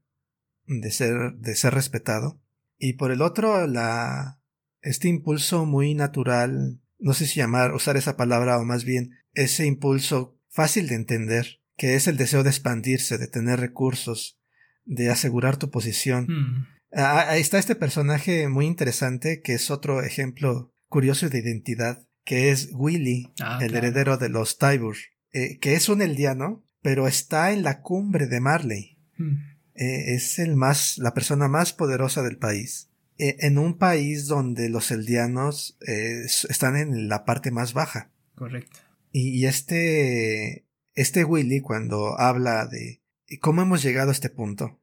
de 0.78 0.90
ser, 0.90 1.34
de 1.34 1.56
ser 1.56 1.74
respetado. 1.74 2.40
Y 2.78 2.94
por 2.94 3.10
el 3.10 3.22
otro, 3.22 3.66
la, 3.66 4.40
este 4.80 5.08
impulso 5.08 5.66
muy 5.66 5.94
natural, 5.94 6.80
no 6.98 7.12
sé 7.12 7.26
si 7.26 7.40
llamar, 7.40 7.74
usar 7.74 7.96
esa 7.96 8.16
palabra 8.16 8.58
o 8.58 8.64
más 8.64 8.84
bien 8.84 9.10
ese 9.34 9.66
impulso 9.66 10.38
fácil 10.48 10.88
de 10.88 10.94
entender, 10.94 11.60
que 11.76 11.94
es 11.94 12.06
el 12.06 12.16
deseo 12.16 12.42
de 12.42 12.50
expandirse, 12.50 13.18
de 13.18 13.26
tener 13.26 13.60
recursos, 13.60 14.38
de 14.84 15.10
asegurar 15.10 15.56
tu 15.56 15.70
posición. 15.70 16.26
Hmm. 16.28 16.66
Ah, 16.92 17.26
ahí 17.28 17.40
está 17.40 17.58
este 17.58 17.76
personaje 17.76 18.48
muy 18.48 18.66
interesante 18.66 19.40
que 19.42 19.54
es 19.54 19.70
otro 19.70 20.02
ejemplo 20.02 20.74
curioso 20.88 21.28
de 21.28 21.38
identidad, 21.38 22.06
que 22.24 22.50
es 22.50 22.70
Willy, 22.72 23.32
Ah, 23.40 23.58
el 23.60 23.70
claro. 23.70 23.86
heredero 23.86 24.16
de 24.18 24.28
los 24.28 24.58
Tybur, 24.58 24.96
eh, 25.32 25.58
que 25.58 25.74
es 25.74 25.88
un 25.88 26.02
eldiano, 26.02 26.64
pero 26.82 27.06
está 27.06 27.52
en 27.52 27.62
la 27.62 27.82
cumbre 27.82 28.26
de 28.26 28.40
Marley. 28.40 28.98
Hmm. 29.16 29.49
Eh, 29.80 30.12
es 30.12 30.38
el 30.38 30.56
más, 30.56 30.98
la 30.98 31.14
persona 31.14 31.48
más 31.48 31.72
poderosa 31.72 32.22
del 32.22 32.36
país. 32.36 32.90
Eh, 33.16 33.36
en 33.40 33.56
un 33.56 33.78
país 33.78 34.26
donde 34.26 34.68
los 34.68 34.90
eldianos 34.90 35.78
eh, 35.88 36.20
están 36.26 36.76
en 36.76 37.08
la 37.08 37.24
parte 37.24 37.50
más 37.50 37.72
baja. 37.72 38.10
Correcto. 38.34 38.78
Y, 39.10 39.40
y 39.40 39.46
este, 39.46 40.66
este 40.94 41.24
Willy 41.24 41.62
cuando 41.62 42.20
habla 42.20 42.66
de 42.66 43.00
cómo 43.40 43.62
hemos 43.62 43.82
llegado 43.82 44.10
a 44.10 44.12
este 44.12 44.28
punto. 44.28 44.78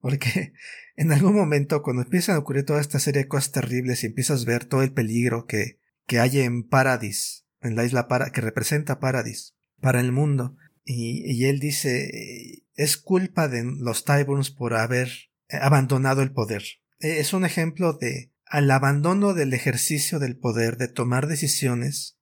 Porque 0.00 0.52
en 0.96 1.12
algún 1.12 1.34
momento 1.34 1.82
cuando 1.82 2.02
empiezan 2.02 2.36
a 2.36 2.40
ocurrir 2.40 2.66
toda 2.66 2.82
esta 2.82 2.98
serie 2.98 3.22
de 3.22 3.28
cosas 3.28 3.52
terribles 3.52 4.04
y 4.04 4.08
empiezas 4.08 4.42
a 4.42 4.46
ver 4.46 4.66
todo 4.66 4.82
el 4.82 4.92
peligro 4.92 5.46
que, 5.46 5.80
que 6.06 6.20
hay 6.20 6.40
en 6.40 6.62
Paradis, 6.62 7.46
en 7.62 7.74
la 7.74 7.86
isla 7.86 8.06
para, 8.06 8.32
que 8.32 8.42
representa 8.42 9.00
Paradis, 9.00 9.56
para 9.80 10.00
el 10.00 10.12
mundo. 10.12 10.58
Y, 10.86 11.30
y 11.30 11.46
él 11.46 11.58
dice, 11.58 12.62
es 12.76 12.96
culpa 12.96 13.48
de 13.48 13.64
los 13.64 14.04
Tyburns 14.04 14.50
por 14.50 14.74
haber 14.74 15.08
eh, 15.48 15.56
abandonado 15.60 16.22
el 16.22 16.32
poder. 16.32 16.62
Eh, 17.00 17.18
Es 17.18 17.32
un 17.32 17.44
ejemplo 17.44 17.92
de 17.92 18.32
al 18.46 18.70
abandono 18.70 19.34
del 19.34 19.52
ejercicio 19.52 20.20
del 20.20 20.36
poder, 20.36 20.76
de 20.76 20.86
tomar 20.86 21.26
decisiones, 21.26 22.16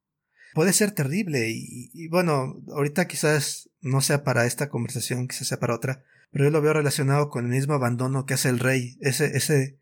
puede 0.55 0.73
ser 0.73 0.93
terrible 0.93 1.51
y, 1.51 2.09
bueno, 2.09 2.63
ahorita 2.69 3.07
quizás 3.07 3.69
no 3.83 4.01
sea 4.01 4.25
para 4.25 4.47
esta 4.47 4.71
conversación, 4.71 5.29
quizás 5.29 5.49
sea 5.49 5.61
para 5.61 5.75
otra, 5.75 6.03
pero 6.31 6.45
yo 6.45 6.51
lo 6.51 6.63
veo 6.63 6.73
relacionado 6.73 7.29
con 7.29 7.45
el 7.45 7.51
mismo 7.51 7.75
abandono 7.75 8.25
que 8.25 8.35
hace 8.35 8.49
el 8.49 8.61
rey, 8.61 8.97
ese, 9.01 9.37
ese, 9.37 9.79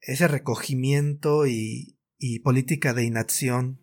ese 0.00 0.28
recogimiento 0.28 1.46
y, 1.46 1.98
y 2.18 2.38
política 2.38 2.94
de 2.94 3.04
inacción 3.04 3.78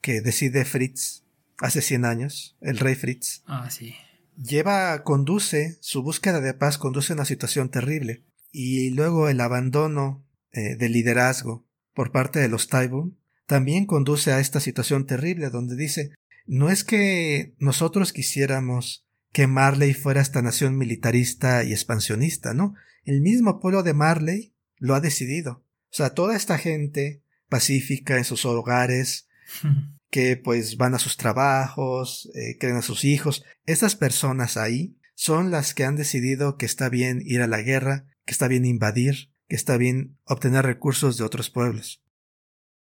que 0.00 0.22
decide 0.22 0.64
Fritz 0.64 1.24
hace 1.62 1.80
100 1.80 2.04
años, 2.04 2.56
el 2.60 2.78
rey 2.78 2.94
Fritz, 2.94 3.42
Ah, 3.46 3.70
sí. 3.70 3.94
lleva, 4.36 5.02
conduce, 5.04 5.78
su 5.80 6.02
búsqueda 6.02 6.40
de 6.40 6.54
paz 6.54 6.76
conduce 6.78 7.12
a 7.12 7.16
una 7.16 7.24
situación 7.24 7.70
terrible. 7.70 8.24
Y 8.50 8.90
luego 8.90 9.28
el 9.28 9.40
abandono 9.40 10.26
eh, 10.52 10.76
del 10.76 10.92
liderazgo 10.92 11.64
por 11.94 12.12
parte 12.12 12.38
de 12.40 12.48
los 12.48 12.68
Tyburn 12.68 13.16
también 13.46 13.86
conduce 13.86 14.32
a 14.32 14.40
esta 14.40 14.60
situación 14.60 15.06
terrible 15.06 15.48
donde 15.50 15.76
dice, 15.76 16.10
no 16.46 16.68
es 16.70 16.84
que 16.84 17.54
nosotros 17.58 18.12
quisiéramos 18.12 19.06
que 19.32 19.46
Marley 19.46 19.94
fuera 19.94 20.20
esta 20.20 20.42
nación 20.42 20.76
militarista 20.76 21.64
y 21.64 21.72
expansionista, 21.72 22.52
¿no? 22.52 22.74
El 23.04 23.20
mismo 23.22 23.60
pueblo 23.60 23.82
de 23.82 23.94
Marley 23.94 24.52
lo 24.76 24.94
ha 24.94 25.00
decidido. 25.00 25.64
O 25.90 25.94
sea, 25.94 26.10
toda 26.10 26.36
esta 26.36 26.58
gente 26.58 27.22
pacífica 27.48 28.18
en 28.18 28.24
sus 28.24 28.44
hogares, 28.44 29.28
que 30.12 30.36
pues 30.36 30.76
van 30.76 30.94
a 30.94 30.98
sus 30.98 31.16
trabajos, 31.16 32.30
eh, 32.34 32.58
creen 32.60 32.76
a 32.76 32.82
sus 32.82 33.06
hijos. 33.06 33.44
Estas 33.64 33.96
personas 33.96 34.58
ahí 34.58 34.98
son 35.14 35.50
las 35.50 35.72
que 35.72 35.84
han 35.84 35.96
decidido 35.96 36.58
que 36.58 36.66
está 36.66 36.90
bien 36.90 37.22
ir 37.24 37.40
a 37.40 37.46
la 37.46 37.62
guerra, 37.62 38.04
que 38.26 38.32
está 38.32 38.46
bien 38.46 38.66
invadir, 38.66 39.32
que 39.48 39.56
está 39.56 39.78
bien 39.78 40.18
obtener 40.24 40.66
recursos 40.66 41.16
de 41.16 41.24
otros 41.24 41.48
pueblos. 41.48 42.04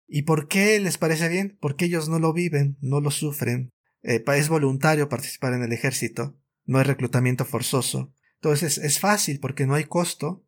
¿Y 0.06 0.22
por 0.22 0.48
qué 0.48 0.80
les 0.80 0.96
parece 0.96 1.28
bien? 1.28 1.58
Porque 1.60 1.84
ellos 1.84 2.08
no 2.08 2.18
lo 2.18 2.32
viven, 2.32 2.78
no 2.80 3.02
lo 3.02 3.10
sufren. 3.10 3.74
Eh, 4.02 4.24
es 4.26 4.48
voluntario 4.48 5.10
participar 5.10 5.52
en 5.52 5.62
el 5.62 5.74
ejército, 5.74 6.40
no 6.64 6.78
hay 6.78 6.84
reclutamiento 6.84 7.44
forzoso. 7.44 8.10
Entonces 8.36 8.78
es 8.78 9.00
fácil 9.00 9.38
porque 9.38 9.66
no 9.66 9.74
hay 9.74 9.84
costo. 9.84 10.46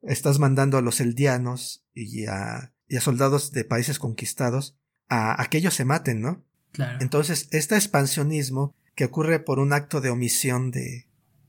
Estás 0.00 0.38
mandando 0.38 0.78
a 0.78 0.82
los 0.82 0.98
eldianos 1.00 1.84
y 1.92 2.24
y 2.88 2.96
a 2.96 3.00
soldados 3.00 3.52
de 3.52 3.64
países 3.64 3.98
conquistados 3.98 4.78
a, 5.08 5.40
a 5.40 5.46
que 5.46 5.58
ellos 5.58 5.74
se 5.74 5.84
maten, 5.84 6.20
¿no? 6.20 6.44
Claro. 6.72 6.98
Entonces, 7.00 7.48
este 7.52 7.74
expansionismo 7.74 8.74
que 8.94 9.04
ocurre 9.04 9.40
por 9.40 9.58
un 9.58 9.72
acto 9.72 10.00
de 10.00 10.10
omisión 10.10 10.70
de, 10.70 11.06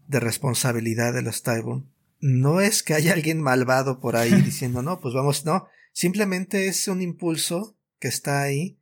de 0.08 0.20
responsabilidad 0.20 1.13
de 1.13 1.22
los 1.22 1.43
Tyburn, 1.43 1.89
no 2.20 2.62
es 2.62 2.84
que 2.84 2.93
haya 2.93 3.13
alguien 3.13 3.41
malvado 3.41 4.00
por 4.00 4.15
ahí 4.15 4.32
diciendo, 4.41 4.82
no, 4.82 5.00
pues 5.00 5.13
vamos, 5.13 5.46
no, 5.46 5.67
simplemente 5.93 6.67
es 6.67 6.88
un 6.88 7.02
impulso 7.02 7.78
que 8.00 8.08
está 8.08 8.41
ahí 8.41 8.80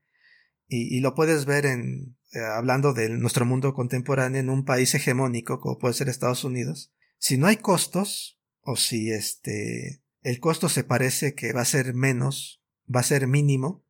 y, 0.67 0.95
y 0.95 0.99
lo 0.99 1.15
puedes 1.15 1.45
ver 1.45 1.65
en, 1.65 2.15
eh, 2.35 2.39
hablando 2.39 2.93
de 2.93 3.09
nuestro 3.09 3.45
mundo 3.45 3.73
contemporáneo 3.73 4.41
en 4.41 4.49
un 4.49 4.65
país 4.65 4.93
hegemónico 4.93 5.61
como 5.61 5.77
puede 5.77 5.93
ser 5.93 6.09
Estados 6.09 6.43
Unidos. 6.43 6.91
Si 7.17 7.37
no 7.37 7.47
hay 7.47 7.57
costos, 7.57 8.39
o 8.59 8.75
si 8.75 9.11
este, 9.11 10.01
el 10.21 10.39
costo 10.39 10.67
se 10.67 10.83
parece 10.83 11.33
que 11.33 11.53
va 11.53 11.61
a 11.61 11.65
ser 11.65 11.93
menos, 11.93 12.61
va 12.93 12.99
a 12.99 13.03
ser 13.03 13.27
mínimo, 13.27 13.84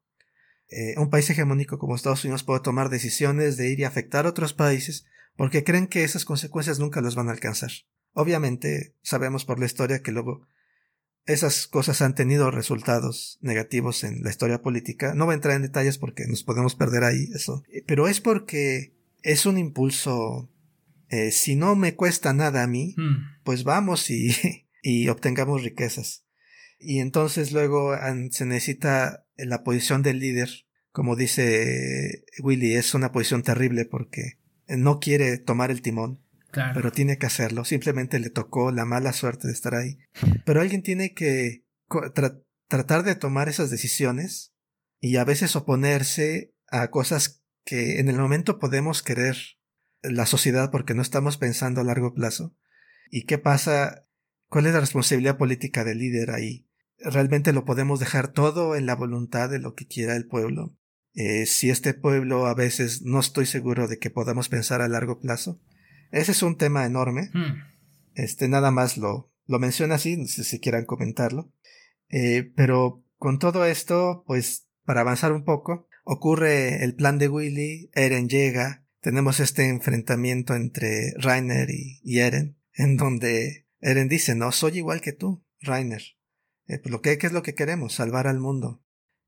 eh, 0.70 0.96
un 0.98 1.10
país 1.10 1.30
hegemónico 1.30 1.78
como 1.78 1.96
Estados 1.96 2.24
Unidos 2.26 2.44
puede 2.44 2.60
tomar 2.62 2.90
decisiones 2.90 3.58
de 3.58 3.70
ir 3.70 3.80
y 3.80 3.84
afectar 3.84 4.26
a 4.26 4.30
otros 4.30 4.54
países 4.54 5.06
porque 5.36 5.64
creen 5.64 5.88
que 5.88 6.04
esas 6.04 6.26
consecuencias 6.26 6.80
nunca 6.80 7.02
los 7.02 7.16
van 7.16 7.30
a 7.30 7.32
alcanzar. 7.34 7.72
Obviamente 8.14 8.96
sabemos 9.02 9.44
por 9.46 9.60
la 9.60 9.66
historia 9.66 10.02
que 10.02 10.12
luego 10.12 10.48
esas 11.26 11.68
cosas 11.68 12.02
han 12.02 12.16
tenido 12.16 12.52
resultados 12.52 13.40
negativos 13.42 14.04
en 14.04 14.22
la 14.24 14.30
historia 14.30 14.62
política. 14.62 15.14
No 15.16 15.26
voy 15.26 15.34
a 15.34 15.36
entrar 15.36 15.56
en 15.56 15.64
detalles 15.64 15.98
porque 15.98 16.26
nos 16.28 16.44
podemos 16.44 16.76
perder 16.76 17.04
ahí 17.04 17.30
eso. 17.34 17.64
Pero 17.88 18.08
es 18.08 18.22
porque 18.22 18.94
es 19.24 19.46
un 19.46 19.58
impulso. 19.58 20.50
Eh, 21.10 21.32
si 21.32 21.56
no 21.56 21.76
me 21.76 21.96
cuesta 21.96 22.34
nada 22.34 22.64
a 22.64 22.68
mí, 22.68 22.94
Mm. 22.98 23.42
pues 23.44 23.64
vamos 23.64 24.10
y, 24.10 24.30
y 24.84 25.08
obtengamos 25.10 25.64
riquezas. 25.64 26.24
Y 26.80 27.00
entonces 27.00 27.52
luego 27.52 27.96
se 28.32 28.46
necesita 28.46 29.25
la 29.38 29.64
posición 29.64 30.02
del 30.04 30.20
líder. 30.20 30.50
Como 30.92 31.16
dice 31.16 32.24
Willy, 32.42 32.76
es 32.76 32.94
una 32.94 33.12
posición 33.12 33.44
terrible 33.44 33.86
porque 33.86 34.40
no 34.68 35.00
quiere 35.00 35.38
tomar 35.38 35.72
el 35.72 35.82
timón, 35.82 36.22
Claro. 36.52 36.72
pero 36.74 36.92
tiene 36.92 37.18
que 37.18 37.26
hacerlo. 37.26 37.66
Simplemente 37.66 38.18
le 38.20 38.30
tocó 38.30 38.72
la 38.72 38.86
mala 38.86 39.12
suerte 39.12 39.48
de 39.48 39.54
estar 39.54 39.76
ahí. 39.76 39.98
Pero 40.46 40.62
alguien 40.62 40.84
tiene 40.84 41.14
que 41.14 41.66
tra- 41.90 42.42
tratar 42.70 43.04
de 43.04 43.16
tomar 43.16 43.50
esas 43.50 43.70
decisiones 43.70 44.54
y 45.02 45.18
a 45.18 45.26
veces 45.26 45.56
oponerse 45.58 46.54
a 46.68 46.90
cosas 46.90 47.44
que 47.66 48.00
en 48.00 48.08
el 48.08 48.18
momento 48.18 48.58
podemos 48.58 49.04
querer 49.04 49.36
la 50.02 50.26
sociedad 50.26 50.72
porque 50.72 50.94
no 50.94 51.02
estamos 51.02 51.36
pensando 51.38 51.82
a 51.82 51.84
largo 51.84 52.14
plazo. 52.14 52.56
¿Y 53.12 53.26
qué 53.26 53.38
pasa? 53.38 54.08
¿Cuál 54.48 54.68
es 54.68 54.74
la 54.74 54.80
responsabilidad 54.80 55.38
política 55.38 55.84
del 55.84 55.98
líder 56.00 56.32
ahí? 56.32 56.65
¿Realmente 57.00 57.54
lo 57.54 57.66
podemos 57.66 58.00
dejar 58.00 58.30
todo 58.30 58.76
en 58.76 58.86
la 58.86 58.96
voluntad 58.96 59.50
de 59.50 59.60
lo 59.60 59.74
que 59.76 59.86
quiera 59.86 60.16
el 60.16 60.28
pueblo? 60.28 60.76
Eh, 61.14 61.46
si 61.46 61.70
este 61.70 61.94
pueblo 61.94 62.46
a 62.46 62.54
veces 62.54 63.02
no 63.04 63.20
estoy 63.20 63.46
seguro 63.46 63.88
de 63.88 64.00
que 64.00 64.10
podamos 64.10 64.50
pensar 64.50 64.82
a 64.82 64.90
largo 64.90 65.20
plazo. 65.20 65.62
Ese 66.12 66.32
es 66.32 66.44
un 66.44 66.58
tema 66.58 66.86
enorme. 66.86 67.30
Mm. 67.34 67.54
Este, 68.16 68.48
nada 68.48 68.72
más 68.72 68.98
lo, 68.98 69.32
lo 69.46 69.60
menciona 69.60 69.96
así, 69.96 70.18
no 70.18 70.28
sé 70.28 70.44
si 70.44 70.60
quieran 70.60 70.86
comentarlo. 70.86 71.52
Eh, 72.10 72.52
pero 72.56 73.04
con 73.18 73.40
todo 73.40 73.66
esto, 73.66 74.24
pues, 74.28 74.68
para 74.84 75.02
avanzar 75.02 75.32
un 75.32 75.44
poco, 75.44 75.88
ocurre 76.04 76.84
el 76.84 76.96
plan 76.96 77.18
de 77.18 77.28
Willy, 77.28 77.90
Eren 77.94 78.30
llega, 78.30 78.86
tenemos 79.02 79.40
este 79.40 79.68
enfrentamiento 79.70 80.56
entre 80.56 81.14
Rainer 81.18 81.70
y, 81.70 82.00
y 82.04 82.20
Eren, 82.20 82.58
en 82.74 82.98
donde 82.98 83.68
Eren 83.80 84.08
dice, 84.08 84.36
no, 84.36 84.52
soy 84.52 84.78
igual 84.78 85.02
que 85.02 85.14
tú, 85.14 85.44
Rainer. 85.62 86.02
Eh, 86.68 86.80
pues 86.80 86.92
lo 86.92 87.02
que, 87.02 87.18
¿qué 87.18 87.28
es 87.28 87.34
lo 87.34 87.44
que 87.44 87.56
queremos? 87.56 87.94
Salvar 87.94 88.28
al 88.28 88.40
mundo. 88.40 88.84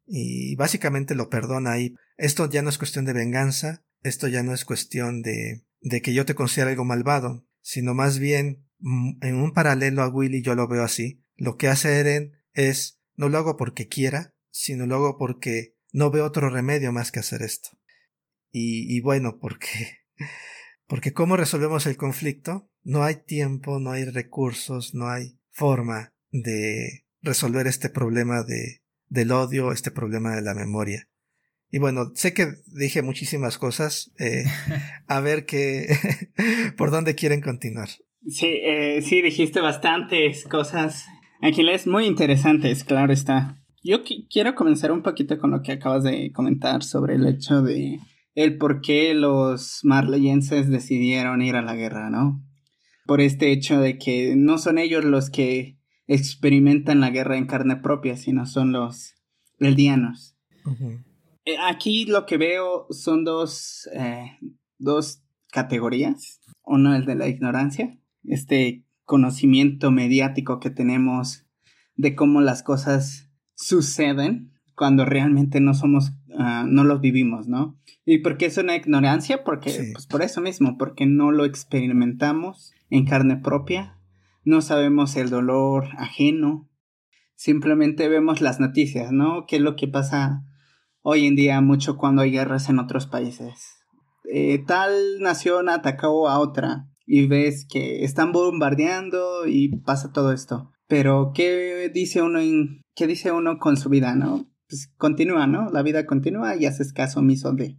Y 0.05 0.55
básicamente 0.55 1.15
lo 1.15 1.29
perdona 1.29 1.71
ahí. 1.71 1.95
Esto 2.17 2.49
ya 2.49 2.61
no 2.61 2.69
es 2.69 2.77
cuestión 2.77 3.05
de 3.05 3.13
venganza, 3.13 3.83
esto 4.01 4.27
ya 4.27 4.43
no 4.43 4.53
es 4.53 4.65
cuestión 4.65 5.21
de, 5.21 5.65
de 5.81 6.01
que 6.01 6.13
yo 6.13 6.25
te 6.25 6.35
considere 6.35 6.71
algo 6.71 6.85
malvado, 6.85 7.45
sino 7.61 7.93
más 7.93 8.19
bien, 8.19 8.65
mm, 8.79 9.17
en 9.21 9.35
un 9.35 9.53
paralelo 9.53 10.01
a 10.01 10.09
Willy 10.09 10.41
yo 10.41 10.55
lo 10.55 10.67
veo 10.67 10.83
así. 10.83 11.23
Lo 11.35 11.57
que 11.57 11.67
hace 11.67 11.99
Eren 11.99 12.33
es, 12.53 12.99
no 13.15 13.29
lo 13.29 13.37
hago 13.37 13.57
porque 13.57 13.87
quiera, 13.87 14.33
sino 14.49 14.85
luego 14.85 15.17
porque 15.17 15.75
no 15.91 16.09
veo 16.09 16.25
otro 16.25 16.49
remedio 16.49 16.91
más 16.91 17.11
que 17.11 17.19
hacer 17.19 17.41
esto. 17.41 17.69
Y, 18.51 18.95
y 18.95 19.01
bueno, 19.01 19.37
porque, 19.39 19.99
porque 20.87 21.13
cómo 21.13 21.37
resolvemos 21.37 21.85
el 21.85 21.97
conflicto, 21.97 22.71
no 22.83 23.03
hay 23.03 23.15
tiempo, 23.15 23.79
no 23.79 23.91
hay 23.91 24.05
recursos, 24.05 24.95
no 24.95 25.09
hay 25.09 25.39
forma 25.51 26.13
de 26.31 27.06
resolver 27.27 27.67
este 27.67 27.89
problema 27.89 28.43
de, 28.43 28.81
del 29.09 29.31
odio, 29.31 29.71
este 29.71 29.91
problema 29.91 30.35
de 30.35 30.41
la 30.41 30.55
memoria. 30.55 31.07
Y 31.69 31.79
bueno, 31.79 32.11
sé 32.15 32.33
que 32.33 32.47
dije 32.67 33.01
muchísimas 33.01 33.57
cosas. 33.57 34.11
Eh, 34.19 34.45
a 35.07 35.19
ver 35.19 35.45
qué, 35.45 35.87
por 36.77 36.91
dónde 36.91 37.15
quieren 37.15 37.41
continuar. 37.41 37.89
Sí, 38.27 38.59
eh, 38.63 39.01
sí, 39.01 39.21
dijiste 39.21 39.61
bastantes 39.61 40.43
cosas. 40.45 41.05
Aquiles, 41.41 41.85
muy 41.85 42.05
interesantes, 42.05 42.83
claro 42.83 43.13
está. 43.13 43.57
Yo 43.83 44.03
quiero 44.29 44.55
comenzar 44.55 44.91
un 44.91 45.03
poquito 45.03 45.37
con 45.37 45.51
lo 45.51 45.61
que 45.61 45.73
acabas 45.73 46.03
de 46.03 46.31
comentar 46.33 46.83
sobre 46.83 47.15
el 47.15 47.27
hecho 47.27 47.61
de 47.61 47.99
el 48.33 48.57
por 48.57 48.81
qué 48.81 49.13
los 49.13 49.79
marleyenses 49.83 50.69
decidieron 50.69 51.41
ir 51.41 51.55
a 51.55 51.61
la 51.61 51.75
guerra, 51.75 52.09
¿no? 52.09 52.43
Por 53.05 53.21
este 53.21 53.51
hecho 53.51 53.79
de 53.79 53.97
que 53.97 54.35
no 54.35 54.57
son 54.57 54.77
ellos 54.77 55.05
los 55.05 55.29
que 55.29 55.77
experimentan 56.07 56.99
la 56.99 57.09
guerra 57.09 57.37
en 57.37 57.47
carne 57.47 57.75
propia, 57.77 58.17
sino 58.17 58.45
son 58.45 58.71
los 58.71 59.15
eldianos. 59.59 60.37
Eh, 61.45 61.55
aquí 61.61 62.05
lo 62.05 62.25
que 62.25 62.37
veo 62.37 62.87
son 62.89 63.23
dos, 63.23 63.89
eh, 63.93 64.37
dos 64.77 65.23
categorías. 65.51 66.41
Uno 66.63 66.95
es 66.95 67.05
de 67.05 67.15
la 67.15 67.27
ignorancia, 67.27 67.97
este 68.23 68.85
conocimiento 69.05 69.91
mediático 69.91 70.59
que 70.59 70.69
tenemos 70.69 71.45
de 71.95 72.15
cómo 72.15 72.41
las 72.41 72.63
cosas 72.63 73.29
suceden 73.55 74.53
cuando 74.75 75.05
realmente 75.05 75.59
no 75.59 75.73
somos, 75.73 76.11
uh, 76.27 76.67
no 76.67 76.83
los 76.83 77.01
vivimos, 77.01 77.47
¿no? 77.47 77.79
¿Y 78.05 78.19
por 78.19 78.37
qué 78.37 78.45
es 78.45 78.57
una 78.57 78.75
ignorancia? 78.75 79.43
Porque, 79.43 79.91
pues 79.93 80.05
por 80.05 80.21
eso 80.21 80.39
mismo, 80.39 80.77
porque 80.77 81.05
no 81.07 81.31
lo 81.31 81.45
experimentamos 81.45 82.73
en 82.89 83.05
carne 83.05 83.37
propia, 83.37 83.96
no 84.47 84.61
sabemos 84.61 85.17
el 85.17 85.29
dolor 85.29 85.89
ajeno, 85.97 86.69
simplemente 87.35 88.07
vemos 88.07 88.41
las 88.41 88.59
noticias, 88.59 89.11
¿no? 89.11 89.45
¿Qué 89.45 89.57
es 89.57 89.61
lo 89.61 89.75
que 89.75 89.87
pasa 89.87 90.45
hoy 91.09 91.25
en 91.25 91.35
día 91.35 91.61
mucho 91.61 91.95
cuando 91.95 92.21
hay 92.21 92.31
guerras 92.31 92.67
en 92.67 92.79
otros 92.79 93.07
países. 93.07 93.77
Eh, 94.29 94.61
tal 94.65 95.21
nación 95.21 95.69
atacó 95.69 96.27
a 96.27 96.39
otra 96.39 96.89
y 97.05 97.27
ves 97.27 97.65
que 97.69 98.03
están 98.03 98.33
bombardeando 98.33 99.47
y 99.47 99.69
pasa 99.69 100.11
todo 100.11 100.33
esto. 100.33 100.71
Pero 100.87 101.31
¿qué 101.33 101.89
dice 101.93 102.21
uno 102.21 102.39
en, 102.39 102.81
qué 102.95 103.07
dice 103.07 103.31
uno 103.31 103.57
con 103.57 103.77
su 103.77 103.87
vida, 103.87 104.15
no? 104.15 104.49
Pues 104.67 104.91
continúa, 104.97 105.47
¿no? 105.47 105.69
La 105.69 105.81
vida 105.81 106.05
continúa 106.05 106.55
y 106.55 106.65
haces 106.65 106.91
caso 106.91 107.19
omiso 107.19 107.53
de. 107.53 107.77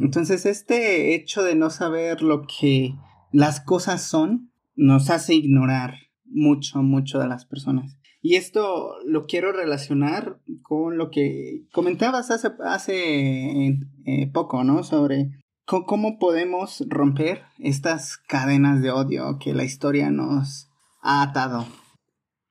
Entonces 0.00 0.46
este 0.46 1.14
hecho 1.14 1.42
de 1.42 1.54
no 1.54 1.70
saber 1.70 2.20
lo 2.20 2.42
que 2.46 2.94
las 3.30 3.60
cosas 3.60 4.02
son 4.02 4.52
nos 4.76 5.10
hace 5.10 5.34
ignorar 5.34 5.94
mucho, 6.24 6.82
mucho 6.82 7.18
de 7.18 7.28
las 7.28 7.46
personas. 7.46 7.98
Y 8.22 8.34
esto 8.34 8.94
lo 9.04 9.26
quiero 9.26 9.52
relacionar 9.52 10.40
con 10.62 10.98
lo 10.98 11.10
que 11.10 11.66
comentabas 11.72 12.30
hace, 12.30 12.48
hace 12.64 13.78
eh, 14.04 14.30
poco, 14.32 14.64
¿no? 14.64 14.82
Sobre 14.82 15.30
cómo 15.64 16.18
podemos 16.18 16.84
romper 16.88 17.42
estas 17.58 18.16
cadenas 18.16 18.82
de 18.82 18.90
odio 18.90 19.38
que 19.38 19.54
la 19.54 19.64
historia 19.64 20.10
nos 20.10 20.70
ha 21.02 21.22
atado. 21.22 21.66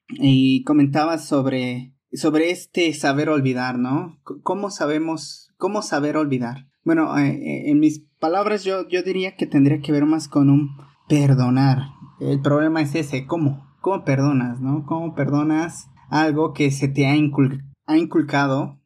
Y 0.09 0.63
comentabas 0.63 1.27
sobre, 1.27 1.93
sobre 2.13 2.51
este 2.51 2.93
saber 2.93 3.29
olvidar, 3.29 3.79
¿no? 3.79 4.19
¿Cómo 4.43 4.69
sabemos, 4.69 5.51
cómo 5.57 5.81
saber 5.81 6.17
olvidar? 6.17 6.67
Bueno, 6.83 7.17
eh, 7.17 7.29
eh, 7.29 7.71
en 7.71 7.79
mis 7.79 8.05
palabras 8.19 8.63
yo, 8.63 8.87
yo 8.87 9.01
diría 9.01 9.35
que 9.35 9.47
tendría 9.47 9.81
que 9.81 9.91
ver 9.91 10.05
más 10.05 10.27
con 10.27 10.49
un 10.49 10.69
perdonar. 11.07 11.94
El 12.19 12.41
problema 12.41 12.81
es 12.81 12.95
ese, 12.95 13.25
¿cómo? 13.25 13.65
¿Cómo 13.81 14.03
perdonas, 14.03 14.61
no? 14.61 14.85
¿Cómo 14.85 15.13
perdonas 15.15 15.87
algo 16.09 16.53
que 16.53 16.71
se 16.71 16.87
te 16.87 17.05
ha, 17.07 17.15
inculcado? 17.15 18.81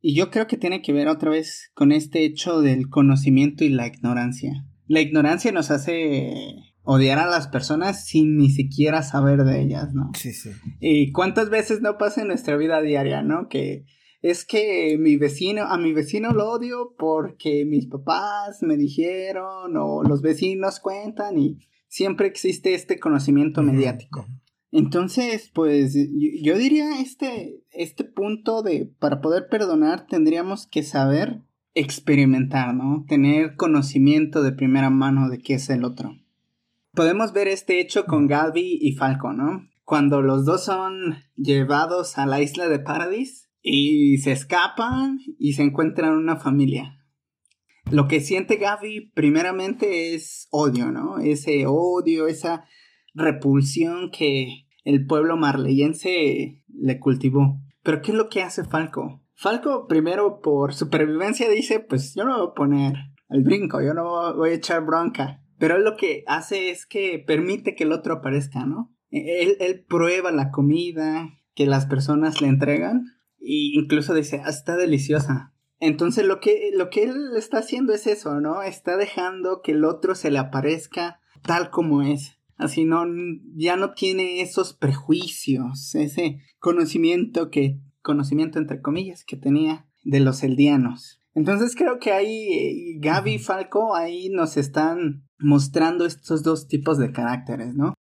Y 0.00 0.14
yo 0.14 0.30
creo 0.30 0.46
que 0.46 0.56
tiene 0.56 0.82
que 0.82 0.92
ver 0.92 1.08
otra 1.08 1.30
vez 1.30 1.70
con 1.74 1.92
este 1.92 2.24
hecho 2.24 2.60
del 2.60 2.88
conocimiento 2.88 3.64
y 3.64 3.70
la 3.70 3.86
ignorancia. 3.86 4.64
La 4.86 5.00
ignorancia 5.00 5.50
nos 5.52 5.70
hace 5.70 6.32
odiar 6.82 7.18
a 7.18 7.26
las 7.26 7.48
personas 7.48 8.06
sin 8.06 8.36
ni 8.36 8.50
siquiera 8.50 9.02
saber 9.02 9.42
de 9.44 9.60
ellas, 9.60 9.92
¿no? 9.92 10.12
Sí, 10.14 10.32
sí. 10.32 10.50
Y 10.80 11.10
cuántas 11.10 11.50
veces 11.50 11.80
no 11.82 11.98
pasa 11.98 12.22
en 12.22 12.28
nuestra 12.28 12.56
vida 12.56 12.80
diaria, 12.80 13.22
¿no? 13.22 13.48
Que 13.48 13.84
es 14.22 14.44
que 14.44 14.96
mi 14.98 15.16
vecino, 15.16 15.64
a 15.64 15.76
mi 15.78 15.92
vecino 15.92 16.32
lo 16.32 16.50
odio 16.50 16.94
porque 16.96 17.64
mis 17.64 17.86
papás 17.86 18.62
me 18.62 18.76
dijeron 18.76 19.76
o 19.76 20.02
los 20.04 20.22
vecinos 20.22 20.80
cuentan 20.80 21.38
y 21.38 21.58
siempre 21.96 22.26
existe 22.26 22.74
este 22.74 23.00
conocimiento 23.00 23.62
mediático. 23.62 24.26
Entonces, 24.70 25.50
pues 25.54 25.94
yo, 25.94 26.58
diría 26.58 27.00
este, 27.00 27.64
este 27.70 28.04
punto 28.04 28.60
de 28.60 28.92
para 28.98 29.22
poder 29.22 29.48
perdonar 29.48 30.06
tendríamos 30.06 30.66
que 30.66 30.82
saber 30.82 31.40
experimentar, 31.72 32.74
¿no? 32.74 33.06
Tener 33.08 33.56
conocimiento 33.56 34.42
de 34.42 34.52
primera 34.52 34.90
mano 34.90 35.30
de 35.30 35.38
qué 35.38 35.54
es 35.54 35.70
el 35.70 35.84
otro. 35.84 36.14
Podemos 36.92 37.32
ver 37.32 37.48
este 37.48 37.80
hecho 37.80 38.04
con 38.04 38.26
Galvi 38.26 38.78
y 38.78 38.92
Falco, 38.92 39.32
¿no? 39.32 39.66
Cuando 39.84 40.20
los 40.20 40.44
dos 40.44 40.64
son 40.64 41.14
llevados 41.34 42.18
a 42.18 42.26
la 42.26 42.42
isla 42.42 42.68
de 42.68 42.78
Paradis 42.78 43.48
y 43.62 44.18
se 44.18 44.32
escapan 44.32 45.18
y 45.38 45.54
se 45.54 45.62
encuentran 45.62 46.12
una 46.12 46.36
familia. 46.36 47.05
Lo 47.90 48.08
que 48.08 48.20
siente 48.20 48.56
Gaby 48.56 49.12
primeramente 49.14 50.14
es 50.14 50.48
odio, 50.50 50.90
¿no? 50.90 51.18
Ese 51.18 51.66
odio, 51.66 52.26
esa 52.26 52.64
repulsión 53.14 54.10
que 54.10 54.66
el 54.84 55.06
pueblo 55.06 55.36
marleyense 55.36 56.62
le 56.68 56.98
cultivó. 56.98 57.60
Pero 57.82 58.02
¿qué 58.02 58.10
es 58.10 58.16
lo 58.16 58.28
que 58.28 58.42
hace 58.42 58.64
Falco? 58.64 59.22
Falco 59.34 59.86
primero 59.86 60.40
por 60.40 60.74
supervivencia 60.74 61.48
dice, 61.48 61.80
pues 61.80 62.14
yo 62.14 62.24
no 62.24 62.38
voy 62.38 62.48
a 62.48 62.54
poner 62.54 62.94
el 63.28 63.42
brinco, 63.44 63.80
yo 63.80 63.94
no 63.94 64.34
voy 64.34 64.50
a 64.50 64.54
echar 64.54 64.84
bronca. 64.84 65.42
Pero 65.58 65.78
lo 65.78 65.96
que 65.96 66.24
hace 66.26 66.70
es 66.70 66.86
que 66.86 67.22
permite 67.24 67.74
que 67.74 67.84
el 67.84 67.92
otro 67.92 68.14
aparezca, 68.14 68.66
¿no? 68.66 68.94
E-, 69.10 69.42
él, 69.42 69.56
él 69.60 69.84
prueba 69.88 70.32
la 70.32 70.50
comida 70.50 71.30
que 71.54 71.66
las 71.66 71.86
personas 71.86 72.40
le 72.40 72.48
entregan 72.48 73.04
e 73.40 73.72
incluso 73.74 74.12
dice, 74.12 74.42
ah, 74.44 74.50
está 74.50 74.76
deliciosa. 74.76 75.54
Entonces 75.78 76.24
lo 76.24 76.40
que, 76.40 76.70
lo 76.74 76.88
que 76.90 77.04
él 77.04 77.32
está 77.36 77.58
haciendo 77.58 77.92
es 77.92 78.06
eso, 78.06 78.40
¿no? 78.40 78.62
Está 78.62 78.96
dejando 78.96 79.60
que 79.62 79.72
el 79.72 79.84
otro 79.84 80.14
se 80.14 80.30
le 80.30 80.38
aparezca 80.38 81.20
tal 81.42 81.70
como 81.70 82.02
es. 82.02 82.38
Así 82.56 82.84
no, 82.84 83.04
ya 83.54 83.76
no 83.76 83.92
tiene 83.92 84.40
esos 84.40 84.72
prejuicios, 84.72 85.94
ese 85.94 86.40
conocimiento 86.58 87.50
que, 87.50 87.78
conocimiento 88.00 88.58
entre 88.58 88.80
comillas, 88.80 89.24
que 89.24 89.36
tenía 89.36 89.86
de 90.04 90.20
los 90.20 90.42
eldianos. 90.42 91.20
Entonces 91.34 91.76
creo 91.76 91.98
que 91.98 92.12
ahí 92.12 92.48
eh, 92.52 92.98
Gaby 92.98 93.34
y 93.34 93.38
Falco 93.38 93.94
ahí 93.94 94.30
nos 94.30 94.56
están 94.56 95.26
mostrando 95.38 96.06
estos 96.06 96.42
dos 96.42 96.66
tipos 96.66 96.96
de 96.96 97.12
caracteres, 97.12 97.74
¿no? 97.74 97.92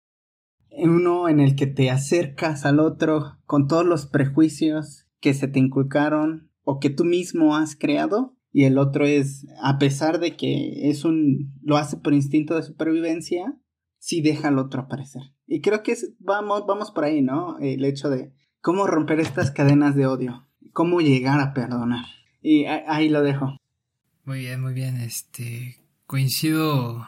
Uno 0.69 1.27
en 1.27 1.41
el 1.41 1.55
que 1.57 1.67
te 1.67 1.89
acercas 1.89 2.65
al 2.65 2.79
otro 2.79 3.37
con 3.45 3.67
todos 3.67 3.85
los 3.85 4.05
prejuicios 4.05 5.05
que 5.19 5.33
se 5.33 5.49
te 5.49 5.59
inculcaron 5.59 6.49
o 6.65 6.79
que 6.81 6.89
tú 6.89 7.05
mismo 7.05 7.55
has 7.55 7.77
creado 7.77 8.35
y 8.51 8.65
el 8.65 8.77
otro 8.77 9.05
es 9.05 9.47
a 9.61 9.77
pesar 9.77 10.19
de 10.19 10.35
que 10.35 10.89
es 10.89 11.05
un 11.05 11.53
lo 11.61 11.77
hace 11.77 11.95
por 11.95 12.13
instinto 12.13 12.55
de 12.55 12.63
supervivencia 12.63 13.57
sí 13.97 14.21
deja 14.21 14.49
al 14.49 14.59
otro 14.59 14.81
aparecer. 14.81 15.21
Y 15.47 15.61
creo 15.61 15.83
que 15.83 15.95
vamos 16.19 16.65
vamos 16.67 16.91
por 16.91 17.05
ahí 17.05 17.21
no 17.21 17.57
el 17.59 17.85
hecho 17.85 18.09
de 18.09 18.33
cómo 18.59 18.87
romper 18.87 19.21
estas 19.21 19.51
cadenas 19.51 19.95
de 19.95 20.07
odio 20.07 20.45
cómo 20.75 20.99
llegar 20.99 21.39
a 21.39 21.53
perdonar. 21.53 22.05
Y 22.41 22.65
ahí 22.65 23.07
lo 23.07 23.23
dejo. 23.23 23.57
Muy 24.25 24.39
bien 24.39 24.61
muy 24.61 24.73
bien 24.73 24.97
este 24.97 25.77
coincido 26.05 27.07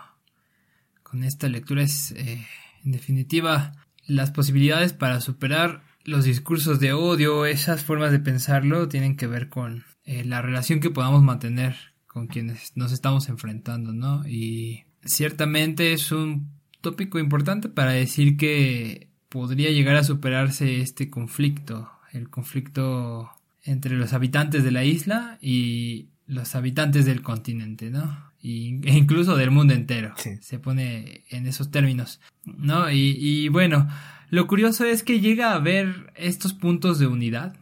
con 1.03 1.23
esta 1.23 1.49
lectura 1.49 1.83
es 1.83 2.11
eh, 2.11 2.45
en 2.83 2.91
definitiva 2.91 3.73
las 4.07 4.31
posibilidades 4.31 4.93
para 4.93 5.19
superar 5.19 5.83
los 6.07 6.23
discursos 6.23 6.79
de 6.79 6.93
odio, 6.93 7.45
esas 7.45 7.83
formas 7.83 8.11
de 8.13 8.19
pensarlo, 8.19 8.87
tienen 8.87 9.17
que 9.17 9.27
ver 9.27 9.49
con 9.49 9.83
eh, 10.05 10.23
la 10.23 10.41
relación 10.41 10.79
que 10.79 10.89
podamos 10.89 11.21
mantener 11.21 11.75
con 12.05 12.27
quienes 12.27 12.71
nos 12.77 12.93
estamos 12.93 13.27
enfrentando, 13.27 13.91
¿no? 13.91 14.25
Y 14.25 14.85
ciertamente 15.03 15.91
es 15.91 16.13
un 16.13 16.49
tópico 16.79 17.19
importante 17.19 17.67
para 17.67 17.91
decir 17.91 18.37
que 18.37 19.09
podría 19.27 19.69
llegar 19.71 19.97
a 19.97 20.05
superarse 20.05 20.79
este 20.79 21.09
conflicto, 21.09 21.91
el 22.13 22.29
conflicto 22.29 23.29
entre 23.63 23.97
los 23.97 24.13
habitantes 24.13 24.63
de 24.63 24.71
la 24.71 24.85
isla 24.85 25.37
y 25.41 26.07
los 26.25 26.55
habitantes 26.55 27.05
del 27.05 27.21
continente, 27.21 27.89
¿no? 27.89 28.31
Y, 28.41 28.79
e 28.87 28.93
incluso 28.93 29.35
del 29.35 29.51
mundo 29.51 29.73
entero. 29.73 30.13
Se 30.39 30.57
pone 30.57 31.25
en 31.29 31.47
esos 31.47 31.69
términos, 31.69 32.21
¿no? 32.45 32.89
Y, 32.89 33.17
y 33.19 33.49
bueno, 33.49 33.89
lo 34.29 34.47
curioso 34.47 34.85
es 34.85 35.03
que 35.03 35.19
llega 35.19 35.51
a 35.51 35.55
haber 35.55 36.11
estos 36.15 36.53
puntos 36.53 36.99
de 36.99 37.07
unidad. 37.07 37.55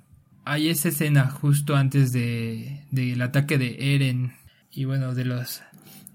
Hay 0.44 0.70
esa 0.70 0.90
escena 0.90 1.30
justo 1.30 1.76
antes 1.76 2.12
de 2.12 2.82
del 2.92 3.22
ataque 3.22 3.58
de 3.58 3.96
Eren 3.96 4.34
y 4.72 4.86
bueno, 4.86 5.16
de 5.16 5.26
los, 5.26 5.62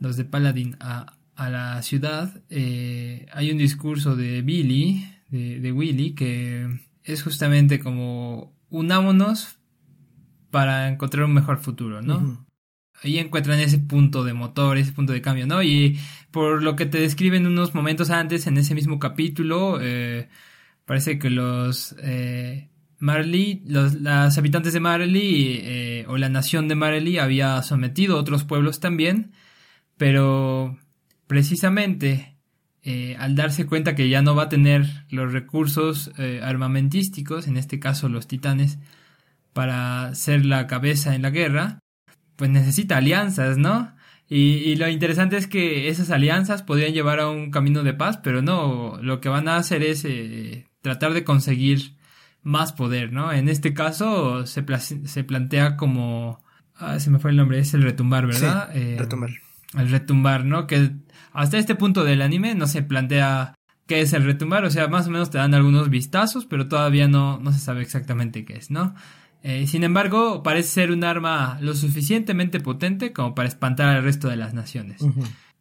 los 0.00 0.16
de 0.16 0.24
Paladin 0.24 0.76
a, 0.80 1.14
a 1.34 1.48
la 1.48 1.82
ciudad, 1.82 2.42
eh, 2.50 3.26
hay 3.32 3.50
un 3.50 3.58
discurso 3.58 4.16
de 4.16 4.42
Billy, 4.42 5.10
de, 5.30 5.58
de 5.58 5.72
Willy, 5.72 6.12
que 6.12 6.68
es 7.02 7.22
justamente 7.22 7.80
como 7.80 8.52
unámonos 8.68 9.58
para 10.50 10.88
encontrar 10.88 11.24
un 11.24 11.32
mejor 11.32 11.58
futuro, 11.58 12.02
¿no? 12.02 12.46
Ahí 13.02 13.18
encuentran 13.18 13.60
ese 13.60 13.78
punto 13.78 14.24
de 14.24 14.34
motor, 14.34 14.78
ese 14.78 14.92
punto 14.92 15.12
de 15.12 15.22
cambio, 15.22 15.46
¿no? 15.46 15.62
Y 15.62 15.98
por 16.30 16.62
lo 16.62 16.76
que 16.76 16.86
te 16.86 17.00
describen 17.00 17.46
unos 17.46 17.74
momentos 17.74 18.10
antes 18.10 18.46
en 18.46 18.58
ese 18.58 18.74
mismo 18.74 18.98
capítulo, 18.98 19.78
eh, 19.80 20.28
parece 20.84 21.18
que 21.18 21.30
los 21.30 21.94
eh, 22.02 22.68
Marley, 22.98 23.62
los 23.66 23.94
las 23.94 24.36
habitantes 24.38 24.72
de 24.74 24.80
Marley 24.80 25.60
eh, 25.62 26.04
o 26.08 26.18
la 26.18 26.28
nación 26.28 26.68
de 26.68 26.74
Marley 26.74 27.18
había 27.18 27.62
sometido 27.62 28.16
a 28.16 28.20
otros 28.20 28.44
pueblos 28.44 28.80
también, 28.80 29.32
pero 29.96 30.78
precisamente 31.26 32.36
eh, 32.82 33.16
al 33.18 33.34
darse 33.36 33.66
cuenta 33.66 33.94
que 33.94 34.08
ya 34.08 34.22
no 34.22 34.34
va 34.34 34.44
a 34.44 34.48
tener 34.48 34.86
los 35.10 35.32
recursos 35.32 36.12
eh, 36.18 36.40
armamentísticos, 36.42 37.46
en 37.46 37.56
este 37.56 37.78
caso 37.78 38.08
los 38.08 38.26
titanes, 38.26 38.78
para 39.52 40.14
ser 40.14 40.46
la 40.46 40.66
cabeza 40.66 41.14
en 41.14 41.22
la 41.22 41.30
guerra, 41.30 41.80
pues 42.40 42.50
necesita 42.50 42.96
alianzas, 42.96 43.58
¿no? 43.58 43.94
Y, 44.26 44.74
lo 44.76 44.88
interesante 44.88 45.36
es 45.36 45.46
que 45.46 45.90
esas 45.90 46.10
alianzas 46.10 46.62
podrían 46.62 46.94
llevar 46.94 47.20
a 47.20 47.28
un 47.28 47.50
camino 47.50 47.82
de 47.82 47.92
paz, 47.92 48.16
pero 48.16 48.40
no, 48.40 48.98
lo 49.02 49.20
que 49.20 49.28
van 49.28 49.46
a 49.46 49.56
hacer 49.56 49.82
es 49.82 50.06
eh, 50.06 50.66
tratar 50.80 51.12
de 51.12 51.22
conseguir 51.22 51.96
más 52.42 52.72
poder, 52.72 53.12
¿no? 53.12 53.30
En 53.30 53.50
este 53.50 53.74
caso 53.74 54.46
se, 54.46 54.64
se 54.78 55.24
plantea 55.24 55.76
como... 55.76 56.42
Ah, 56.76 56.98
se 56.98 57.10
me 57.10 57.18
fue 57.18 57.32
el 57.32 57.36
nombre, 57.36 57.58
es 57.58 57.74
el 57.74 57.82
retumbar, 57.82 58.26
¿verdad? 58.26 58.70
Sí, 58.72 58.96
retumbar. 58.96 59.30
El 59.76 59.90
retumbar, 59.90 60.46
¿no? 60.46 60.66
Que 60.66 60.92
hasta 61.34 61.58
este 61.58 61.74
punto 61.74 62.04
del 62.04 62.22
anime 62.22 62.54
no 62.54 62.66
se 62.68 62.82
plantea 62.82 63.54
qué 63.86 64.00
es 64.00 64.14
el 64.14 64.24
retumbar, 64.24 64.64
o 64.64 64.70
sea, 64.70 64.88
más 64.88 65.08
o 65.08 65.10
menos 65.10 65.28
te 65.28 65.36
dan 65.36 65.52
algunos 65.52 65.90
vistazos, 65.90 66.46
pero 66.46 66.68
todavía 66.68 67.06
no, 67.06 67.38
no 67.38 67.52
se 67.52 67.58
sabe 67.58 67.82
exactamente 67.82 68.46
qué 68.46 68.54
es, 68.54 68.70
¿no? 68.70 68.94
Eh, 69.42 69.66
sin 69.66 69.84
embargo, 69.84 70.42
parece 70.42 70.68
ser 70.68 70.92
un 70.92 71.04
arma 71.04 71.58
lo 71.60 71.74
suficientemente 71.74 72.60
potente 72.60 73.12
como 73.12 73.34
para 73.34 73.48
espantar 73.48 73.88
al 73.88 74.02
resto 74.02 74.28
de 74.28 74.36
las 74.36 74.54
naciones. 74.54 75.02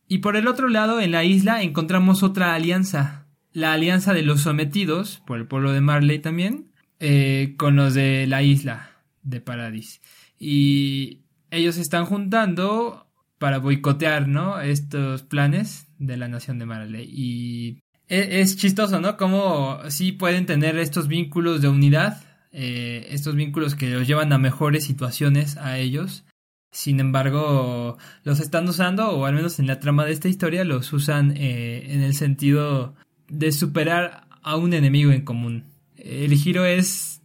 Y 0.08 0.20
por 0.20 0.36
el 0.36 0.48
otro 0.48 0.68
lado, 0.68 1.00
en 1.00 1.12
la 1.12 1.24
isla 1.24 1.62
encontramos 1.62 2.24
otra 2.24 2.56
alianza, 2.56 3.28
la 3.54 3.74
alianza 3.74 4.14
de 4.14 4.24
los 4.24 4.42
sometidos, 4.42 5.22
por 5.26 5.38
el 5.38 5.48
pueblo 5.48 5.72
de 5.72 5.82
Marley 5.82 6.20
también, 6.20 6.72
eh, 7.00 7.56
con 7.58 7.76
los 7.76 7.94
de 7.94 8.28
la 8.28 8.44
isla 8.44 8.92
de 9.24 9.40
Paradis. 9.40 10.02
Y 10.38 11.22
ellos 11.52 11.76
se 11.76 11.82
están 11.82 12.06
juntando 12.06 13.08
para 13.38 13.60
boicotear, 13.60 14.28
¿no? 14.28 14.60
Estos 14.60 15.24
planes 15.24 15.88
de 15.98 16.18
la 16.18 16.28
nación 16.28 16.60
de 16.60 16.66
Marley. 16.66 17.10
Y 17.10 17.80
e, 18.08 18.42
es, 18.42 18.58
chistoso, 18.58 19.00
¿no? 19.00 19.18
Cómo 19.18 19.80
sí 19.90 20.12
pueden 20.12 20.46
tener 20.46 20.78
estos 20.78 21.08
vínculos 21.08 21.62
de 21.62 21.70
unidad, 21.70 22.22
eh, 22.52 23.08
estos 23.12 23.36
vínculos 23.36 23.76
que 23.76 23.90
los 23.90 24.08
llevan 24.08 24.34
a 24.34 24.38
mejores 24.38 24.84
situaciones 24.84 25.58
a 25.58 25.78
ellos. 25.78 26.26
Sin 26.72 27.00
embargo, 27.00 27.98
los 28.24 28.40
están 28.40 28.68
usando, 28.68 29.10
o 29.10 29.26
al 29.26 29.34
menos 29.34 29.60
en 29.60 29.68
la 29.68 29.80
trama 29.80 30.06
de 30.06 30.12
esta 30.12 30.28
historia, 30.28 30.64
los 30.64 30.94
usan 30.94 31.34
eh, 31.36 31.94
en 31.94 32.02
el 32.02 32.14
sentido 32.14 32.96
de 33.28 33.52
superar 33.52 34.28
a 34.42 34.56
un 34.56 34.74
enemigo 34.74 35.12
en 35.12 35.22
común. 35.22 35.66
El 35.96 36.34
giro 36.36 36.66
es 36.66 37.22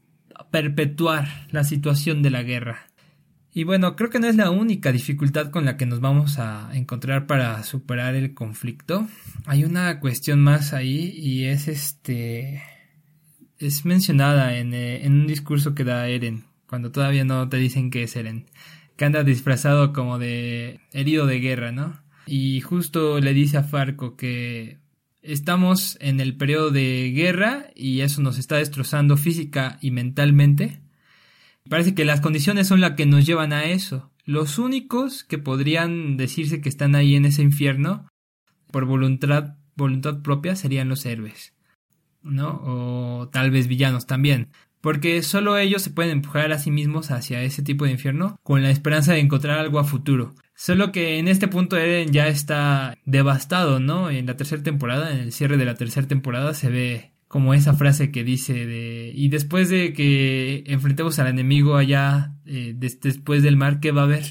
perpetuar 0.51 1.47
la 1.51 1.65
situación 1.65 2.23
de 2.23 2.31
la 2.31 2.43
guerra. 2.43 2.87
Y 3.53 3.63
bueno, 3.63 3.95
creo 3.95 4.11
que 4.11 4.19
no 4.19 4.27
es 4.27 4.35
la 4.35 4.51
única 4.51 4.91
dificultad 4.91 5.51
con 5.51 5.65
la 5.65 5.77
que 5.77 5.87
nos 5.87 6.01
vamos 6.01 6.41
a 6.41 6.71
encontrar 6.75 7.29
para 7.29 7.63
superar 7.63 8.17
el 8.17 8.35
conflicto. 8.35 9.07
Hay 9.47 9.65
una 9.65 10.01
cuestión 10.01 10.41
más 10.41 10.73
ahí 10.73 11.13
y 11.17 11.45
es 11.45 11.69
este... 11.69 12.63
Es 13.65 13.85
mencionada 13.85 14.57
en, 14.59 14.75
eh, 14.75 15.05
en 15.05 15.13
un 15.13 15.27
discurso 15.27 15.75
que 15.75 15.85
da 15.85 16.09
Eren, 16.09 16.45
cuando 16.67 16.91
todavía 16.91 17.25
no 17.25 17.49
te 17.49 17.57
dicen 17.57 17.91
que 17.91 18.03
es 18.03 18.15
Eren, 18.17 18.47
que 18.97 19.05
anda 19.05 19.25
disfrazado 19.25 19.93
como 19.93 20.19
de 20.19 20.81
herido 20.93 21.27
de 21.27 21.41
guerra, 21.41 21.73
¿no? 21.73 22.01
Y 22.27 22.61
justo 22.61 23.21
le 23.21 23.35
dice 23.35 23.59
a 23.59 23.63
Farco 23.63 24.17
que 24.17 24.79
estamos 25.23 25.97
en 26.01 26.21
el 26.21 26.37
periodo 26.37 26.71
de 26.71 27.13
guerra 27.15 27.67
y 27.75 28.01
eso 28.01 28.23
nos 28.23 28.39
está 28.39 28.57
destrozando 28.57 29.17
física 29.17 29.79
y 29.81 29.91
mentalmente 29.91 30.81
Parece 31.69 31.95
que 31.95 32.05
las 32.05 32.21
condiciones 32.21 32.69
son 32.69 32.83
las 32.83 32.93
que 32.93 33.07
nos 33.07 33.25
llevan 33.25 33.55
a 33.55 33.65
eso. 33.65 34.11
Los 34.27 34.59
únicos 34.59 35.25
que 35.25 35.39
podrían 35.39 36.19
decirse 36.19 36.61
que 36.61 36.69
están 36.69 36.95
ahí 36.95 37.15
en 37.15 37.25
ese 37.25 37.43
infierno 37.43 38.07
por 38.71 38.85
voluntad, 38.85 39.57
voluntad 39.75 40.21
propia 40.21 40.57
serían 40.57 40.91
los 40.91 41.07
héroes, 41.07 41.54
¿no? 42.25 42.61
O 42.65 43.29
tal 43.29 43.51
vez 43.51 43.69
villanos 43.69 44.07
también. 44.07 44.49
Porque 44.81 45.23
solo 45.23 45.57
ellos 45.57 45.81
se 45.83 45.91
pueden 45.91 46.13
empujar 46.13 46.53
a 46.53 46.59
sí 46.59 46.71
mismos 46.71 47.11
hacia 47.11 47.43
ese 47.43 47.63
tipo 47.63 47.85
de 47.85 47.93
infierno 47.93 48.37
con 48.43 48.63
la 48.63 48.71
esperanza 48.71 49.15
de 49.15 49.21
encontrar 49.21 49.59
algo 49.59 49.79
a 49.79 49.85
futuro. 49.85 50.35
Solo 50.55 50.93
que 50.93 51.19
en 51.19 51.27
este 51.27 51.49
punto 51.49 51.77
Eren 51.77 52.13
ya 52.13 52.29
está 52.29 52.97
devastado, 53.07 53.81
¿no? 53.81 54.11
En 54.11 54.27
la 54.27 54.37
tercera 54.37 54.63
temporada, 54.63 55.13
en 55.13 55.19
el 55.19 55.33
cierre 55.33 55.57
de 55.57 55.65
la 55.65 55.75
tercera 55.75 56.07
temporada, 56.07 56.53
se 56.55 56.69
ve 56.69 57.15
como 57.35 57.53
esa 57.53 57.75
frase 57.75 58.13
que 58.13 58.23
dice 58.23 58.67
de 58.67 59.11
y 59.13 59.29
después 59.29 59.69
de 59.69 59.93
que 59.93 60.63
enfrentemos 60.69 61.19
al 61.19 61.27
enemigo 61.27 61.77
allá 61.77 62.33
eh, 62.47 62.75
después 62.77 63.43
del 63.43 63.57
mar 63.57 63.81
qué 63.81 63.91
va 63.91 64.03
a 64.03 64.05
haber 64.05 64.23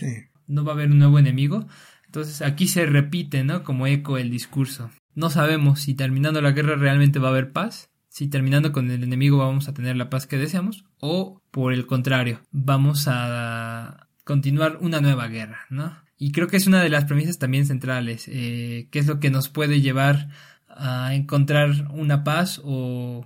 no 0.48 0.64
va 0.64 0.72
a 0.72 0.76
haber 0.76 0.90
un 0.90 1.00
nuevo 1.00 1.20
enemigo 1.20 1.68
entonces 2.06 2.42
aquí 2.42 2.66
se 2.66 2.86
repite 2.86 3.44
no 3.44 3.64
como 3.64 3.88
eco 3.88 4.18
el 4.18 4.30
discurso 4.30 4.90
no 5.16 5.30
sabemos 5.30 5.82
si 5.82 5.96
terminando 5.96 6.42
la 6.42 6.52
guerra 6.52 6.76
realmente 6.76 7.20
va 7.20 7.30
a 7.30 7.32
haber 7.32 7.52
paz 7.52 7.90
si 8.10 8.28
terminando 8.28 8.72
con 8.72 8.92
el 8.92 9.04
enemigo 9.04 9.38
vamos 9.38 9.68
a 9.68 9.74
tener 9.74 9.96
la 9.96 10.10
paz 10.10 10.28
que 10.28 10.38
deseamos 10.38 10.86
o 11.00 11.42
por 11.52 11.74
el 11.74 11.86
contrario 11.86 12.42
vamos 12.52 13.06
a 13.08 14.08
continuar 14.24 14.78
una 14.82 15.02
nueva 15.02 15.28
guerra 15.28 15.62
no 15.70 15.98
y 16.18 16.32
creo 16.32 16.48
que 16.48 16.58
es 16.58 16.68
una 16.68 16.82
de 16.82 16.90
las 16.90 17.06
premisas 17.06 17.40
también 17.40 17.66
centrales 17.66 18.26
eh, 18.28 18.88
que 18.92 19.00
es 19.00 19.08
lo 19.08 19.20
que 19.20 19.30
nos 19.30 19.50
puede 19.50 19.82
llevar 19.82 20.30
a 20.76 21.14
encontrar 21.14 21.88
una 21.92 22.24
paz 22.24 22.62
o 22.64 23.26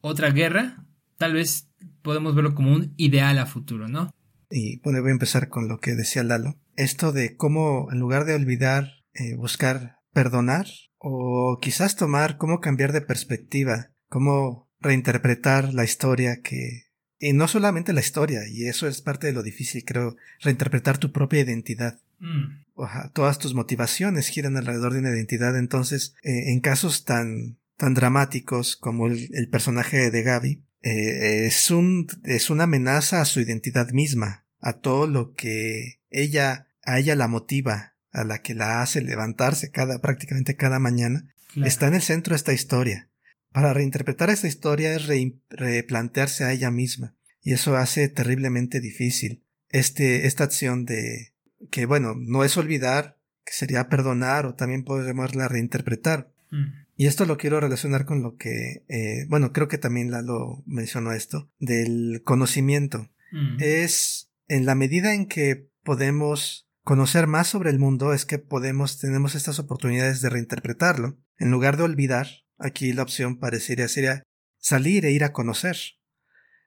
otra 0.00 0.30
guerra, 0.30 0.84
tal 1.16 1.34
vez 1.34 1.68
podemos 2.02 2.34
verlo 2.34 2.54
como 2.54 2.72
un 2.72 2.94
ideal 2.96 3.38
a 3.38 3.46
futuro, 3.46 3.88
¿no? 3.88 4.10
Y 4.50 4.80
bueno, 4.80 5.00
voy 5.00 5.10
a 5.10 5.12
empezar 5.12 5.48
con 5.48 5.68
lo 5.68 5.80
que 5.80 5.94
decía 5.94 6.22
Lalo. 6.22 6.56
Esto 6.76 7.12
de 7.12 7.36
cómo, 7.36 7.88
en 7.90 7.98
lugar 7.98 8.24
de 8.24 8.34
olvidar, 8.34 9.04
eh, 9.14 9.34
buscar 9.34 9.95
perdonar 10.16 10.66
o 10.96 11.58
quizás 11.60 11.94
tomar 11.94 12.38
cómo 12.38 12.60
cambiar 12.60 12.92
de 12.92 13.02
perspectiva, 13.02 13.90
cómo 14.08 14.66
reinterpretar 14.80 15.74
la 15.74 15.84
historia 15.84 16.40
que... 16.40 16.84
Y 17.18 17.34
no 17.34 17.48
solamente 17.48 17.92
la 17.92 18.00
historia, 18.00 18.48
y 18.48 18.66
eso 18.66 18.88
es 18.88 19.02
parte 19.02 19.26
de 19.26 19.34
lo 19.34 19.42
difícil, 19.42 19.84
creo, 19.84 20.16
reinterpretar 20.40 20.96
tu 20.96 21.12
propia 21.12 21.40
identidad. 21.40 22.00
Mm. 22.18 22.64
todas 23.12 23.38
tus 23.38 23.52
motivaciones 23.52 24.28
giran 24.28 24.56
alrededor 24.56 24.94
de 24.94 25.00
una 25.00 25.10
identidad. 25.10 25.58
Entonces, 25.58 26.14
eh, 26.22 26.50
en 26.50 26.60
casos 26.60 27.04
tan, 27.04 27.58
tan 27.76 27.92
dramáticos 27.92 28.76
como 28.76 29.08
el, 29.08 29.48
personaje 29.50 30.10
de 30.10 30.22
Gaby, 30.22 30.62
eh, 30.80 31.44
es 31.44 31.70
un, 31.70 32.06
es 32.24 32.48
una 32.48 32.64
amenaza 32.64 33.20
a 33.20 33.26
su 33.26 33.40
identidad 33.40 33.90
misma, 33.90 34.46
a 34.60 34.78
todo 34.78 35.06
lo 35.06 35.34
que 35.34 36.00
ella, 36.08 36.68
a 36.84 36.98
ella 36.98 37.16
la 37.16 37.28
motiva, 37.28 37.95
a 38.16 38.24
la 38.24 38.40
que 38.40 38.54
la 38.54 38.82
hace 38.82 39.02
levantarse 39.02 39.70
cada, 39.70 40.00
prácticamente 40.00 40.56
cada 40.56 40.78
mañana, 40.78 41.28
está 41.64 41.86
en 41.86 41.94
el 41.94 42.02
centro 42.02 42.32
de 42.32 42.36
esta 42.36 42.52
historia. 42.52 43.08
Para 43.52 43.72
reinterpretar 43.72 44.30
esta 44.30 44.48
historia 44.48 44.94
es 44.94 45.06
replantearse 45.50 46.44
a 46.44 46.52
ella 46.52 46.70
misma, 46.70 47.14
y 47.42 47.52
eso 47.52 47.76
hace 47.76 48.08
terriblemente 48.08 48.80
difícil 48.80 49.42
este, 49.70 50.26
esta 50.26 50.44
acción 50.44 50.84
de, 50.84 51.32
que 51.70 51.86
bueno, 51.86 52.14
no 52.18 52.44
es 52.44 52.56
olvidar, 52.56 53.18
que 53.44 53.52
sería 53.52 53.88
perdonar 53.88 54.46
o 54.46 54.54
también 54.54 54.82
podemos 54.82 55.34
la 55.34 55.48
reinterpretar. 55.48 56.30
Mm. 56.50 56.86
Y 56.96 57.06
esto 57.06 57.26
lo 57.26 57.36
quiero 57.36 57.60
relacionar 57.60 58.06
con 58.06 58.22
lo 58.22 58.36
que, 58.36 58.82
eh, 58.88 59.26
bueno, 59.28 59.52
creo 59.52 59.68
que 59.68 59.78
también 59.78 60.10
Lalo 60.10 60.62
mencionó 60.66 61.12
esto, 61.12 61.50
del 61.58 62.22
conocimiento. 62.24 63.10
Mm. 63.32 63.58
Es 63.60 64.30
en 64.48 64.64
la 64.64 64.74
medida 64.74 65.14
en 65.14 65.26
que 65.26 65.68
podemos 65.84 66.65
conocer 66.86 67.26
más 67.26 67.48
sobre 67.48 67.70
el 67.70 67.80
mundo, 67.80 68.12
es 68.12 68.24
que 68.24 68.38
podemos, 68.38 69.00
tenemos 69.00 69.34
estas 69.34 69.58
oportunidades 69.58 70.20
de 70.20 70.30
reinterpretarlo. 70.30 71.18
En 71.36 71.50
lugar 71.50 71.76
de 71.76 71.82
olvidar, 71.82 72.28
aquí 72.58 72.92
la 72.92 73.02
opción 73.02 73.40
parecería 73.40 73.88
sería 73.88 74.22
salir 74.58 75.04
e 75.04 75.10
ir 75.10 75.24
a 75.24 75.32
conocer. 75.32 75.76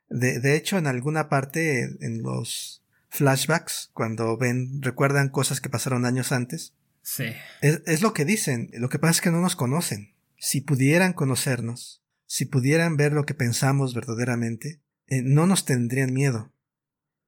De, 0.10 0.42
de 0.42 0.58
hecho, 0.58 0.78
en 0.78 0.88
alguna 0.88 1.30
parte, 1.30 1.84
en 2.02 2.22
los 2.22 2.84
flashbacks 3.08 3.92
cuando 3.94 4.36
ven, 4.36 4.82
recuerdan 4.82 5.30
cosas 5.30 5.62
que 5.62 5.70
pasaron 5.70 6.06
años 6.06 6.34
antes. 6.34 6.74
Sí. 7.02 7.28
Es, 7.62 8.02
lo 8.02 8.14
que 8.14 8.26
dicen. 8.26 8.72
Lo 8.74 8.90
que 8.90 9.00
pasa 9.00 9.12
es 9.12 9.22
que 9.22 9.32
no 9.32 9.40
nos 9.40 9.56
conocen. 9.56 10.16
Si 10.38 10.60
pudieran 10.60 11.14
conocernos, 11.14 12.04
si 12.26 12.44
pudieran 12.44 12.98
ver 12.98 13.14
lo 13.14 13.26
que 13.26 13.36
pensamos 13.36 13.94
verdaderamente, 13.96 14.82
eh, 15.08 15.22
no 15.24 15.48
nos 15.48 15.64
tendrían 15.64 16.12
miedo. 16.12 16.52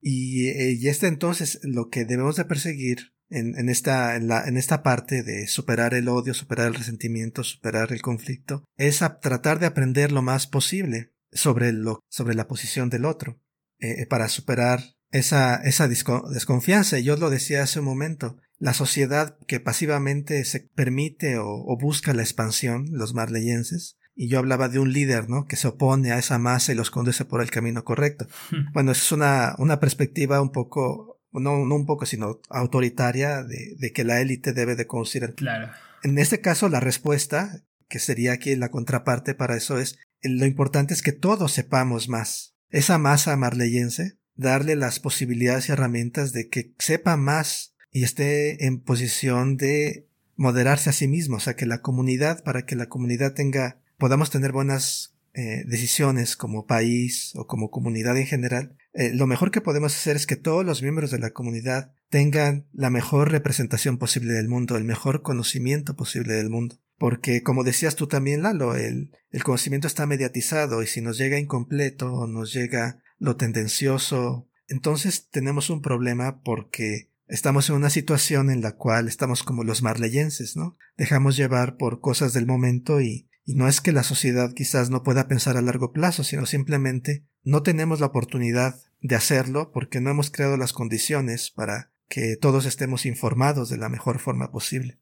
Y, 0.02 0.48
eh, 0.48 0.78
y 0.80 0.88
este 0.88 1.08
entonces 1.08 1.60
lo 1.64 1.90
que 1.90 2.06
debemos 2.06 2.36
de 2.36 2.46
perseguir 2.46 3.14
en, 3.30 3.58
en, 3.58 3.70
esta, 3.70 4.16
en, 4.16 4.28
la, 4.28 4.48
en 4.48 4.58
esta 4.58 4.84
parte 4.84 5.24
de 5.24 5.48
superar 5.48 5.94
el 5.94 6.10
odio, 6.10 6.34
superar 6.34 6.68
el 6.68 6.76
resentimiento, 6.76 7.44
superar 7.44 7.94
el 7.94 8.02
conflicto, 8.02 8.66
es 8.78 9.02
a 9.02 9.20
tratar 9.20 9.60
de 9.60 9.68
aprender 9.68 10.12
lo 10.12 10.22
más 10.22 10.48
posible 10.48 11.14
sobre, 11.32 11.72
lo, 11.72 12.02
sobre 12.10 12.36
la 12.36 12.48
posición 12.48 12.90
del 12.90 13.06
otro, 13.06 13.40
eh, 13.80 14.06
para 14.08 14.28
superar 14.28 14.82
esa, 15.12 15.56
esa 15.56 15.88
desconfianza. 15.88 17.00
Yo 17.00 17.16
lo 17.16 17.30
decía 17.30 17.64
hace 17.64 17.80
un 17.80 17.86
momento, 17.86 18.38
la 18.58 18.74
sociedad 18.74 19.38
que 19.48 19.60
pasivamente 19.60 20.44
se 20.46 20.60
permite 20.60 21.38
o, 21.38 21.48
o 21.48 21.78
busca 21.78 22.14
la 22.14 22.22
expansión, 22.22 22.88
los 22.92 23.14
marleyenses, 23.14 23.98
y 24.16 24.30
yo 24.30 24.40
hablaba 24.40 24.70
de 24.70 24.80
un 24.80 24.92
líder, 24.92 25.30
¿no? 25.30 25.46
Que 25.46 25.56
se 25.56 25.68
opone 25.68 26.12
a 26.12 26.20
esa 26.20 26.38
masa 26.38 26.72
y 26.72 26.76
los 26.76 26.92
conduce 26.92 27.26
por 27.26 27.42
el 27.42 27.52
camino 27.52 27.84
correcto. 27.84 28.28
Hmm. 28.52 28.72
Bueno, 28.74 28.92
esa 28.92 29.02
es 29.02 29.12
una, 29.12 29.56
una 29.58 29.80
perspectiva 29.80 30.42
un 30.42 30.52
poco, 30.52 31.22
no, 31.32 31.66
no 31.66 31.76
un 31.76 31.86
poco, 31.86 32.06
sino 32.06 32.40
autoritaria 32.50 33.44
de, 33.44 33.76
de 33.78 33.92
que 33.92 34.04
la 34.04 34.22
élite 34.22 34.54
debe 34.54 34.76
de 34.76 34.88
conducir. 34.88 35.34
Claro. 35.36 35.72
En 36.04 36.18
este 36.18 36.42
caso, 36.42 36.68
la 36.70 36.80
respuesta, 36.80 37.64
que 37.88 38.00
sería 38.00 38.34
aquí 38.34 38.56
la 38.56 38.70
contraparte 38.70 39.34
para 39.34 39.56
eso, 39.56 39.78
es 39.78 39.98
lo 40.24 40.46
importante 40.46 40.94
es 40.94 41.02
que 41.02 41.14
todos 41.14 41.52
sepamos 41.52 42.10
más. 42.10 42.56
Esa 42.70 42.98
masa 42.98 43.36
marleyense, 43.38 44.18
darle 44.36 44.76
las 44.76 45.00
posibilidades 45.00 45.70
y 45.70 45.72
herramientas 45.72 46.32
de 46.32 46.50
que 46.50 46.74
sepa 46.80 47.18
más 47.18 47.76
y 47.92 48.04
esté 48.04 48.66
en 48.66 48.80
posición 48.80 49.58
de 49.58 50.08
moderarse 50.36 50.90
a 50.90 50.94
sí 50.94 51.08
mismo, 51.08 51.38
o 51.38 51.40
sea, 51.40 51.56
que 51.56 51.66
la 51.66 51.82
comunidad, 51.82 52.44
para 52.44 52.66
que 52.66 52.76
la 52.76 52.88
comunidad 52.88 53.34
tenga 53.34 53.81
podamos 54.02 54.32
tener 54.32 54.52
buenas 54.52 55.16
eh, 55.36 55.64
decisiones 55.68 56.36
como 56.36 56.66
país 56.66 57.34
o 57.36 57.46
como 57.46 57.70
comunidad 57.70 58.18
en 58.18 58.26
general, 58.26 58.76
eh, 58.94 59.12
lo 59.14 59.28
mejor 59.28 59.52
que 59.52 59.62
podemos 59.62 59.96
hacer 59.96 60.16
es 60.16 60.26
que 60.26 60.36
todos 60.36 60.66
los 60.66 60.82
miembros 60.82 61.12
de 61.12 61.20
la 61.20 61.30
comunidad 61.30 61.94
tengan 62.10 62.66
la 62.74 62.90
mejor 62.90 63.30
representación 63.30 64.00
posible 64.00 64.34
del 64.34 64.50
mundo, 64.50 64.76
el 64.76 64.86
mejor 64.86 65.22
conocimiento 65.22 65.96
posible 65.96 66.34
del 66.34 66.50
mundo. 66.50 66.78
Porque, 66.98 67.44
como 67.44 67.64
decías 67.64 67.96
tú 67.96 68.08
también, 68.08 68.42
Lalo, 68.42 68.76
el, 68.76 69.12
el 69.30 69.44
conocimiento 69.44 69.86
está 69.86 70.08
mediatizado 70.08 70.82
y 70.82 70.88
si 70.88 71.02
nos 71.02 71.20
llega 71.20 71.38
incompleto 71.38 72.12
o 72.12 72.26
nos 72.26 72.54
llega 72.54 73.04
lo 73.20 73.36
tendencioso, 73.36 74.50
entonces 74.68 75.30
tenemos 75.30 75.70
un 75.70 75.84
problema 75.84 76.42
porque 76.42 77.12
estamos 77.28 77.70
en 77.70 77.76
una 77.76 77.92
situación 77.92 78.50
en 78.50 78.62
la 78.62 78.72
cual 78.72 79.08
estamos 79.08 79.44
como 79.44 79.64
los 79.64 79.84
marleyenses, 79.84 80.58
¿no? 80.58 80.76
Dejamos 80.98 81.38
llevar 81.38 81.78
por 81.78 82.02
cosas 82.02 82.34
del 82.34 82.48
momento 82.48 83.00
y 83.00 83.28
y 83.44 83.56
no 83.56 83.68
es 83.68 83.82
que 83.82 83.92
la 83.92 84.04
sociedad 84.04 84.54
quizás 84.54 84.90
no 84.90 85.04
pueda 85.04 85.28
pensar 85.28 85.58
a 85.58 85.62
largo 85.62 85.92
plazo, 85.92 86.24
sino 86.24 86.46
simplemente 86.46 87.26
no 87.44 87.64
tenemos 87.64 88.00
la 88.00 88.08
oportunidad 88.08 88.76
de 89.02 89.16
hacerlo 89.16 89.72
porque 89.74 90.00
no 90.00 90.12
hemos 90.12 90.30
creado 90.30 90.58
las 90.58 90.74
condiciones 90.74 91.50
para 91.52 91.92
que 92.08 92.36
todos 92.36 92.66
estemos 92.66 93.06
informados 93.06 93.70
de 93.70 93.78
la 93.78 93.90
mejor 93.90 94.20
forma 94.20 94.52
posible. 94.52 95.00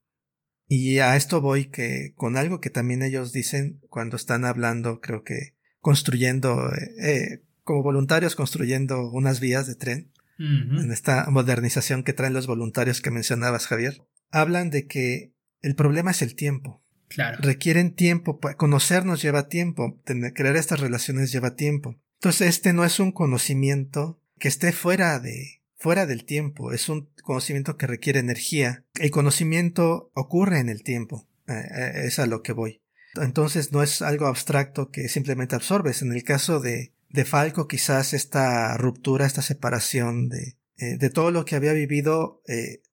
Y 0.68 1.00
a 1.00 1.16
esto 1.16 1.42
voy 1.42 1.66
que 1.66 2.14
con 2.16 2.38
algo 2.38 2.62
que 2.62 2.70
también 2.70 3.02
ellos 3.02 3.34
dicen 3.34 3.82
cuando 3.90 4.16
están 4.16 4.46
hablando, 4.46 5.02
creo 5.02 5.24
que 5.24 5.56
construyendo, 5.80 6.72
eh, 6.72 6.92
eh 7.02 7.44
como 7.64 7.84
voluntarios 7.84 8.36
construyendo 8.36 9.12
unas 9.12 9.40
vías 9.40 9.68
de 9.68 9.76
tren, 9.76 10.12
en 10.40 10.90
esta 10.92 11.30
modernización 11.30 12.04
que 12.04 12.14
traen 12.14 12.34
los 12.34 12.48
voluntarios 12.48 13.02
que 13.02 13.12
mencionabas, 13.12 13.68
Javier, 13.68 14.02
hablan 14.32 14.70
de 14.70 14.88
que 14.88 15.34
el 15.62 15.76
problema 15.76 16.12
es 16.12 16.22
el 16.22 16.34
tiempo. 16.34 16.82
Requieren 17.39 17.95
tiempo. 17.95 18.39
Conocernos 18.57 19.22
lleva 19.22 19.47
tiempo. 19.47 19.99
crear 20.34 20.55
estas 20.55 20.80
relaciones 20.80 21.32
lleva 21.32 21.55
tiempo. 21.55 21.95
Entonces, 22.16 22.49
este 22.49 22.74
no 22.74 22.86
es 22.86 22.99
un 22.99 23.12
conocimiento 23.12 24.22
que 24.38 24.47
esté 24.47 24.72
fuera 24.72 25.20
de, 25.20 25.62
fuera 25.78 26.05
del 26.05 26.26
tiempo. 26.26 26.72
Es 26.72 26.89
un 26.89 27.10
conocimiento 27.24 27.78
que 27.78 27.88
requiere 27.88 28.20
energía. 28.20 28.84
El 28.95 29.12
conocimiento 29.12 30.12
ocurre 30.14 30.60
en 30.60 30.70
el 30.70 30.84
tiempo. 30.84 31.28
Eh, 31.47 31.53
eh, 31.53 31.91
es 32.05 32.20
a 32.20 32.28
lo 32.28 32.43
que 32.43 32.53
voy. 32.53 32.82
Entonces, 33.16 33.72
no 33.72 33.82
es 33.82 34.01
algo 34.01 34.28
abstracto 34.28 34.91
que 34.91 35.10
simplemente 35.10 35.55
absorbes. 35.55 36.01
En 36.01 36.12
el 36.12 36.24
caso 36.24 36.60
de, 36.60 36.93
de 37.10 37.26
Falco, 37.26 37.68
quizás 37.68 38.14
esta 38.14 38.78
ruptura, 38.78 39.26
esta 39.26 39.41
separación 39.41 40.30
de, 40.30 40.57
eh, 40.78 40.97
de 40.97 41.10
todo 41.10 41.32
lo 41.32 41.45
que 41.45 41.55
había 41.55 41.74
vivido, 41.74 42.43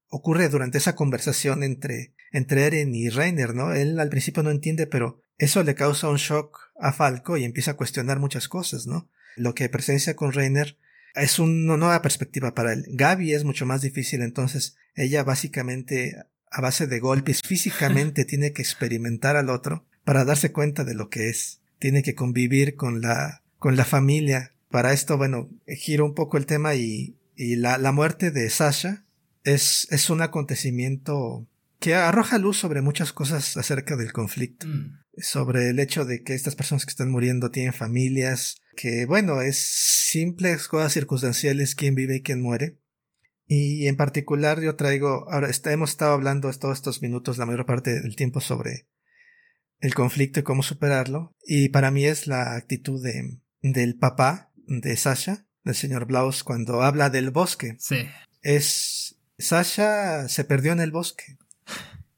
ocurre 0.08 0.48
durante 0.48 0.78
esa 0.78 0.94
conversación 0.94 1.62
entre 1.62 2.14
entre 2.32 2.66
Eren 2.66 2.94
y 2.94 3.08
Reiner, 3.08 3.54
¿no? 3.54 3.72
Él 3.72 3.98
al 3.98 4.08
principio 4.08 4.42
no 4.42 4.50
entiende, 4.50 4.86
pero 4.86 5.22
eso 5.38 5.62
le 5.62 5.74
causa 5.74 6.08
un 6.08 6.16
shock 6.16 6.72
a 6.78 6.92
Falco 6.92 7.36
y 7.36 7.44
empieza 7.44 7.72
a 7.72 7.76
cuestionar 7.76 8.18
muchas 8.18 8.48
cosas, 8.48 8.86
¿no? 8.86 9.08
Lo 9.36 9.54
que 9.54 9.68
presencia 9.68 10.16
con 10.16 10.32
Reiner 10.32 10.76
es 11.14 11.38
una 11.38 11.76
nueva 11.76 12.02
perspectiva 12.02 12.54
para 12.54 12.72
él. 12.72 12.84
Gaby 12.88 13.32
es 13.32 13.44
mucho 13.44 13.66
más 13.66 13.82
difícil, 13.82 14.22
entonces 14.22 14.76
ella 14.94 15.24
básicamente 15.24 16.16
a 16.50 16.60
base 16.60 16.86
de 16.86 17.00
golpes 17.00 17.42
físicamente 17.42 18.24
tiene 18.26 18.52
que 18.52 18.62
experimentar 18.62 19.36
al 19.36 19.50
otro 19.50 19.84
para 20.04 20.24
darse 20.24 20.52
cuenta 20.52 20.84
de 20.84 20.94
lo 20.94 21.08
que 21.08 21.28
es. 21.28 21.60
Tiene 21.78 22.02
que 22.02 22.14
convivir 22.14 22.76
con 22.76 23.02
la, 23.02 23.42
con 23.58 23.76
la 23.76 23.84
familia. 23.84 24.52
Para 24.70 24.92
esto, 24.92 25.16
bueno, 25.16 25.50
giro 25.66 26.04
un 26.04 26.14
poco 26.14 26.38
el 26.38 26.46
tema 26.46 26.74
y, 26.74 27.16
y 27.34 27.56
la, 27.56 27.76
la 27.78 27.92
muerte 27.92 28.30
de 28.30 28.48
Sasha 28.48 29.04
es, 29.44 29.86
es 29.90 30.10
un 30.10 30.22
acontecimiento 30.22 31.46
que 31.78 31.94
arroja 31.94 32.38
luz 32.38 32.58
sobre 32.58 32.80
muchas 32.82 33.12
cosas 33.12 33.56
acerca 33.56 33.96
del 33.96 34.12
conflicto. 34.12 34.66
Mm. 34.66 34.98
Sobre 35.18 35.70
el 35.70 35.78
hecho 35.80 36.04
de 36.04 36.22
que 36.22 36.34
estas 36.34 36.56
personas 36.56 36.84
que 36.84 36.90
están 36.90 37.10
muriendo 37.10 37.50
tienen 37.50 37.72
familias, 37.72 38.56
que 38.76 39.06
bueno, 39.06 39.40
es 39.40 39.58
simples 39.58 40.68
cosas 40.68 40.92
circunstanciales 40.92 41.74
quién 41.74 41.94
vive 41.94 42.16
y 42.16 42.22
quién 42.22 42.42
muere. 42.42 42.78
Y 43.46 43.86
en 43.86 43.96
particular 43.96 44.60
yo 44.60 44.74
traigo, 44.76 45.30
ahora 45.30 45.48
hemos 45.66 45.90
estado 45.90 46.12
hablando 46.12 46.50
todos 46.52 46.76
estos 46.76 47.00
minutos, 47.00 47.38
la 47.38 47.46
mayor 47.46 47.64
parte 47.64 48.00
del 48.00 48.16
tiempo 48.16 48.40
sobre 48.40 48.88
el 49.80 49.94
conflicto 49.94 50.40
y 50.40 50.42
cómo 50.42 50.62
superarlo. 50.62 51.34
Y 51.44 51.68
para 51.68 51.90
mí 51.90 52.04
es 52.04 52.26
la 52.26 52.56
actitud 52.56 53.02
de, 53.02 53.38
del 53.62 53.96
papá 53.96 54.50
de 54.66 54.96
Sasha, 54.96 55.46
del 55.64 55.76
señor 55.76 56.06
Blaus, 56.06 56.42
cuando 56.42 56.82
habla 56.82 57.08
del 57.08 57.30
bosque. 57.30 57.76
Sí. 57.78 58.06
Es, 58.42 59.16
Sasha 59.38 60.28
se 60.28 60.44
perdió 60.44 60.72
en 60.72 60.80
el 60.80 60.90
bosque 60.90 61.38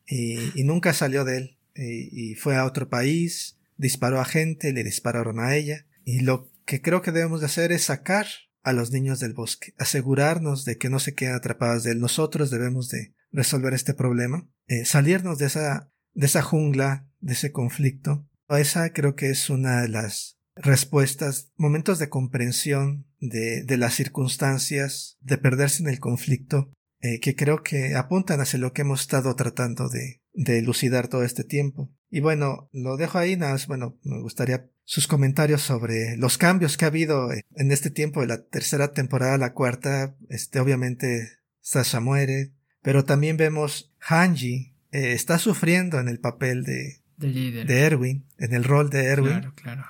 y, 0.07 0.65
nunca 0.65 0.93
salió 0.93 1.25
de 1.25 1.37
él. 1.39 1.59
Y, 1.75 2.35
fue 2.35 2.57
a 2.57 2.65
otro 2.65 2.89
país, 2.89 3.59
disparó 3.77 4.21
a 4.21 4.25
gente, 4.25 4.73
le 4.73 4.85
dispararon 4.85 5.41
a 5.41 5.55
ella. 5.55 5.87
Y 6.05 6.21
lo 6.21 6.51
que 6.65 6.83
creo 6.83 7.03
que 7.03 7.13
debemos 7.13 7.41
de 7.41 7.47
hacer 7.47 7.73
es 7.73 7.85
sacar 7.85 8.27
a 8.63 8.73
los 8.73 8.91
niños 8.91 9.21
del 9.21 9.33
bosque, 9.33 9.75
asegurarnos 9.79 10.65
de 10.65 10.77
que 10.77 10.91
no 10.91 10.99
se 10.99 11.15
queden 11.15 11.35
atrapados 11.35 11.85
de 11.85 11.93
él. 11.93 12.01
Nosotros 12.01 12.51
debemos 12.51 12.89
de 12.89 13.15
resolver 13.33 13.75
este 13.75 13.95
problema, 13.95 14.49
eh, 14.67 14.85
salirnos 14.85 15.39
de 15.39 15.47
esa, 15.47 15.91
de 16.15 16.27
esa 16.27 16.43
jungla, 16.43 17.09
de 17.21 17.35
ese 17.35 17.53
conflicto. 17.53 18.27
Esa 18.49 18.93
creo 18.93 19.15
que 19.15 19.31
es 19.31 19.51
una 19.51 19.83
de 19.83 19.89
las 19.89 20.39
respuestas, 20.57 21.53
momentos 21.57 21.99
de 21.99 22.09
comprensión 22.09 23.07
de, 23.21 23.63
de 23.63 23.77
las 23.77 23.95
circunstancias, 23.95 25.17
de 25.21 25.39
perderse 25.39 25.83
en 25.83 25.89
el 25.89 26.01
conflicto 26.01 26.73
eh, 27.01 27.21
que 27.21 27.37
creo 27.37 27.63
que 27.63 27.95
apuntan 27.95 28.41
hacia 28.41 28.59
lo 28.59 28.73
que 28.73 28.83
hemos 28.83 29.03
estado 29.03 29.35
tratando 29.37 29.89
de, 29.89 30.21
de 30.33 30.59
elucidar 30.59 31.09
todo 31.09 31.25
este 31.25 31.45
tiempo. 31.45 31.91
Y 32.11 32.21
bueno, 32.21 32.71
lo 32.73 32.97
dejo 32.97 33.19
ahí, 33.19 33.37
nada 33.37 33.53
más, 33.53 33.67
bueno, 33.67 33.99
me 34.03 34.21
gustaría 34.21 34.71
sus 34.85 35.07
comentarios 35.07 35.61
sobre 35.61 36.17
los 36.17 36.39
cambios 36.39 36.77
que 36.77 36.87
ha 36.87 36.89
habido 36.89 37.31
en 37.33 37.73
este 37.73 37.91
tiempo 37.91 38.23
de 38.23 38.29
la 38.29 38.47
tercera 38.47 38.93
temporada 38.93 39.35
a 39.35 39.39
la 39.39 39.53
cuarta. 39.53 40.17
Este, 40.31 40.61
obviamente, 40.61 41.29
Sasha 41.61 42.01
muere, 42.01 42.53
pero 42.83 43.05
también 43.05 43.37
vemos 43.37 43.93
Hanji 44.01 44.75
eh, 44.91 45.13
está 45.13 45.39
sufriendo 45.39 46.01
en 46.01 46.09
el 46.09 46.19
papel 46.19 46.65
de, 46.65 47.03
de, 47.19 47.81
Erwin, 47.81 48.27
en 48.39 48.55
el 48.55 48.65
rol 48.65 48.89
de 48.89 49.05
Erwin. 49.05 49.33
Claro, 49.33 49.55
claro. 49.55 49.85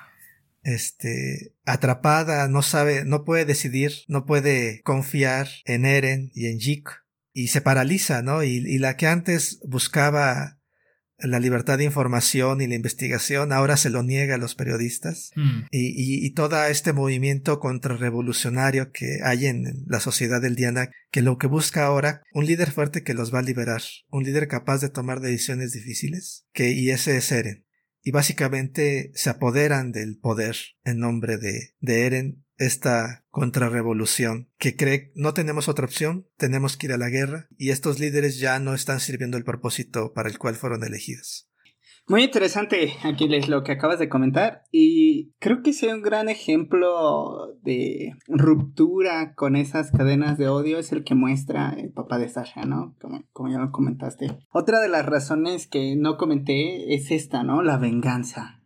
Este, 0.68 1.54
atrapada, 1.64 2.46
no 2.46 2.60
sabe, 2.60 3.06
no 3.06 3.24
puede 3.24 3.46
decidir, 3.46 3.92
no 4.06 4.26
puede 4.26 4.82
confiar 4.82 5.48
en 5.64 5.86
Eren 5.86 6.30
y 6.34 6.46
en 6.48 6.60
Jik 6.60 6.90
y 7.32 7.48
se 7.48 7.62
paraliza, 7.62 8.20
¿no? 8.20 8.42
Y, 8.42 8.56
y, 8.66 8.76
la 8.76 8.98
que 8.98 9.06
antes 9.06 9.60
buscaba 9.66 10.58
la 11.18 11.40
libertad 11.40 11.78
de 11.78 11.84
información 11.84 12.60
y 12.60 12.66
la 12.66 12.74
investigación 12.74 13.50
ahora 13.52 13.78
se 13.78 13.88
lo 13.88 14.02
niega 14.02 14.34
a 14.34 14.38
los 14.38 14.54
periodistas 14.54 15.30
hmm. 15.36 15.68
y, 15.70 15.86
y, 15.88 16.26
y, 16.26 16.30
todo 16.30 16.62
este 16.64 16.92
movimiento 16.92 17.60
contrarrevolucionario 17.60 18.92
que 18.92 19.20
hay 19.24 19.46
en 19.46 19.84
la 19.86 20.00
sociedad 20.00 20.42
del 20.42 20.54
Diana 20.54 20.90
que 21.10 21.22
lo 21.22 21.38
que 21.38 21.46
busca 21.46 21.86
ahora 21.86 22.22
un 22.34 22.44
líder 22.44 22.70
fuerte 22.70 23.02
que 23.02 23.14
los 23.14 23.34
va 23.34 23.38
a 23.38 23.42
liberar 23.42 23.82
un 24.10 24.22
líder 24.22 24.46
capaz 24.46 24.80
de 24.80 24.90
tomar 24.90 25.20
decisiones 25.20 25.72
difíciles 25.72 26.46
que 26.52 26.70
y 26.70 26.90
ese 26.90 27.16
es 27.16 27.32
Eren 27.32 27.64
y 28.08 28.10
básicamente 28.10 29.12
se 29.14 29.28
apoderan 29.28 29.92
del 29.92 30.16
poder 30.16 30.56
en 30.82 30.98
nombre 30.98 31.36
de, 31.36 31.74
de 31.80 32.06
Eren, 32.06 32.42
esta 32.56 33.26
contrarrevolución 33.28 34.48
que 34.56 34.76
cree 34.76 35.12
no 35.14 35.34
tenemos 35.34 35.68
otra 35.68 35.84
opción, 35.84 36.26
tenemos 36.38 36.78
que 36.78 36.86
ir 36.86 36.94
a 36.94 36.96
la 36.96 37.10
guerra 37.10 37.48
y 37.58 37.68
estos 37.68 37.98
líderes 37.98 38.38
ya 38.38 38.60
no 38.60 38.72
están 38.72 39.00
sirviendo 39.00 39.36
el 39.36 39.44
propósito 39.44 40.14
para 40.14 40.30
el 40.30 40.38
cual 40.38 40.54
fueron 40.54 40.84
elegidos. 40.84 41.50
Muy 42.08 42.24
interesante, 42.24 42.94
Aquiles, 43.04 43.50
lo 43.50 43.62
que 43.62 43.72
acabas 43.72 43.98
de 43.98 44.08
comentar. 44.08 44.62
Y 44.72 45.34
creo 45.40 45.62
que 45.62 45.74
sea 45.74 45.94
un 45.94 46.00
gran 46.00 46.30
ejemplo 46.30 47.54
de 47.62 48.14
ruptura 48.26 49.34
con 49.34 49.56
esas 49.56 49.90
cadenas 49.90 50.38
de 50.38 50.48
odio 50.48 50.78
es 50.78 50.90
el 50.92 51.04
que 51.04 51.14
muestra 51.14 51.74
el 51.76 51.92
papá 51.92 52.16
de 52.16 52.30
Sasha, 52.30 52.62
¿no? 52.62 52.94
Como, 52.98 53.24
como 53.34 53.50
ya 53.50 53.58
lo 53.58 53.70
comentaste. 53.72 54.38
Otra 54.50 54.80
de 54.80 54.88
las 54.88 55.04
razones 55.04 55.66
que 55.66 55.96
no 55.96 56.16
comenté 56.16 56.94
es 56.94 57.10
esta, 57.10 57.42
¿no? 57.42 57.62
La 57.62 57.76
venganza 57.76 58.57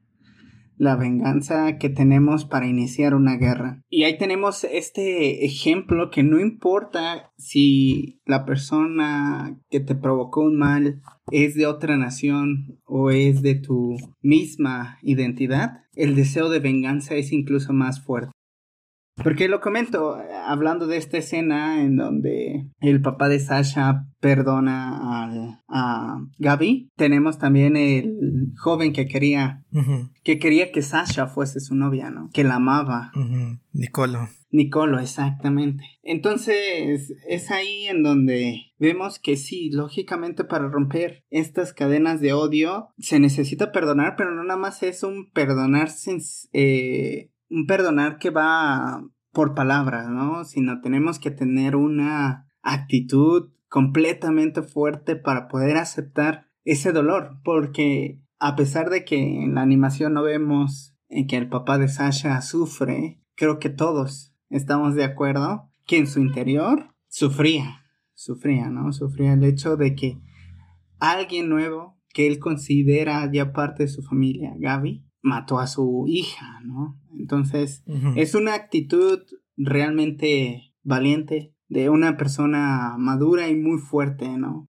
la 0.76 0.96
venganza 0.96 1.78
que 1.78 1.88
tenemos 1.88 2.44
para 2.44 2.66
iniciar 2.66 3.14
una 3.14 3.36
guerra. 3.36 3.82
Y 3.88 4.04
ahí 4.04 4.18
tenemos 4.18 4.64
este 4.64 5.44
ejemplo 5.44 6.10
que 6.10 6.22
no 6.22 6.40
importa 6.40 7.32
si 7.36 8.20
la 8.24 8.44
persona 8.44 9.58
que 9.70 9.80
te 9.80 9.94
provocó 9.94 10.42
un 10.42 10.56
mal 10.56 11.00
es 11.30 11.54
de 11.54 11.66
otra 11.66 11.96
nación 11.96 12.80
o 12.84 13.10
es 13.10 13.42
de 13.42 13.54
tu 13.54 13.96
misma 14.20 14.98
identidad, 15.02 15.82
el 15.94 16.14
deseo 16.14 16.48
de 16.48 16.58
venganza 16.58 17.14
es 17.14 17.32
incluso 17.32 17.72
más 17.72 18.02
fuerte. 18.02 18.32
Porque 19.16 19.48
lo 19.48 19.60
comento, 19.60 20.16
hablando 20.46 20.86
de 20.86 20.96
esta 20.96 21.18
escena 21.18 21.82
en 21.82 21.96
donde 21.96 22.66
el 22.80 23.02
papá 23.02 23.28
de 23.28 23.40
Sasha 23.40 24.06
perdona 24.20 25.58
a, 25.68 26.18
Gaby, 26.38 26.90
tenemos 26.96 27.38
también 27.38 27.76
el 27.76 28.52
joven 28.56 28.92
que 28.92 29.06
quería, 29.06 29.64
que 30.22 30.38
quería 30.38 30.72
que 30.72 30.82
Sasha 30.82 31.26
fuese 31.26 31.60
su 31.60 31.74
novia, 31.74 32.10
¿no? 32.10 32.30
Que 32.32 32.44
la 32.44 32.56
amaba. 32.56 33.12
Nicolo. 33.72 34.28
Nicolo, 34.52 35.00
exactamente. 35.00 35.84
Entonces, 36.02 37.14
es 37.26 37.50
ahí 37.50 37.86
en 37.86 38.02
donde 38.02 38.72
vemos 38.78 39.18
que 39.18 39.36
sí, 39.36 39.70
lógicamente 39.70 40.44
para 40.44 40.68
romper 40.68 41.24
estas 41.30 41.72
cadenas 41.72 42.20
de 42.20 42.34
odio 42.34 42.90
se 42.98 43.18
necesita 43.18 43.72
perdonar, 43.72 44.14
pero 44.16 44.34
no 44.34 44.44
nada 44.44 44.60
más 44.60 44.82
es 44.82 45.02
un 45.02 45.30
perdonar 45.30 45.88
eh, 46.52 47.30
un 47.52 47.66
perdonar 47.66 48.18
que 48.18 48.30
va 48.30 49.04
por 49.30 49.54
palabras, 49.54 50.08
¿no? 50.08 50.44
Sino 50.44 50.80
tenemos 50.80 51.18
que 51.18 51.30
tener 51.30 51.76
una 51.76 52.48
actitud 52.62 53.50
completamente 53.68 54.62
fuerte 54.62 55.16
para 55.16 55.48
poder 55.48 55.76
aceptar 55.76 56.46
ese 56.64 56.92
dolor, 56.92 57.38
porque 57.44 58.20
a 58.38 58.56
pesar 58.56 58.90
de 58.90 59.04
que 59.04 59.44
en 59.44 59.54
la 59.54 59.62
animación 59.62 60.14
no 60.14 60.22
vemos 60.22 60.96
en 61.08 61.26
que 61.26 61.36
el 61.36 61.48
papá 61.48 61.78
de 61.78 61.88
Sasha 61.88 62.40
sufre, 62.40 63.20
creo 63.34 63.58
que 63.58 63.68
todos 63.68 64.34
estamos 64.48 64.94
de 64.94 65.04
acuerdo 65.04 65.70
que 65.86 65.98
en 65.98 66.06
su 66.06 66.20
interior 66.20 66.94
sufría, 67.08 67.82
sufría, 68.14 68.70
¿no? 68.70 68.92
Sufría 68.92 69.34
el 69.34 69.44
hecho 69.44 69.76
de 69.76 69.94
que 69.94 70.18
alguien 70.98 71.48
nuevo 71.48 71.98
que 72.14 72.26
él 72.26 72.38
considera 72.38 73.30
ya 73.30 73.52
parte 73.52 73.84
de 73.84 73.88
su 73.88 74.02
familia, 74.02 74.54
Gaby, 74.58 75.04
mató 75.22 75.58
a 75.58 75.66
su 75.66 76.04
hija, 76.06 76.60
¿no? 76.64 77.00
Entonces, 77.18 77.84
es 78.16 78.34
una 78.34 78.54
actitud 78.54 79.20
realmente 79.56 80.74
valiente 80.82 81.54
de 81.68 81.88
una 81.88 82.16
persona 82.16 82.96
madura 82.98 83.48
y 83.48 83.56
muy 83.56 83.78
fuerte, 83.78 84.28
¿no? 84.36 84.68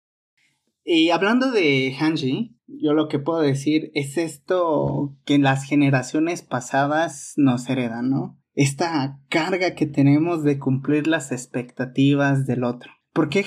Y 0.83 1.09
hablando 1.09 1.51
de 1.51 1.93
Hanji, 1.99 2.57
yo 2.67 2.93
lo 2.93 3.07
que 3.07 3.19
puedo 3.19 3.41
decir 3.41 3.91
es 3.93 4.17
esto 4.17 5.17
que 5.25 5.37
las 5.37 5.65
generaciones 5.65 6.41
pasadas 6.41 7.33
nos 7.35 7.69
heredan, 7.69 8.09
¿no? 8.09 8.39
Esta 8.53 9.19
carga 9.29 9.75
que 9.75 9.85
tenemos 9.85 10.43
de 10.43 10.57
cumplir 10.57 11.07
las 11.07 11.31
expectativas 11.31 12.47
del 12.47 12.63
otro. 12.63 12.91
¿Por 13.13 13.29
qué, 13.29 13.45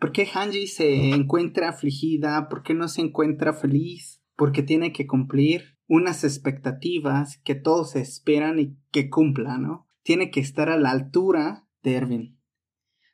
¿Por 0.00 0.12
qué 0.12 0.26
Hanji 0.26 0.66
se 0.66 1.10
encuentra 1.10 1.70
afligida? 1.70 2.48
¿Por 2.48 2.62
qué 2.62 2.74
no 2.74 2.88
se 2.88 3.02
encuentra 3.02 3.52
feliz? 3.52 4.22
Porque 4.36 4.62
tiene 4.62 4.92
que 4.92 5.06
cumplir 5.06 5.78
unas 5.90 6.22
expectativas 6.22 7.38
que 7.42 7.56
todos 7.56 7.96
esperan 7.96 8.60
y 8.60 8.76
que 8.92 9.10
cumpla, 9.10 9.58
¿no? 9.58 9.88
Tiene 10.04 10.30
que 10.30 10.38
estar 10.38 10.68
a 10.70 10.78
la 10.78 10.92
altura 10.92 11.66
de 11.82 11.94
Erwin. 11.94 12.38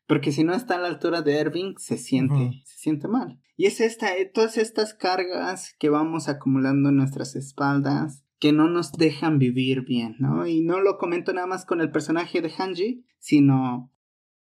Porque 0.07 0.31
si 0.31 0.45
no 0.45 0.53
está 0.53 0.74
a 0.74 0.81
la 0.81 0.89
altura 0.89 1.22
de 1.22 1.39
Erwin, 1.39 1.74
se 1.79 1.97
siente, 1.97 2.61
se 2.66 2.79
siente 2.79 3.09
mal. 3.09 3.41
Y 3.57 3.64
es 3.64 3.81
esta, 3.81 4.14
eh, 4.14 4.27
todas 4.27 4.59
estas 4.59 4.93
cargas 4.93 5.74
que 5.79 5.89
vamos 5.89 6.29
acumulando 6.29 6.91
en 6.91 6.97
nuestras 6.97 7.35
espaldas, 7.35 8.27
que 8.39 8.53
no 8.53 8.68
nos 8.68 8.93
dejan 8.93 9.39
vivir 9.39 9.87
bien, 9.87 10.16
¿no? 10.18 10.47
Y 10.47 10.61
no 10.61 10.83
lo 10.83 10.99
comento 10.99 11.33
nada 11.33 11.47
más 11.47 11.64
con 11.64 11.81
el 11.81 11.91
personaje 11.91 12.43
de 12.43 12.51
Hanji, 12.51 13.07
sino 13.18 13.91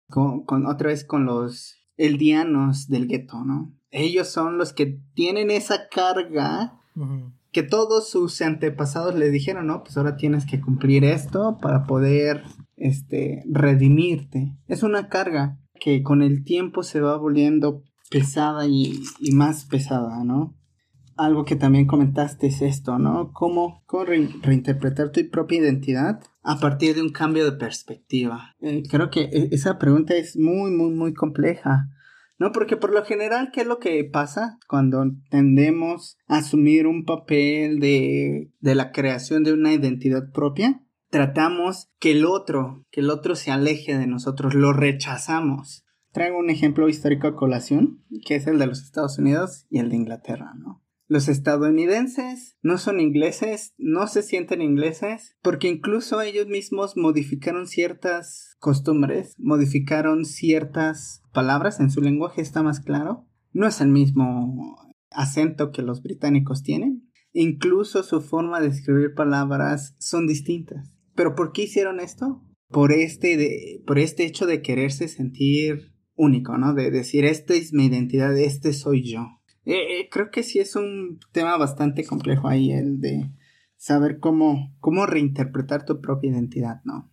con, 0.08 0.66
otra 0.66 0.88
vez 0.88 1.04
con 1.04 1.24
los 1.24 1.76
eldianos 1.96 2.88
del 2.88 3.06
gueto, 3.06 3.44
¿no? 3.44 3.72
Ellos 3.92 4.26
son 4.26 4.58
los 4.58 4.72
que 4.72 4.98
tienen 5.14 5.52
esa 5.52 5.88
carga 5.88 6.80
que 7.54 7.62
todos 7.62 8.10
sus 8.10 8.42
antepasados 8.42 9.14
le 9.14 9.30
dijeron, 9.30 9.68
no, 9.68 9.84
pues 9.84 9.96
ahora 9.96 10.16
tienes 10.16 10.44
que 10.44 10.60
cumplir 10.60 11.04
esto 11.04 11.56
para 11.62 11.84
poder, 11.86 12.42
este, 12.76 13.44
redimirte. 13.48 14.52
Es 14.66 14.82
una 14.82 15.08
carga 15.08 15.56
que 15.80 16.02
con 16.02 16.20
el 16.20 16.44
tiempo 16.44 16.82
se 16.82 17.00
va 17.00 17.16
volviendo 17.16 17.84
pesada 18.10 18.66
y, 18.66 19.00
más 19.32 19.64
pesada, 19.66 20.24
¿no? 20.24 20.56
Algo 21.16 21.44
que 21.44 21.54
también 21.54 21.86
comentaste 21.86 22.48
es 22.48 22.60
esto, 22.60 22.98
¿no? 22.98 23.30
¿Cómo, 23.32 23.84
reinterpretar 24.42 25.12
tu 25.12 25.20
propia 25.30 25.60
identidad 25.60 26.20
a 26.42 26.58
partir 26.58 26.96
de 26.96 27.02
un 27.02 27.10
cambio 27.10 27.44
de 27.44 27.56
perspectiva? 27.56 28.56
Eh, 28.60 28.82
creo 28.90 29.10
que 29.10 29.22
e, 29.32 29.48
esa 29.52 29.78
pregunta 29.78 30.16
es 30.16 30.36
muy, 30.36 30.72
muy, 30.72 30.90
muy 30.90 31.14
compleja 31.14 31.88
no, 32.38 32.52
porque 32.52 32.76
por 32.76 32.92
lo 32.92 33.04
general, 33.04 33.50
¿qué 33.52 33.60
es 33.60 33.66
lo 33.66 33.78
que 33.78 34.02
pasa 34.04 34.58
cuando 34.68 35.04
tendemos 35.30 36.16
a 36.26 36.38
asumir 36.38 36.86
un 36.86 37.04
papel 37.04 37.78
de, 37.78 38.50
de 38.60 38.74
la 38.74 38.90
creación 38.90 39.44
de 39.44 39.52
una 39.52 39.72
identidad 39.72 40.32
propia? 40.32 40.82
Tratamos 41.10 41.90
que 42.00 42.10
el 42.10 42.24
otro, 42.24 42.84
que 42.90 43.00
el 43.00 43.10
otro 43.10 43.36
se 43.36 43.52
aleje 43.52 43.96
de 43.96 44.08
nosotros, 44.08 44.54
lo 44.54 44.72
rechazamos. 44.72 45.84
Traigo 46.12 46.38
un 46.38 46.50
ejemplo 46.50 46.88
histórico 46.88 47.28
a 47.28 47.36
colación, 47.36 48.04
que 48.26 48.34
es 48.34 48.46
el 48.46 48.58
de 48.58 48.66
los 48.66 48.82
Estados 48.82 49.18
Unidos 49.18 49.66
y 49.70 49.78
el 49.78 49.90
de 49.90 49.96
Inglaterra, 49.96 50.54
¿no? 50.56 50.84
Los 51.06 51.28
estadounidenses 51.28 52.56
no 52.62 52.78
son 52.78 52.98
ingleses, 52.98 53.74
no 53.76 54.06
se 54.06 54.22
sienten 54.22 54.62
ingleses, 54.62 55.36
porque 55.42 55.68
incluso 55.68 56.22
ellos 56.22 56.46
mismos 56.46 56.96
modificaron 56.96 57.66
ciertas 57.66 58.56
costumbres, 58.58 59.34
modificaron 59.38 60.24
ciertas 60.24 61.23
palabras 61.34 61.80
en 61.80 61.90
su 61.90 62.00
lenguaje, 62.00 62.40
está 62.40 62.62
más 62.62 62.80
claro. 62.80 63.26
No 63.52 63.66
es 63.66 63.82
el 63.82 63.88
mismo 63.88 64.78
acento 65.10 65.70
que 65.70 65.82
los 65.82 66.02
británicos 66.02 66.62
tienen. 66.62 67.10
Incluso 67.32 68.02
su 68.02 68.22
forma 68.22 68.60
de 68.60 68.68
escribir 68.68 69.14
palabras 69.14 69.94
son 69.98 70.26
distintas. 70.26 70.94
¿Pero 71.14 71.34
por 71.34 71.52
qué 71.52 71.64
hicieron 71.64 72.00
esto? 72.00 72.42
Por 72.68 72.92
este, 72.92 73.36
de, 73.36 73.82
por 73.86 73.98
este 73.98 74.24
hecho 74.24 74.46
de 74.46 74.62
quererse 74.62 75.08
sentir 75.08 75.92
único, 76.14 76.56
¿no? 76.56 76.74
De 76.74 76.90
decir, 76.90 77.24
esta 77.24 77.54
es 77.54 77.72
mi 77.72 77.86
identidad, 77.86 78.36
este 78.38 78.72
soy 78.72 79.12
yo. 79.12 79.40
Eh, 79.64 80.00
eh, 80.00 80.08
creo 80.10 80.30
que 80.30 80.42
sí 80.42 80.58
es 80.58 80.76
un 80.76 81.18
tema 81.32 81.56
bastante 81.56 82.04
complejo 82.04 82.48
ahí 82.48 82.72
el 82.72 83.00
de 83.00 83.30
saber 83.76 84.18
cómo, 84.18 84.74
cómo 84.80 85.06
reinterpretar 85.06 85.84
tu 85.84 86.00
propia 86.00 86.30
identidad, 86.30 86.80
¿no? 86.84 87.12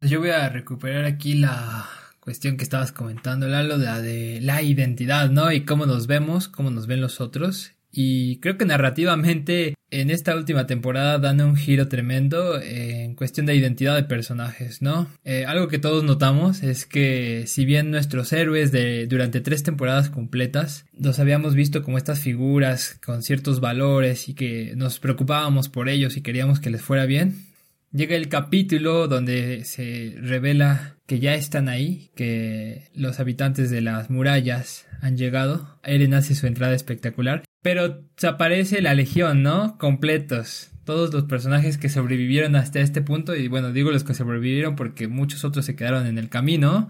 Yo 0.00 0.20
voy 0.20 0.30
a 0.30 0.48
recuperar 0.48 1.04
aquí 1.04 1.34
la 1.34 1.86
cuestión 2.28 2.58
que 2.58 2.64
estabas 2.64 2.92
comentando, 2.92 3.48
Lalo, 3.48 3.78
la 3.78 4.02
de 4.02 4.40
la 4.42 4.60
identidad, 4.60 5.30
¿no? 5.30 5.50
Y 5.50 5.62
cómo 5.62 5.86
nos 5.86 6.06
vemos, 6.06 6.46
cómo 6.46 6.70
nos 6.70 6.86
ven 6.86 7.00
los 7.00 7.22
otros. 7.22 7.72
Y 7.90 8.36
creo 8.40 8.58
que 8.58 8.66
narrativamente 8.66 9.72
en 9.90 10.10
esta 10.10 10.36
última 10.36 10.66
temporada 10.66 11.18
dan 11.18 11.40
un 11.40 11.56
giro 11.56 11.88
tremendo 11.88 12.60
en 12.60 13.14
cuestión 13.14 13.46
de 13.46 13.56
identidad 13.56 13.96
de 13.96 14.02
personajes, 14.02 14.82
¿no? 14.82 15.08
Eh, 15.24 15.46
algo 15.46 15.68
que 15.68 15.78
todos 15.78 16.04
notamos 16.04 16.62
es 16.62 16.84
que 16.84 17.44
si 17.46 17.64
bien 17.64 17.90
nuestros 17.90 18.30
héroes 18.34 18.72
de 18.72 19.06
durante 19.06 19.40
tres 19.40 19.62
temporadas 19.62 20.10
completas 20.10 20.84
los 20.92 21.18
habíamos 21.20 21.54
visto 21.54 21.82
como 21.82 21.96
estas 21.96 22.20
figuras 22.20 23.00
con 23.02 23.22
ciertos 23.22 23.60
valores 23.60 24.28
y 24.28 24.34
que 24.34 24.74
nos 24.76 25.00
preocupábamos 25.00 25.70
por 25.70 25.88
ellos 25.88 26.18
y 26.18 26.20
queríamos 26.20 26.60
que 26.60 26.68
les 26.68 26.82
fuera 26.82 27.06
bien, 27.06 27.46
llega 27.90 28.16
el 28.16 28.28
capítulo 28.28 29.08
donde 29.08 29.64
se 29.64 30.14
revela 30.20 30.97
que 31.08 31.18
ya 31.18 31.34
están 31.34 31.68
ahí, 31.68 32.12
que 32.14 32.88
los 32.94 33.18
habitantes 33.18 33.68
de 33.70 33.80
las 33.80 34.10
murallas 34.10 34.86
han 35.00 35.16
llegado. 35.16 35.80
Eren 35.82 36.14
hace 36.14 36.36
su 36.36 36.46
entrada 36.46 36.76
espectacular 36.76 37.42
pero 37.62 38.04
se 38.16 38.26
aparece 38.26 38.80
la 38.82 38.94
legión, 38.94 39.42
¿no? 39.42 39.78
Completos. 39.78 40.70
Todos 40.84 41.12
los 41.12 41.24
personajes 41.24 41.76
que 41.76 41.88
sobrevivieron 41.88 42.56
hasta 42.56 42.80
este 42.80 43.02
punto, 43.02 43.36
y 43.36 43.48
bueno, 43.48 43.72
digo 43.72 43.90
los 43.90 44.04
que 44.04 44.14
sobrevivieron 44.14 44.74
porque 44.74 45.06
muchos 45.06 45.44
otros 45.44 45.66
se 45.66 45.76
quedaron 45.76 46.06
en 46.06 46.16
el 46.16 46.30
camino, 46.30 46.88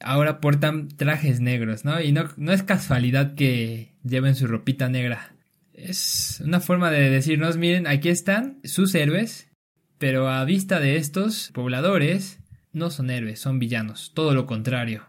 ahora 0.00 0.40
portan 0.40 0.88
trajes 0.88 1.40
negros, 1.40 1.84
¿no? 1.84 2.00
Y 2.00 2.10
no, 2.10 2.28
no 2.36 2.52
es 2.52 2.64
casualidad 2.64 3.34
que 3.36 3.94
lleven 4.02 4.34
su 4.34 4.48
ropita 4.48 4.88
negra. 4.88 5.36
Es 5.72 6.42
una 6.44 6.58
forma 6.58 6.90
de 6.90 7.10
decirnos, 7.10 7.56
miren, 7.56 7.86
aquí 7.86 8.08
están 8.08 8.58
sus 8.64 8.94
héroes, 8.96 9.52
pero 9.98 10.28
a 10.28 10.44
vista 10.44 10.80
de 10.80 10.96
estos 10.96 11.52
pobladores, 11.54 12.40
no 12.72 12.90
son 12.90 13.10
héroes, 13.10 13.40
son 13.40 13.58
villanos, 13.58 14.12
todo 14.14 14.34
lo 14.34 14.46
contrario. 14.46 15.06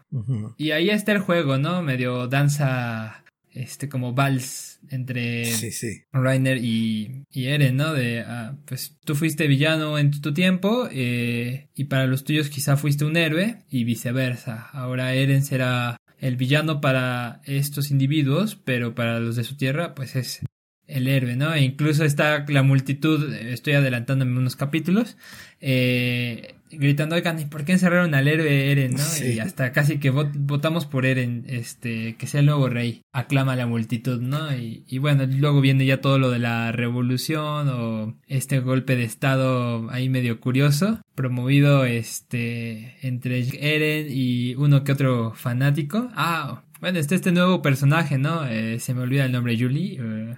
Y 0.56 0.70
ahí 0.72 0.90
está 0.90 1.12
el 1.12 1.18
juego, 1.18 1.58
¿no? 1.58 1.82
Medio 1.82 2.28
danza 2.28 3.24
este 3.54 3.88
como 3.88 4.12
vals 4.12 4.80
entre 4.90 5.44
sí, 5.46 5.70
sí. 5.70 6.02
Rainer 6.12 6.58
y, 6.58 7.24
y, 7.30 7.46
Eren, 7.46 7.76
¿no? 7.76 7.94
De, 7.94 8.20
ah, 8.20 8.56
pues 8.66 8.96
tú 9.04 9.14
fuiste 9.14 9.46
villano 9.46 9.98
en 9.98 10.10
tu 10.10 10.34
tiempo 10.34 10.88
eh, 10.90 11.68
y 11.74 11.84
para 11.84 12.06
los 12.06 12.24
tuyos 12.24 12.50
quizá 12.50 12.76
fuiste 12.76 13.04
un 13.04 13.16
héroe 13.16 13.62
y 13.70 13.84
viceversa. 13.84 14.68
Ahora 14.72 15.14
Eren 15.14 15.44
será 15.44 15.96
el 16.18 16.36
villano 16.36 16.80
para 16.80 17.40
estos 17.44 17.90
individuos, 17.90 18.56
pero 18.56 18.94
para 18.94 19.20
los 19.20 19.36
de 19.36 19.44
su 19.44 19.56
tierra, 19.56 19.94
pues 19.94 20.16
es 20.16 20.40
el 20.86 21.08
héroe, 21.08 21.36
¿no? 21.36 21.54
E 21.54 21.62
incluso 21.62 22.04
está 22.04 22.44
la 22.48 22.62
multitud, 22.62 23.32
estoy 23.34 23.74
adelantándome 23.74 24.38
unos 24.38 24.56
capítulos, 24.56 25.16
eh, 25.60 26.56
gritando, 26.78 27.16
oigan, 27.16 27.40
¿y 27.40 27.44
por 27.46 27.64
qué 27.64 27.72
encerraron 27.72 28.14
al 28.14 28.28
héroe 28.28 28.70
Eren, 28.70 28.94
no? 28.94 29.26
Y 29.26 29.38
hasta 29.38 29.72
casi 29.72 29.98
que 29.98 30.10
votamos 30.10 30.86
por 30.86 31.06
Eren, 31.06 31.44
este, 31.48 32.16
que 32.16 32.26
sea 32.26 32.40
el 32.40 32.46
nuevo 32.46 32.68
rey, 32.68 33.02
aclama 33.12 33.56
la 33.56 33.66
multitud, 33.66 34.20
¿no? 34.20 34.54
Y, 34.56 34.84
y, 34.88 34.98
bueno, 34.98 35.26
luego 35.26 35.60
viene 35.60 35.86
ya 35.86 36.00
todo 36.00 36.18
lo 36.18 36.30
de 36.30 36.38
la 36.38 36.72
revolución 36.72 37.68
o 37.68 38.14
este 38.26 38.60
golpe 38.60 38.96
de 38.96 39.04
estado 39.04 39.90
ahí 39.90 40.08
medio 40.08 40.40
curioso, 40.40 41.00
promovido, 41.14 41.84
este, 41.84 42.96
entre 43.02 43.40
Eren 43.40 44.06
y 44.10 44.54
uno 44.56 44.84
que 44.84 44.92
otro 44.92 45.32
fanático. 45.34 46.08
Ah, 46.14 46.64
bueno, 46.80 46.98
está 46.98 47.14
este 47.14 47.32
nuevo 47.32 47.62
personaje, 47.62 48.18
¿no? 48.18 48.46
Eh, 48.46 48.78
se 48.78 48.94
me 48.94 49.02
olvida 49.02 49.24
el 49.24 49.32
nombre, 49.32 49.56
Julie. 49.58 49.98
Eh, 50.00 50.36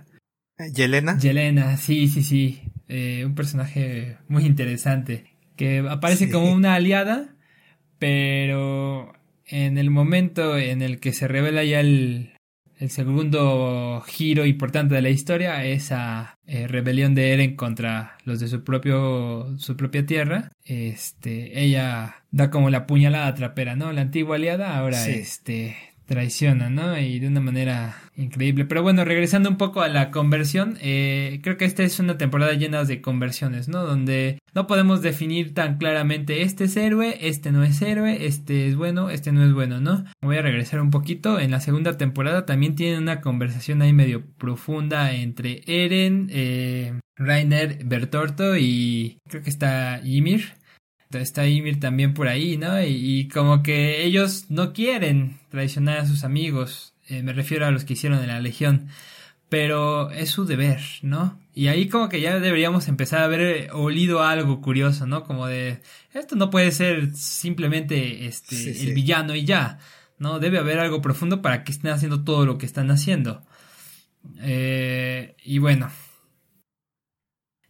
Yelena. 0.73 1.19
Yelena, 1.19 1.77
sí, 1.77 2.09
sí, 2.09 2.23
sí. 2.23 2.63
Eh, 2.89 3.25
un 3.27 3.35
personaje 3.35 4.19
muy 4.29 4.47
interesante. 4.47 5.36
Que 5.57 5.85
aparece 5.89 6.31
como 6.31 6.53
una 6.53 6.75
aliada, 6.75 7.35
pero 7.99 9.13
en 9.47 9.79
el 9.79 9.91
momento 9.91 10.59
en 10.59 10.83
el 10.83 11.01
que 11.01 11.13
se 11.13 11.29
revela 11.29 11.65
ya 11.65 11.81
el, 11.81 12.35
el 12.79 12.91
segundo 12.91 14.03
giro 14.07 14.45
importante 14.45 14.95
de 14.95 15.03
la 15.03 15.11
historia, 15.11 15.65
esa 15.65 16.35
eh, 16.47 16.67
rebelión 16.67 17.15
de 17.15 17.33
Eren 17.33 17.57
contra 17.57 18.19
los 18.25 18.41
de 18.41 18.49
su 18.49 18.65
propio 18.65 19.57
su 19.59 19.77
propia 19.77 20.05
tierra, 20.05 20.53
este, 20.65 21.63
ella 21.63 22.25
da 22.31 22.51
como 22.51 22.71
la 22.71 22.87
puñalada 22.87 23.35
trapera, 23.35 23.77
¿no? 23.77 23.93
La 23.93 24.03
antigua 24.03 24.37
aliada 24.37 24.77
ahora 24.77 25.09
este 25.09 25.77
traiciona, 26.07 26.71
¿no? 26.71 26.99
Y 26.99 27.19
de 27.19 27.29
una 27.29 27.41
manera 27.41 27.97
increíble. 28.17 28.65
Pero 28.65 28.83
bueno, 28.83 29.05
regresando 29.05 29.51
un 29.51 29.57
poco 29.57 29.83
a 29.83 29.89
la 29.89 30.11
conversión, 30.11 30.79
eh, 30.81 31.41
creo 31.43 31.57
que 31.57 31.65
esta 31.65 31.83
es 31.83 31.99
una 31.99 32.17
temporada 32.17 32.53
llena 32.55 32.85
de 32.85 33.01
conversiones, 33.01 33.69
¿no? 33.69 33.85
Donde 33.85 34.39
no 34.55 34.67
podemos 34.67 35.03
definir 35.03 35.53
tan 35.53 35.79
claramente 35.79 36.43
este 36.43 36.65
es 36.65 36.77
héroe, 36.77 37.19
este 37.21 37.53
no 37.53 37.65
es 37.65 37.83
héroe, 37.83 38.27
este 38.27 38.69
es 38.69 38.77
bueno, 38.77 39.11
este 39.11 39.33
no 39.33 39.45
es 39.45 39.53
bueno, 39.53 39.81
¿no? 39.81 40.05
Voy 40.23 40.37
a 40.37 40.43
regresar 40.43 40.81
un 40.81 40.91
poquito. 40.91 41.39
En 41.39 41.51
la 41.51 41.61
segunda 41.61 41.99
temporada 41.99 42.47
también 42.47 42.75
tiene 42.77 42.99
una 42.99 43.21
conversación 43.21 43.83
ahí 43.83 43.93
medio 43.93 44.25
profunda 44.39 45.13
entre 45.13 45.63
Eren, 45.67 46.29
eh, 46.33 46.99
Rainer, 47.17 47.85
Bertorto 47.85 48.57
y 48.57 49.19
creo 49.29 49.43
que 49.43 49.51
está 49.51 50.01
Ymir 50.05 50.55
está 51.21 51.47
Ymir 51.47 51.81
también 51.81 52.15
por 52.15 52.29
ahí, 52.29 52.57
¿no? 52.57 52.83
Y, 52.83 53.29
como 53.29 53.63
que 53.63 54.05
ellos 54.05 54.47
no 54.49 54.73
quieren 54.73 55.39
traicionar 55.57 55.97
a 55.97 56.07
sus 56.07 56.23
amigos, 56.23 56.93
eh, 57.09 57.23
me 57.23 57.33
refiero 57.33 57.65
a 57.65 57.71
los 57.71 57.87
que 57.87 57.95
hicieron 57.95 58.19
en 58.19 58.27
la 58.27 58.41
Legión, 58.41 58.89
pero 59.49 60.11
es 60.11 60.29
su 60.29 60.45
deber, 60.45 60.83
¿no? 61.01 61.41
Y 61.55 61.69
ahí 61.69 61.89
como 61.89 62.11
que 62.11 62.21
ya 62.21 62.39
deberíamos 62.41 62.89
empezar 62.89 63.21
a 63.21 63.25
haber 63.25 63.71
olido 63.73 64.23
algo 64.23 64.61
curioso, 64.61 65.07
¿no? 65.07 65.25
Como 65.25 65.47
de, 65.47 65.81
esto 66.13 66.37
no 66.37 66.51
puede 66.51 66.73
ser 66.73 67.15
simplemente 67.15 68.27
este, 68.27 68.83
el 68.83 68.93
villano 68.93 69.35
y 69.35 69.47
ya, 69.47 69.79
¿no? 70.19 70.41
Debe 70.41 70.59
haber 70.59 70.79
algo 70.79 71.01
profundo 71.01 71.41
para 71.41 71.65
que 71.65 71.73
estén 71.73 71.91
haciendo 71.91 72.23
todo 72.23 72.45
lo 72.45 72.59
que 72.59 72.67
están 72.67 72.91
haciendo. 72.91 73.43
Eh, 74.41 75.37
y 75.43 75.57
bueno, 75.59 75.91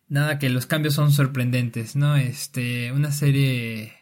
nada 0.09 0.41
que 0.41 0.51
los 0.51 0.67
cambios 0.67 0.95
son 0.95 1.13
sorprendentes, 1.13 1.95
¿no? 1.95 2.17
Este, 2.17 2.91
una 2.91 3.13
serie 3.13 3.96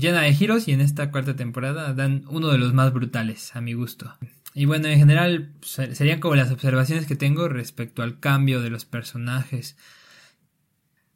llena 0.00 0.22
de 0.22 0.34
giros 0.34 0.66
y 0.68 0.72
en 0.72 0.80
esta 0.80 1.10
cuarta 1.10 1.36
temporada 1.36 1.92
dan 1.94 2.24
uno 2.28 2.48
de 2.48 2.58
los 2.58 2.74
más 2.74 2.92
brutales 2.92 3.54
a 3.54 3.60
mi 3.60 3.74
gusto. 3.74 4.16
Y 4.54 4.64
bueno, 4.64 4.88
en 4.88 4.98
general 4.98 5.54
serían 5.62 6.20
como 6.20 6.34
las 6.34 6.50
observaciones 6.50 7.06
que 7.06 7.16
tengo 7.16 7.48
respecto 7.48 8.02
al 8.02 8.18
cambio 8.18 8.60
de 8.60 8.70
los 8.70 8.84
personajes. 8.84 9.76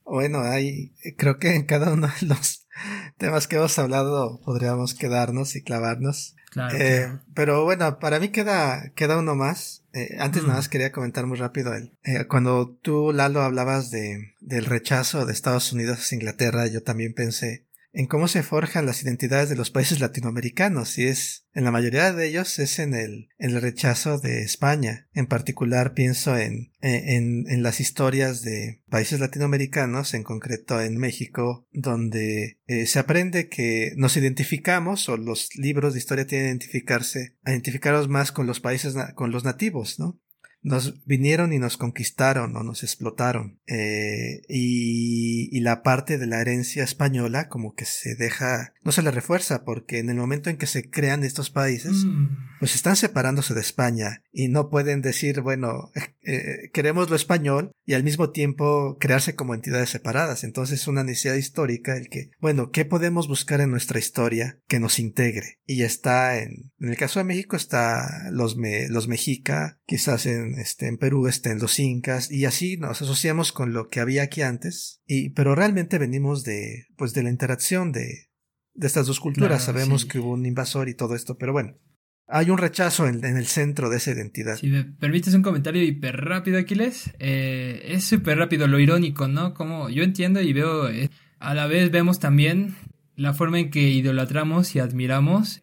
Bueno, 0.05 0.41
hay, 0.41 0.93
creo 1.17 1.39
que 1.39 1.55
en 1.55 1.65
cada 1.65 1.93
uno 1.93 2.09
de 2.21 2.27
los 2.27 2.67
temas 3.19 3.49
que 3.49 3.57
hemos 3.57 3.79
hablado 3.79 4.41
podríamos 4.45 4.95
quedarnos 4.95 5.57
y 5.57 5.63
clavarnos. 5.63 6.37
Eh, 6.73 7.09
pero 7.35 7.65
bueno, 7.65 7.99
para 7.99 8.21
mí 8.21 8.29
queda, 8.29 8.93
queda 8.95 9.19
uno 9.19 9.35
más. 9.35 9.83
Eh, 9.93 10.17
antes 10.21 10.43
nada 10.43 10.57
más 10.57 10.69
quería 10.69 10.93
comentar 10.93 11.27
muy 11.27 11.37
rápido 11.37 11.75
el, 11.75 11.97
eh, 12.05 12.27
cuando 12.27 12.77
tú, 12.83 13.13
Lalo, 13.13 13.43
hablabas 13.43 13.91
de, 13.91 14.35
del 14.41 14.65
rechazo 14.65 15.27
de 15.27 15.33
Estados 15.33 15.73
Unidos 15.73 16.11
a 16.11 16.15
Inglaterra, 16.15 16.67
yo 16.67 16.83
también 16.83 17.15
pensé 17.15 17.64
en 17.95 18.07
cómo 18.07 18.29
se 18.29 18.43
forjan 18.43 18.87
las 18.87 19.03
identidades 19.03 19.49
de 19.49 19.57
los 19.57 19.71
países 19.71 20.01
latinoamericanos 20.01 20.99
y 20.99 21.05
es 21.05 21.47
en 21.55 21.63
la 21.63 21.71
mayoría 21.71 22.13
de 22.13 22.27
ellos 22.27 22.59
es 22.59 22.81
en 22.81 22.95
el, 22.95 23.29
en 23.39 23.51
el 23.51 23.63
rechazo 23.63 24.19
de 24.19 24.43
España. 24.43 25.09
En 25.13 25.27
particular 25.27 25.95
pienso 25.95 26.37
en, 26.37 26.73
en, 26.81 27.45
en 27.49 27.63
las 27.63 27.79
historias 27.79 28.43
de 28.43 28.83
países 28.91 29.21
latinoamericanos, 29.21 30.15
en 30.15 30.25
concreto 30.25 30.83
en 30.83 30.99
México, 30.99 31.69
donde 31.73 32.59
eh, 32.67 32.87
se 32.87 32.99
aprende 32.99 33.49
que 33.49 33.93
nos 33.97 34.17
identificamos 34.17 35.09
o 35.09 35.17
los 35.17 35.55
libros 35.55 35.95
de 35.95 36.01
historia 36.01 36.27
tienen 36.27 36.59
que 36.59 36.67
identificarse, 36.67 37.37
identificarnos 37.47 38.09
más 38.09 38.33
con 38.33 38.49
los 38.49 38.59
países, 38.59 38.97
con 39.15 39.31
los 39.31 39.45
nativos, 39.45 40.01
¿no? 40.01 40.21
Nos 40.65 41.05
vinieron 41.05 41.53
y 41.53 41.59
nos 41.59 41.77
conquistaron 41.77 42.57
o 42.57 42.63
nos 42.65 42.83
explotaron. 42.83 43.61
Eh, 43.67 44.41
y, 44.49 45.55
y, 45.57 45.61
la 45.61 45.83
parte 45.83 46.17
de 46.17 46.27
la 46.27 46.41
herencia 46.41 46.83
española 46.83 47.49
como 47.49 47.75
que 47.75 47.85
se 47.85 48.15
deja, 48.17 48.73
no 48.83 48.91
se 48.91 49.03
le 49.03 49.11
refuerza 49.11 49.63
porque 49.65 49.99
en 49.99 50.09
el 50.09 50.17
momento 50.17 50.49
en 50.49 50.57
que 50.57 50.67
se 50.67 50.91
crean 50.91 51.23
estos 51.23 51.51
países, 51.51 52.05
mm. 52.07 52.59
pues 52.61 52.75
están 52.75 52.97
separándose 52.97 53.53
de 53.53 53.61
España 53.61 54.23
y 54.33 54.49
no 54.49 54.71
pueden 54.71 55.03
decir, 55.03 55.43
bueno, 55.43 55.93
eh, 56.27 56.71
queremos 56.73 57.11
lo 57.11 57.17
español 57.17 57.73
y 57.85 57.95
al 57.95 58.05
mismo 58.05 58.31
tiempo 58.31 58.97
crearse 58.99 59.35
como 59.35 59.55
entidades 59.55 59.91
separadas. 59.91 60.45
Entonces 60.45 60.81
es 60.81 60.89
una 60.89 61.05
necesidad 61.05 61.35
histórica 61.35 61.97
el 61.97 62.09
que, 62.09 62.31
bueno, 62.41 62.71
¿qué 62.71 62.85
podemos 62.85 63.29
buscar 63.29 63.61
en 63.61 63.71
nuestra 63.71 63.99
historia 63.99 64.61
que 64.69 64.81
nos 64.81 64.99
integre? 64.99 65.61
Y 65.67 65.83
está 65.83 66.39
en, 66.39 66.73
en 66.79 66.89
el 66.89 66.97
caso 66.97 67.21
de 67.21 67.25
México 67.25 67.57
está 67.57 68.31
los, 68.31 68.57
me, 68.57 68.89
los 68.89 69.09
mexica, 69.09 69.81
quizás 69.87 70.27
en 70.27 70.59
este, 70.59 70.89
en 70.89 70.99
Perú 70.99 71.27
estén 71.27 71.59
los 71.59 71.79
incas 71.79 72.31
y 72.31 72.45
así 72.45 72.77
nos 72.77 73.03
asociamos 73.03 73.53
con 73.53 73.73
lo 73.73 73.89
que 73.89 74.01
había 74.01 74.23
aquí 74.23 74.43
antes 74.43 75.01
y 75.07 75.31
pero 75.31 75.55
realmente 75.55 75.99
venimos 75.99 76.45
de 76.45 76.87
pues 76.97 77.13
de 77.13 77.23
la 77.23 77.31
interacción 77.31 77.93
de 77.93 78.29
de 78.75 78.87
estas 78.87 79.07
dos 79.07 79.21
culturas 79.21 79.65
sabemos 79.65 80.05
que 80.05 80.19
hubo 80.19 80.33
un 80.33 80.47
invasor 80.47 80.89
y 80.89 80.95
todo 80.95 81.15
esto 81.15 81.37
pero 81.37 81.53
bueno 81.53 81.79
hay 82.27 82.51
un 82.51 82.59
rechazo 82.59 83.07
en, 83.07 83.25
el 83.25 83.47
centro 83.47 83.91
de 83.91 83.99
esa 83.99 84.13
identidad. 84.13 84.57
Si 84.57 84.69
me 84.69 84.85
permites 84.85 85.35
un 85.35 85.43
comentario 85.43 85.83
hiper 85.83 86.17
rápido, 86.17 86.59
Aquiles, 86.59 87.13
eh, 87.19 87.83
es 87.89 88.05
súper 88.05 88.39
rápido 88.39 88.67
lo 88.67 88.79
irónico, 88.79 89.29
¿no? 89.29 89.55
Como 89.55 89.91
yo 89.91 90.03
entiendo 90.03 90.41
y 90.41 90.53
veo, 90.53 90.89
eh, 90.89 91.11
a 91.39 91.55
la 91.55 91.67
vez 91.67 91.91
vemos 91.91 92.19
también 92.19 92.77
la 93.17 93.35
forma 93.35 93.61
en 93.61 93.71
que 93.71 93.91
idolatramos 93.91 94.75
y 94.75 94.81
admiramos 94.81 95.63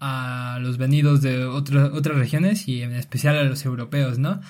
a 0.00 0.58
los 0.60 0.76
venidos 0.76 1.22
de 1.22 1.44
otras 1.44 2.16
regiones 2.16 2.68
y 2.68 2.82
en 2.82 2.92
especial 2.94 3.36
a 3.36 3.44
los 3.44 3.64
europeos, 3.64 4.18
¿no? 4.18 4.40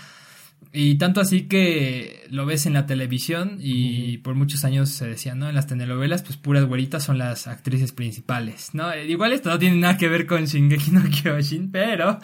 Y 0.76 0.96
tanto 0.96 1.20
así 1.20 1.42
que 1.42 2.26
lo 2.30 2.46
ves 2.46 2.66
en 2.66 2.72
la 2.72 2.84
televisión 2.84 3.58
y 3.60 4.18
por 4.18 4.34
muchos 4.34 4.64
años 4.64 4.88
se 4.88 5.06
decía, 5.06 5.36
¿no? 5.36 5.48
En 5.48 5.54
las 5.54 5.68
telenovelas, 5.68 6.24
pues 6.24 6.36
puras 6.36 6.64
güeritas 6.64 7.04
son 7.04 7.16
las 7.16 7.46
actrices 7.46 7.92
principales, 7.92 8.70
¿no? 8.72 8.92
Igual 8.96 9.32
esto 9.32 9.50
no 9.50 9.58
tiene 9.60 9.76
nada 9.76 9.96
que 9.96 10.08
ver 10.08 10.26
con 10.26 10.46
Shingeki 10.46 10.90
no 10.90 11.02
Kyojin, 11.04 11.70
pero 11.70 12.18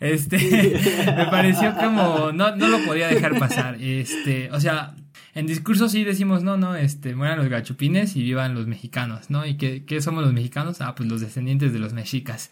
este 0.00 0.38
me 1.16 1.26
pareció 1.26 1.72
como 1.76 2.32
no, 2.32 2.56
no 2.56 2.66
lo 2.66 2.84
podía 2.84 3.06
dejar 3.06 3.38
pasar. 3.38 3.76
Este, 3.80 4.50
o 4.50 4.58
sea, 4.58 4.96
en 5.36 5.46
discurso 5.46 5.88
sí 5.88 6.02
decimos, 6.02 6.42
no, 6.42 6.56
no, 6.56 6.74
este, 6.74 7.14
mueran 7.14 7.38
los 7.38 7.48
gachupines 7.48 8.16
y 8.16 8.24
vivan 8.24 8.56
los 8.56 8.66
mexicanos, 8.66 9.30
¿no? 9.30 9.46
¿Y 9.46 9.54
qué, 9.54 9.84
qué 9.84 10.02
somos 10.02 10.24
los 10.24 10.32
mexicanos? 10.32 10.80
Ah, 10.80 10.96
pues 10.96 11.08
los 11.08 11.20
descendientes 11.20 11.72
de 11.72 11.78
los 11.78 11.92
mexicas. 11.92 12.50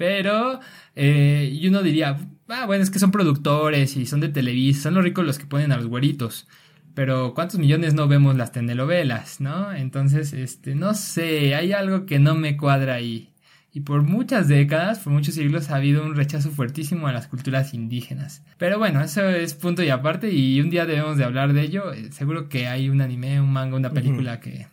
Pero, 0.00 0.60
eh, 0.96 1.50
y 1.52 1.68
uno 1.68 1.82
diría, 1.82 2.16
ah, 2.48 2.64
bueno, 2.64 2.82
es 2.82 2.90
que 2.90 2.98
son 2.98 3.10
productores 3.10 3.98
y 3.98 4.06
son 4.06 4.20
de 4.20 4.30
Televisa, 4.30 4.84
son 4.84 4.94
los 4.94 5.04
ricos 5.04 5.26
los 5.26 5.38
que 5.38 5.44
ponen 5.44 5.72
a 5.72 5.76
los 5.76 5.88
güeritos. 5.88 6.48
Pero 6.94 7.34
¿cuántos 7.34 7.60
millones 7.60 7.92
no 7.92 8.08
vemos 8.08 8.34
las 8.34 8.50
telenovelas, 8.50 9.42
no? 9.42 9.74
Entonces, 9.74 10.32
este, 10.32 10.74
no 10.74 10.94
sé, 10.94 11.54
hay 11.54 11.72
algo 11.72 12.06
que 12.06 12.18
no 12.18 12.34
me 12.34 12.56
cuadra 12.56 12.94
ahí. 12.94 13.34
Y 13.74 13.80
por 13.80 14.00
muchas 14.00 14.48
décadas, 14.48 15.00
por 15.00 15.12
muchos 15.12 15.34
siglos, 15.34 15.68
ha 15.68 15.76
habido 15.76 16.02
un 16.02 16.16
rechazo 16.16 16.50
fuertísimo 16.50 17.06
a 17.06 17.12
las 17.12 17.26
culturas 17.26 17.74
indígenas. 17.74 18.42
Pero 18.56 18.78
bueno, 18.78 19.02
eso 19.02 19.28
es 19.28 19.52
punto 19.52 19.82
y 19.82 19.90
aparte, 19.90 20.32
y 20.32 20.62
un 20.62 20.70
día 20.70 20.86
debemos 20.86 21.18
de 21.18 21.24
hablar 21.24 21.52
de 21.52 21.60
ello. 21.60 21.92
Eh, 21.92 22.10
seguro 22.10 22.48
que 22.48 22.68
hay 22.68 22.88
un 22.88 23.02
anime, 23.02 23.38
un 23.38 23.52
manga, 23.52 23.76
una 23.76 23.90
película 23.90 24.40
que 24.40 24.66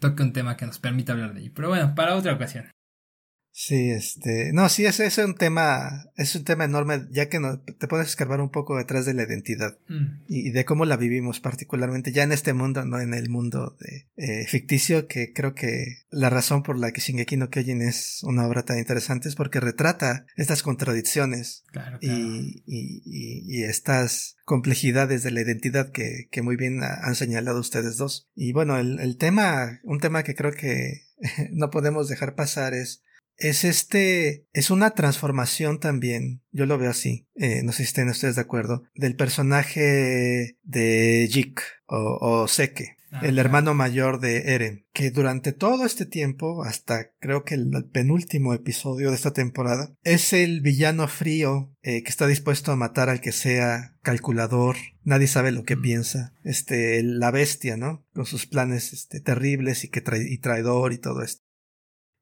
toque 0.00 0.24
un 0.24 0.32
tema 0.32 0.56
que 0.56 0.66
nos 0.66 0.80
permita 0.80 1.12
hablar 1.12 1.34
de 1.34 1.42
ello. 1.42 1.52
Pero 1.54 1.68
bueno, 1.68 1.94
para 1.94 2.16
otra 2.16 2.32
ocasión. 2.32 2.64
Sí, 3.52 3.90
este, 3.90 4.52
no, 4.52 4.68
sí, 4.68 4.86
ese 4.86 5.06
es 5.06 5.18
un 5.18 5.34
tema, 5.34 6.06
es 6.16 6.34
un 6.36 6.44
tema 6.44 6.64
enorme, 6.64 7.08
ya 7.10 7.28
que 7.28 7.40
no, 7.40 7.60
te 7.60 7.88
puedes 7.88 8.06
escarbar 8.08 8.40
un 8.40 8.50
poco 8.50 8.76
detrás 8.78 9.06
de 9.06 9.12
la 9.14 9.24
identidad 9.24 9.76
Mm, 9.88 10.22
y, 10.28 10.50
de 10.50 10.64
cómo 10.64 10.84
la 10.84 10.96
vivimos 10.96 11.40
particularmente 11.40 12.12
ya 12.12 12.22
en 12.22 12.30
este 12.32 12.52
mundo, 12.52 12.84
no 12.84 13.00
en 13.00 13.12
el 13.12 13.28
mundo 13.28 13.76
de, 13.80 14.06
eh, 14.16 14.46
ficticio, 14.46 15.08
que 15.08 15.32
creo 15.32 15.54
que 15.54 16.04
la 16.10 16.30
razón 16.30 16.62
por 16.62 16.78
la 16.78 16.92
que 16.92 17.00
Shingeki 17.00 17.36
no 17.36 17.50
Kyojin 17.50 17.82
es 17.82 18.20
una 18.22 18.46
obra 18.46 18.64
tan 18.64 18.78
interesante 18.78 19.28
es 19.28 19.34
porque 19.34 19.58
retrata 19.60 20.26
estas 20.36 20.62
contradicciones 20.62 21.64
claro, 21.72 21.98
claro. 21.98 22.16
y, 22.18 22.62
y, 22.66 23.02
y, 23.04 23.58
y 23.60 23.64
estas 23.64 24.36
complejidades 24.44 25.22
de 25.22 25.32
la 25.32 25.40
identidad 25.42 25.90
que, 25.90 26.28
que 26.30 26.42
muy 26.42 26.56
bien 26.56 26.82
ha- 26.82 27.00
han 27.02 27.14
señalado 27.16 27.58
ustedes 27.60 27.96
dos. 27.96 28.28
Y 28.34 28.52
bueno, 28.52 28.78
el, 28.78 29.00
el 29.00 29.16
tema, 29.16 29.80
un 29.84 29.98
tema 29.98 30.22
que 30.22 30.34
creo 30.34 30.52
que 30.52 31.02
no 31.52 31.70
podemos 31.70 32.08
dejar 32.08 32.34
pasar 32.34 32.74
es 32.74 33.02
es 33.40 33.64
este, 33.64 34.46
es 34.52 34.70
una 34.70 34.90
transformación 34.90 35.80
también, 35.80 36.42
yo 36.52 36.66
lo 36.66 36.78
veo 36.78 36.90
así, 36.90 37.26
eh, 37.34 37.62
no 37.64 37.72
sé 37.72 37.78
si 37.78 37.82
estén 37.84 38.08
ustedes 38.08 38.36
de 38.36 38.42
acuerdo, 38.42 38.84
del 38.94 39.16
personaje 39.16 40.56
de 40.62 41.28
Jik 41.30 41.60
o, 41.86 42.18
o 42.20 42.48
Seke, 42.48 42.96
Ah, 43.12 43.22
el 43.26 43.40
hermano 43.40 43.74
mayor 43.74 44.20
de 44.20 44.54
Eren, 44.54 44.86
que 44.92 45.10
durante 45.10 45.50
todo 45.50 45.84
este 45.84 46.06
tiempo, 46.06 46.62
hasta 46.62 47.10
creo 47.18 47.42
que 47.42 47.56
el 47.56 47.72
penúltimo 47.92 48.54
episodio 48.54 49.08
de 49.10 49.16
esta 49.16 49.32
temporada, 49.32 49.92
es 50.04 50.32
el 50.32 50.60
villano 50.60 51.08
frío 51.08 51.74
eh, 51.82 52.04
que 52.04 52.08
está 52.08 52.28
dispuesto 52.28 52.70
a 52.70 52.76
matar 52.76 53.08
al 53.08 53.20
que 53.20 53.32
sea 53.32 53.96
calculador, 54.02 54.76
nadie 55.02 55.26
sabe 55.26 55.50
lo 55.50 55.64
que 55.64 55.74
Mm. 55.74 55.82
piensa, 55.82 56.34
este, 56.44 57.02
la 57.02 57.32
bestia, 57.32 57.76
¿no? 57.76 58.06
Con 58.14 58.26
sus 58.26 58.46
planes 58.46 58.92
este, 58.92 59.18
terribles 59.20 59.82
y 59.82 59.88
que 59.88 60.04
trai- 60.04 60.28
y 60.30 60.38
traidor 60.38 60.92
y 60.92 60.98
todo 60.98 61.24
esto. 61.24 61.42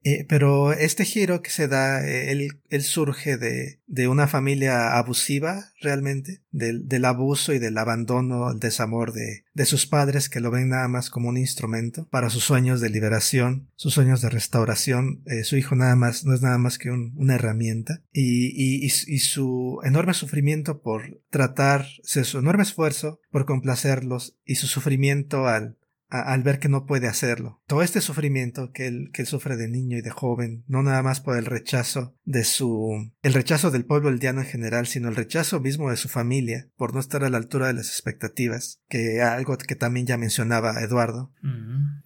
Eh, 0.04 0.24
pero 0.28 0.72
este 0.72 1.04
giro 1.04 1.42
que 1.42 1.50
se 1.50 1.66
da, 1.66 2.06
eh, 2.06 2.30
él, 2.30 2.82
surge 2.82 3.36
de, 3.36 3.80
de 3.86 4.06
una 4.08 4.28
familia 4.28 4.96
abusiva, 4.96 5.72
realmente, 5.80 6.42
del, 6.50 7.04
abuso 7.04 7.52
y 7.52 7.58
del 7.58 7.78
abandono, 7.78 8.50
el 8.50 8.58
desamor 8.60 9.12
de, 9.12 9.44
de 9.54 9.66
sus 9.66 9.86
padres 9.86 10.28
que 10.28 10.40
lo 10.40 10.50
ven 10.50 10.68
nada 10.68 10.88
más 10.88 11.10
como 11.10 11.28
un 11.28 11.36
instrumento 11.36 12.06
para 12.10 12.30
sus 12.30 12.44
sueños 12.44 12.80
de 12.80 12.90
liberación, 12.90 13.70
sus 13.74 13.94
sueños 13.94 14.20
de 14.20 14.28
restauración. 14.30 15.22
Eh, 15.26 15.44
su 15.44 15.56
hijo 15.56 15.74
nada 15.74 15.96
más, 15.96 16.24
no 16.24 16.34
es 16.34 16.42
nada 16.42 16.58
más 16.58 16.78
que 16.78 16.90
un- 16.90 17.12
una 17.16 17.34
herramienta. 17.34 18.02
Y, 18.12 18.46
y, 18.46 18.84
y, 18.86 18.86
y 18.86 19.18
su 19.18 19.80
enorme 19.84 20.14
sufrimiento 20.14 20.80
por 20.80 21.20
tratar, 21.30 21.86
su 22.02 22.38
enorme 22.38 22.62
esfuerzo 22.62 23.20
por 23.30 23.46
complacerlos 23.46 24.36
y 24.44 24.56
su 24.56 24.66
sufrimiento 24.66 25.46
al, 25.46 25.76
al 26.08 26.42
ver 26.42 26.58
que 26.58 26.68
no 26.68 26.86
puede 26.86 27.06
hacerlo. 27.06 27.60
Todo 27.66 27.82
este 27.82 28.00
sufrimiento 28.00 28.72
que 28.72 28.86
él, 28.86 29.10
que 29.12 29.22
él 29.22 29.28
sufre 29.28 29.56
de 29.56 29.68
niño 29.68 29.98
y 29.98 30.00
de 30.02 30.10
joven, 30.10 30.64
no 30.66 30.82
nada 30.82 31.02
más 31.02 31.20
por 31.20 31.36
el 31.36 31.46
rechazo 31.46 32.16
de 32.24 32.44
su, 32.44 33.12
el 33.22 33.34
rechazo 33.34 33.70
del 33.70 33.84
pueblo 33.84 34.08
eldiano 34.08 34.40
en 34.40 34.46
general, 34.46 34.86
sino 34.86 35.08
el 35.08 35.16
rechazo 35.16 35.60
mismo 35.60 35.90
de 35.90 35.96
su 35.96 36.08
familia 36.08 36.68
por 36.76 36.94
no 36.94 37.00
estar 37.00 37.24
a 37.24 37.30
la 37.30 37.36
altura 37.36 37.66
de 37.68 37.74
las 37.74 37.88
expectativas, 37.88 38.80
que 38.88 39.20
algo 39.20 39.56
que 39.58 39.76
también 39.76 40.06
ya 40.06 40.16
mencionaba 40.16 40.82
Eduardo. 40.82 41.32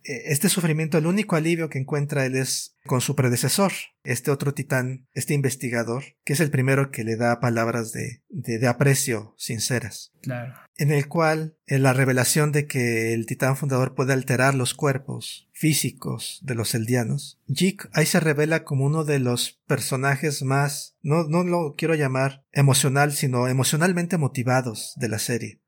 Este 0.04 0.48
sufrimiento, 0.48 0.98
el 0.98 1.06
único 1.06 1.36
alivio 1.36 1.68
que 1.68 1.78
encuentra 1.78 2.26
él 2.26 2.36
es 2.36 2.76
con 2.86 3.00
su 3.00 3.14
predecesor, 3.14 3.72
este 4.04 4.30
otro 4.30 4.54
titán, 4.54 5.06
este 5.12 5.34
investigador, 5.34 6.04
que 6.24 6.32
es 6.32 6.40
el 6.40 6.50
primero 6.50 6.90
que 6.90 7.04
le 7.04 7.16
da 7.16 7.40
palabras 7.40 7.92
de, 7.92 8.22
de, 8.28 8.58
de 8.58 8.66
aprecio 8.66 9.34
sinceras 9.38 10.12
claro. 10.20 10.54
en 10.76 10.90
el 10.90 11.06
cual 11.08 11.56
eh, 11.66 11.78
la 11.78 11.92
revelación 11.92 12.50
de 12.50 12.66
que 12.66 13.12
el 13.12 13.26
titán 13.26 13.56
fundador 13.56 13.94
puede 13.94 14.12
alterar 14.12 14.54
los 14.54 14.74
cuerpos 14.74 15.48
físicos 15.52 16.40
de 16.42 16.54
los 16.56 16.74
eldianos. 16.74 17.40
Jik 17.46 17.88
ahí 17.92 18.06
se 18.06 18.18
revela 18.20 18.64
como 18.64 18.84
uno 18.86 19.04
de 19.04 19.20
los 19.20 19.60
personajes 19.66 20.42
más, 20.42 20.96
no, 21.02 21.24
no 21.24 21.44
lo 21.44 21.74
quiero 21.76 21.94
llamar 21.94 22.44
emocional, 22.50 23.12
sino 23.12 23.46
emocionalmente 23.46 24.18
motivados 24.18 24.94
de 24.96 25.08
la 25.08 25.18
serie. 25.18 25.60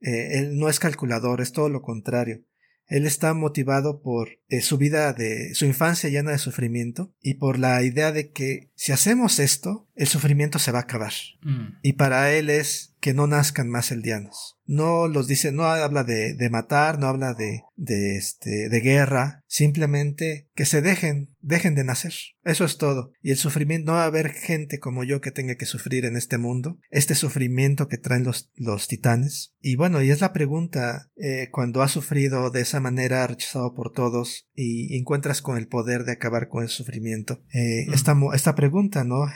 Eh, 0.00 0.38
él 0.38 0.58
no 0.58 0.68
es 0.68 0.78
calculador, 0.78 1.40
es 1.40 1.52
todo 1.52 1.68
lo 1.68 1.82
contrario. 1.82 2.42
Él 2.88 3.06
está 3.06 3.34
motivado 3.34 4.00
por 4.00 4.28
eh, 4.48 4.60
su 4.60 4.78
vida 4.78 5.12
de 5.12 5.54
su 5.54 5.64
infancia 5.66 6.08
llena 6.08 6.30
de 6.30 6.38
sufrimiento 6.38 7.12
y 7.20 7.34
por 7.34 7.58
la 7.58 7.82
idea 7.82 8.12
de 8.12 8.30
que 8.30 8.70
si 8.74 8.92
hacemos 8.92 9.38
esto, 9.38 9.88
el 9.94 10.06
sufrimiento 10.06 10.58
se 10.58 10.72
va 10.72 10.80
a 10.80 10.82
acabar. 10.82 11.12
Mm, 11.42 11.78
Y 11.82 11.92
para 11.94 12.32
él 12.32 12.50
es 12.50 12.95
que 13.06 13.14
no 13.14 13.28
nazcan 13.28 13.68
más 13.68 13.92
eldianos. 13.92 14.58
No 14.64 15.06
los 15.06 15.28
dice, 15.28 15.52
no 15.52 15.62
habla 15.62 16.02
de, 16.02 16.34
de 16.34 16.50
matar, 16.50 16.98
no 16.98 17.06
habla 17.06 17.34
de, 17.34 17.62
de 17.76 18.16
este, 18.16 18.68
de 18.68 18.80
guerra, 18.80 19.44
simplemente 19.46 20.48
que 20.56 20.66
se 20.66 20.82
dejen, 20.82 21.32
dejen 21.40 21.76
de 21.76 21.84
nacer. 21.84 22.14
Eso 22.42 22.64
es 22.64 22.78
todo. 22.78 23.12
Y 23.22 23.30
el 23.30 23.36
sufrimiento, 23.36 23.92
no 23.92 23.98
va 23.98 24.02
a 24.02 24.06
haber 24.06 24.30
gente 24.30 24.80
como 24.80 25.04
yo 25.04 25.20
que 25.20 25.30
tenga 25.30 25.54
que 25.54 25.66
sufrir 25.66 26.04
en 26.04 26.16
este 26.16 26.36
mundo, 26.36 26.80
este 26.90 27.14
sufrimiento 27.14 27.86
que 27.86 27.96
traen 27.96 28.24
los, 28.24 28.50
los 28.56 28.88
titanes. 28.88 29.54
Y 29.60 29.76
bueno, 29.76 30.02
y 30.02 30.10
es 30.10 30.20
la 30.20 30.32
pregunta, 30.32 31.08
eh, 31.14 31.48
cuando 31.52 31.82
has 31.82 31.92
sufrido 31.92 32.50
de 32.50 32.62
esa 32.62 32.80
manera, 32.80 33.24
rechazado 33.24 33.72
por 33.72 33.92
todos, 33.92 34.48
y 34.52 34.98
encuentras 34.98 35.42
con 35.42 35.58
el 35.58 35.68
poder 35.68 36.02
de 36.02 36.14
acabar 36.14 36.48
con 36.48 36.64
el 36.64 36.70
sufrimiento. 36.70 37.40
Eh, 37.54 37.86
esta 37.92 38.56
pregunta, 38.56 39.04
¿no? 39.04 39.26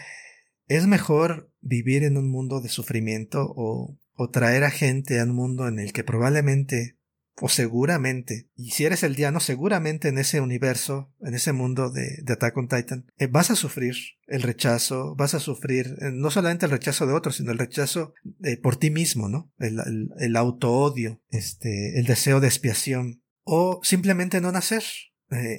¿Es 0.67 0.89
mejor 0.89 1.50
vivir 1.61 2.05
en 2.05 2.17
un 2.17 2.31
mundo 2.31 2.61
de 2.61 2.69
sufrimiento 2.69 3.53
o, 3.57 3.99
o 4.15 4.31
traer 4.31 4.65
a 4.65 4.71
gente 4.71 5.21
a 5.21 5.25
un 5.25 5.35
mundo 5.35 5.69
en 5.69 5.79
el 5.79 5.93
que 5.93 6.05
probablemente 6.05 6.97
o 7.43 7.49
seguramente, 7.49 8.51
y 8.55 8.73
si 8.73 8.85
eres 8.85 9.03
el 9.03 9.15
diano, 9.15 9.41
seguramente 9.41 10.09
en 10.09 10.19
ese 10.19 10.43
universo, 10.43 11.11
en 11.21 11.35
ese 11.35 11.53
mundo 11.53 11.91
de, 11.91 12.19
de 12.23 12.33
Attack 12.35 12.57
on 12.59 12.69
Titan, 12.69 13.07
eh, 13.17 13.29
vas 13.29 13.51
a 13.51 13.57
sufrir 13.57 13.95
el 14.27 14.43
rechazo, 14.43 15.15
vas 15.17 15.33
a 15.33 15.41
sufrir 15.41 15.97
eh, 16.03 16.11
no 16.13 16.31
solamente 16.31 16.67
el 16.67 16.73
rechazo 16.73 17.07
de 17.07 17.15
otros, 17.15 17.37
sino 17.37 17.51
el 17.51 17.59
rechazo 17.59 18.13
eh, 18.45 18.59
por 18.59 18.77
ti 18.77 18.91
mismo, 18.91 19.31
¿no? 19.31 19.51
El, 19.59 19.79
el, 19.79 20.09
el 20.19 20.37
auto-odio, 20.37 21.23
este, 21.31 21.99
el 21.99 22.05
deseo 22.05 22.41
de 22.41 22.49
expiación, 22.49 23.23
o 23.45 23.81
simplemente 23.83 24.41
no 24.41 24.53
nacer. 24.53 24.85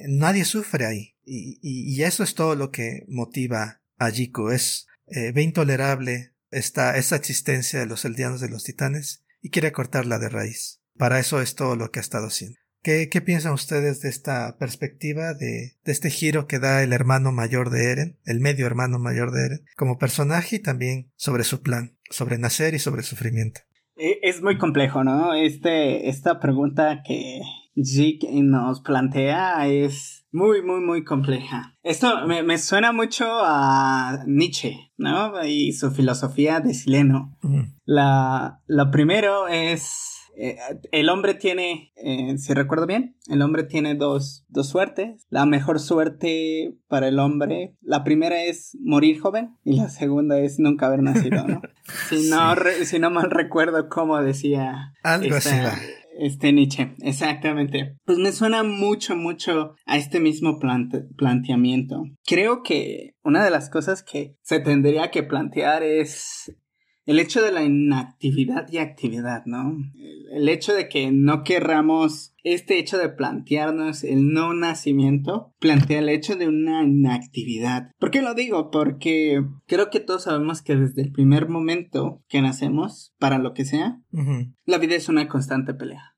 Nadie 0.06 0.44
sufre 0.44 0.84
ahí. 0.84 1.14
Y, 1.24 1.58
y, 1.62 1.96
y 1.96 2.02
eso 2.02 2.22
es 2.22 2.34
todo 2.34 2.54
lo 2.54 2.70
que 2.70 3.06
motiva 3.08 3.80
a 3.96 4.10
Jiku. 4.10 4.50
Es, 4.50 4.86
eh, 5.06 5.32
ve 5.32 5.42
intolerable 5.42 6.32
esta, 6.50 6.96
existencia 6.96 7.80
de 7.80 7.86
los 7.86 8.04
eldianos 8.04 8.40
de 8.40 8.48
los 8.48 8.64
titanes 8.64 9.24
y 9.40 9.50
quiere 9.50 9.72
cortarla 9.72 10.18
de 10.18 10.28
raíz. 10.28 10.80
Para 10.96 11.18
eso 11.18 11.40
es 11.40 11.54
todo 11.54 11.76
lo 11.76 11.90
que 11.90 11.98
ha 11.98 12.02
estado 12.02 12.26
haciendo. 12.26 12.58
¿Qué, 12.82 13.08
qué 13.08 13.20
piensan 13.20 13.52
ustedes 13.52 14.00
de 14.00 14.08
esta 14.08 14.56
perspectiva, 14.58 15.34
de, 15.34 15.76
este 15.84 16.10
giro 16.10 16.46
que 16.46 16.58
da 16.58 16.82
el 16.82 16.92
hermano 16.92 17.32
mayor 17.32 17.70
de 17.70 17.92
Eren, 17.92 18.18
el 18.24 18.40
medio 18.40 18.66
hermano 18.66 18.98
mayor 18.98 19.30
de 19.30 19.46
Eren, 19.46 19.64
como 19.76 19.98
personaje 19.98 20.56
y 20.56 20.62
también 20.62 21.10
sobre 21.14 21.44
su 21.44 21.62
plan, 21.62 21.96
sobre 22.10 22.38
nacer 22.38 22.74
y 22.74 22.78
sobre 22.80 23.02
sufrimiento? 23.02 23.60
E- 23.96 24.18
Es 24.22 24.42
muy 24.42 24.58
complejo, 24.58 25.04
¿no? 25.04 25.32
Este, 25.34 26.08
esta 26.08 26.40
pregunta 26.40 27.02
que 27.06 27.40
Jig 27.76 28.18
nos 28.42 28.82
plantea 28.82 29.68
es 29.68 30.21
muy, 30.32 30.62
muy, 30.62 30.80
muy 30.80 31.04
compleja. 31.04 31.76
Esto 31.82 32.26
me, 32.26 32.42
me 32.42 32.58
suena 32.58 32.92
mucho 32.92 33.26
a 33.28 34.24
Nietzsche, 34.26 34.92
¿no? 34.96 35.44
Y 35.44 35.72
su 35.72 35.90
filosofía 35.90 36.60
de 36.60 36.74
Sileno. 36.74 37.36
La, 37.84 38.60
lo 38.66 38.90
primero 38.90 39.48
es, 39.48 40.30
eh, 40.36 40.56
el 40.92 41.08
hombre 41.10 41.34
tiene, 41.34 41.92
eh, 41.96 42.38
si 42.38 42.54
recuerdo 42.54 42.86
bien, 42.86 43.16
el 43.28 43.42
hombre 43.42 43.64
tiene 43.64 43.94
dos, 43.94 44.44
dos 44.48 44.68
suertes. 44.68 45.26
La 45.28 45.44
mejor 45.46 45.80
suerte 45.80 46.74
para 46.88 47.08
el 47.08 47.18
hombre, 47.18 47.76
la 47.82 48.02
primera 48.04 48.42
es 48.42 48.76
morir 48.80 49.20
joven 49.20 49.56
y 49.64 49.76
la 49.76 49.88
segunda 49.88 50.38
es 50.38 50.58
nunca 50.58 50.86
haber 50.86 51.02
nacido, 51.02 51.46
¿no? 51.46 51.60
Si 52.08 52.30
no, 52.30 52.54
re- 52.54 52.84
si 52.86 52.98
no 53.00 53.10
mal 53.10 53.30
recuerdo 53.30 53.88
cómo 53.88 54.16
decía 54.22 54.94
Algo 55.02 55.34
así 55.36 55.50
va. 55.58 55.74
Este 56.24 56.52
Nietzsche, 56.52 56.94
exactamente. 57.02 57.96
Pues 58.04 58.18
me 58.18 58.32
suena 58.32 58.62
mucho, 58.62 59.16
mucho 59.16 59.74
a 59.86 59.96
este 59.96 60.20
mismo 60.20 60.58
plante- 60.58 61.04
planteamiento. 61.16 62.04
Creo 62.26 62.62
que 62.62 63.14
una 63.24 63.44
de 63.44 63.50
las 63.50 63.70
cosas 63.70 64.02
que 64.02 64.36
se 64.42 64.60
tendría 64.60 65.10
que 65.10 65.22
plantear 65.22 65.82
es 65.82 66.54
el 67.04 67.18
hecho 67.18 67.42
de 67.42 67.50
la 67.50 67.64
inactividad 67.64 68.70
y 68.70 68.78
actividad, 68.78 69.42
¿no? 69.44 69.76
El- 70.32 70.48
hecho 70.48 70.72
de 70.72 70.88
que 70.88 71.10
no 71.10 71.42
querramos 71.42 72.32
este 72.44 72.78
hecho 72.78 72.96
de 72.98 73.08
plantearnos 73.08 74.04
el 74.04 74.32
no 74.32 74.54
nacimiento, 74.54 75.52
plantea 75.58 75.98
el 75.98 76.08
hecho 76.08 76.36
de 76.36 76.46
una 76.48 76.84
inactividad. 76.84 77.90
¿Por 77.98 78.10
qué 78.10 78.22
lo 78.22 78.34
digo? 78.34 78.70
Porque 78.70 79.42
creo 79.66 79.90
que 79.90 80.00
todos 80.00 80.24
sabemos 80.24 80.62
que 80.62 80.76
desde 80.76 81.02
el 81.02 81.10
primer 81.12 81.48
momento 81.48 82.22
que 82.28 82.40
nacemos, 82.42 83.14
para 83.18 83.38
lo 83.38 83.52
que 83.52 83.64
sea, 83.64 84.00
la 84.64 84.78
vida 84.78 84.94
es 84.96 85.08
una 85.08 85.26
constante 85.28 85.74
pelea. 85.74 86.11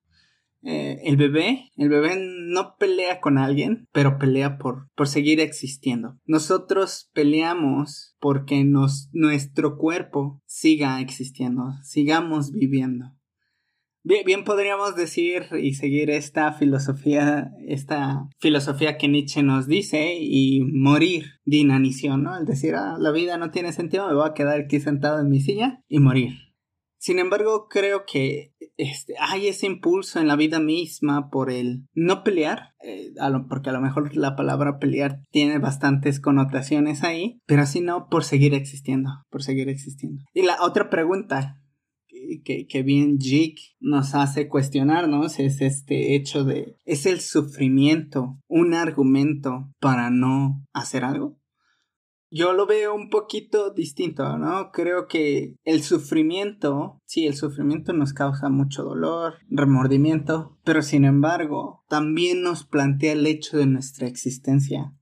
Eh, 0.65 1.03
el 1.05 1.17
bebé, 1.17 1.71
el 1.77 1.91
bebé 1.91 2.17
no 2.19 2.77
pelea 2.79 3.21
con 3.21 3.37
alguien, 3.37 3.87
pero 3.93 4.19
pelea 4.19 4.57
por, 4.57 4.89
por 4.95 5.09
seguir 5.09 5.41
existiendo. 5.41 6.19
Nosotros 6.25 7.11
peleamos 7.13 8.17
porque 8.19 8.65
nos, 8.65 9.11
nuestro 9.13 9.77
cuerpo 9.77 10.43
siga 10.47 11.01
existiendo, 11.01 11.65
sigamos 11.83 12.51
viviendo. 12.51 13.15
Bien, 14.07 14.45
podríamos 14.45 14.97
decir 14.97 15.47
y 15.59 15.75
seguir 15.75 16.11
esta 16.11 16.53
filosofía, 16.53 17.53
esta 17.67 18.29
filosofía 18.39 18.99
que 18.99 19.09
Nietzsche 19.09 19.43
nos 19.43 19.67
dice 19.67 20.19
y 20.21 20.61
morir 20.61 21.25
de 21.47 21.57
inanición, 21.57 22.23
¿no? 22.23 22.37
El 22.37 22.45
decir, 22.45 22.75
ah, 22.75 22.97
la 22.99 23.13
vida 23.13 23.39
no 23.39 23.51
tiene 23.51 23.73
sentido, 23.73 24.07
me 24.07 24.15
voy 24.15 24.29
a 24.29 24.35
quedar 24.35 24.61
aquí 24.61 24.79
sentado 24.79 25.21
en 25.21 25.31
mi 25.31 25.41
silla 25.41 25.83
y 25.89 26.01
morir. 26.01 26.35
Sin 26.99 27.19
embargo, 27.19 27.67
creo 27.69 28.05
que 28.07 28.54
este, 28.77 29.15
hay 29.21 29.49
ese 29.49 29.67
impulso 29.67 30.21
en 30.21 30.29
la 30.29 30.37
vida 30.37 30.61
misma 30.61 31.31
por 31.31 31.51
el 31.51 31.87
no 31.95 32.25
pelear, 32.25 32.75
eh, 32.83 33.13
porque 33.49 33.71
a 33.71 33.73
lo 33.73 33.81
mejor 33.81 34.17
la 34.17 34.37
palabra 34.37 34.79
pelear 34.79 35.21
tiene 35.31 35.59
bastantes 35.59 36.21
connotaciones 36.21 37.05
ahí, 37.05 37.41
pero 37.47 37.63
así 37.63 37.81
no 37.81 38.09
por 38.09 38.25
seguir 38.25 38.55
existiendo, 38.55 39.11
por 39.31 39.43
seguir 39.43 39.69
existiendo. 39.69 40.25
Y 40.33 40.43
la 40.43 40.57
otra 40.63 40.91
pregunta 40.91 41.61
que, 42.45 42.83
bien 42.83 43.19
Jig 43.19 43.57
nos 43.81 44.15
hace 44.15 44.49
cuestionarnos 44.49 45.39
es 45.39 45.61
este 45.61 46.15
hecho 46.15 46.45
de, 46.45 46.77
¿es 46.85 47.07
el 47.07 47.21
sufrimiento 47.21 48.39
un 48.49 48.75
argumento 48.75 49.71
para 49.81 50.11
no 50.11 50.65
hacer 50.73 51.05
algo? 51.05 51.39
Yo 52.37 52.53
lo 52.53 52.67
veo 52.67 52.97
un 52.97 53.11
poquito 53.11 53.71
distinto, 53.71 54.37
¿no? 54.39 54.73
Creo 54.73 55.07
que 55.07 55.55
el 55.63 55.85
sufrimiento, 55.85 57.01
sí, 57.07 57.29
el 57.29 57.37
sufrimiento 57.37 57.93
nos 57.93 58.13
causa 58.13 58.49
mucho 58.49 58.83
dolor, 58.83 59.35
remordimiento, 59.49 60.59
pero 60.65 60.83
sin 60.83 61.05
embargo, 61.05 61.85
también 61.89 62.43
nos 62.43 62.65
plantea 62.65 63.13
el 63.13 63.25
hecho 63.29 63.57
de 63.57 63.67
nuestra 63.67 64.09
existencia. 64.09 64.97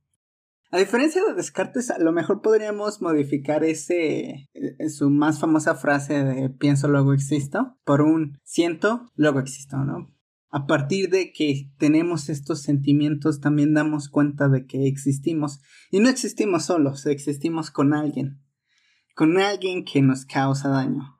A 0.70 0.76
diferencia 0.76 1.24
de 1.24 1.32
Descartes, 1.32 1.90
a 1.90 1.98
lo 1.98 2.12
mejor 2.12 2.42
podríamos 2.42 3.00
modificar 3.00 3.64
ese, 3.64 4.50
eh, 4.52 4.88
su 4.90 5.08
más 5.08 5.40
famosa 5.40 5.74
frase 5.74 6.24
de 6.24 6.50
pienso 6.50 6.86
luego 6.86 7.14
existo 7.14 7.78
por 7.84 8.02
un 8.02 8.40
siento 8.44 9.10
luego 9.14 9.38
existo, 9.40 9.78
¿no? 9.78 10.14
A 10.54 10.66
partir 10.66 11.08
de 11.08 11.32
que 11.32 11.70
tenemos 11.78 12.28
estos 12.28 12.60
sentimientos 12.60 13.40
también 13.40 13.72
damos 13.72 14.10
cuenta 14.10 14.50
de 14.50 14.66
que 14.66 14.86
existimos 14.86 15.60
y 15.90 16.00
no 16.00 16.10
existimos 16.10 16.66
solos, 16.66 17.06
existimos 17.06 17.70
con 17.70 17.94
alguien, 17.94 18.42
con 19.14 19.38
alguien 19.38 19.82
que 19.82 20.02
nos 20.02 20.26
causa 20.26 20.68
daño. 20.68 21.16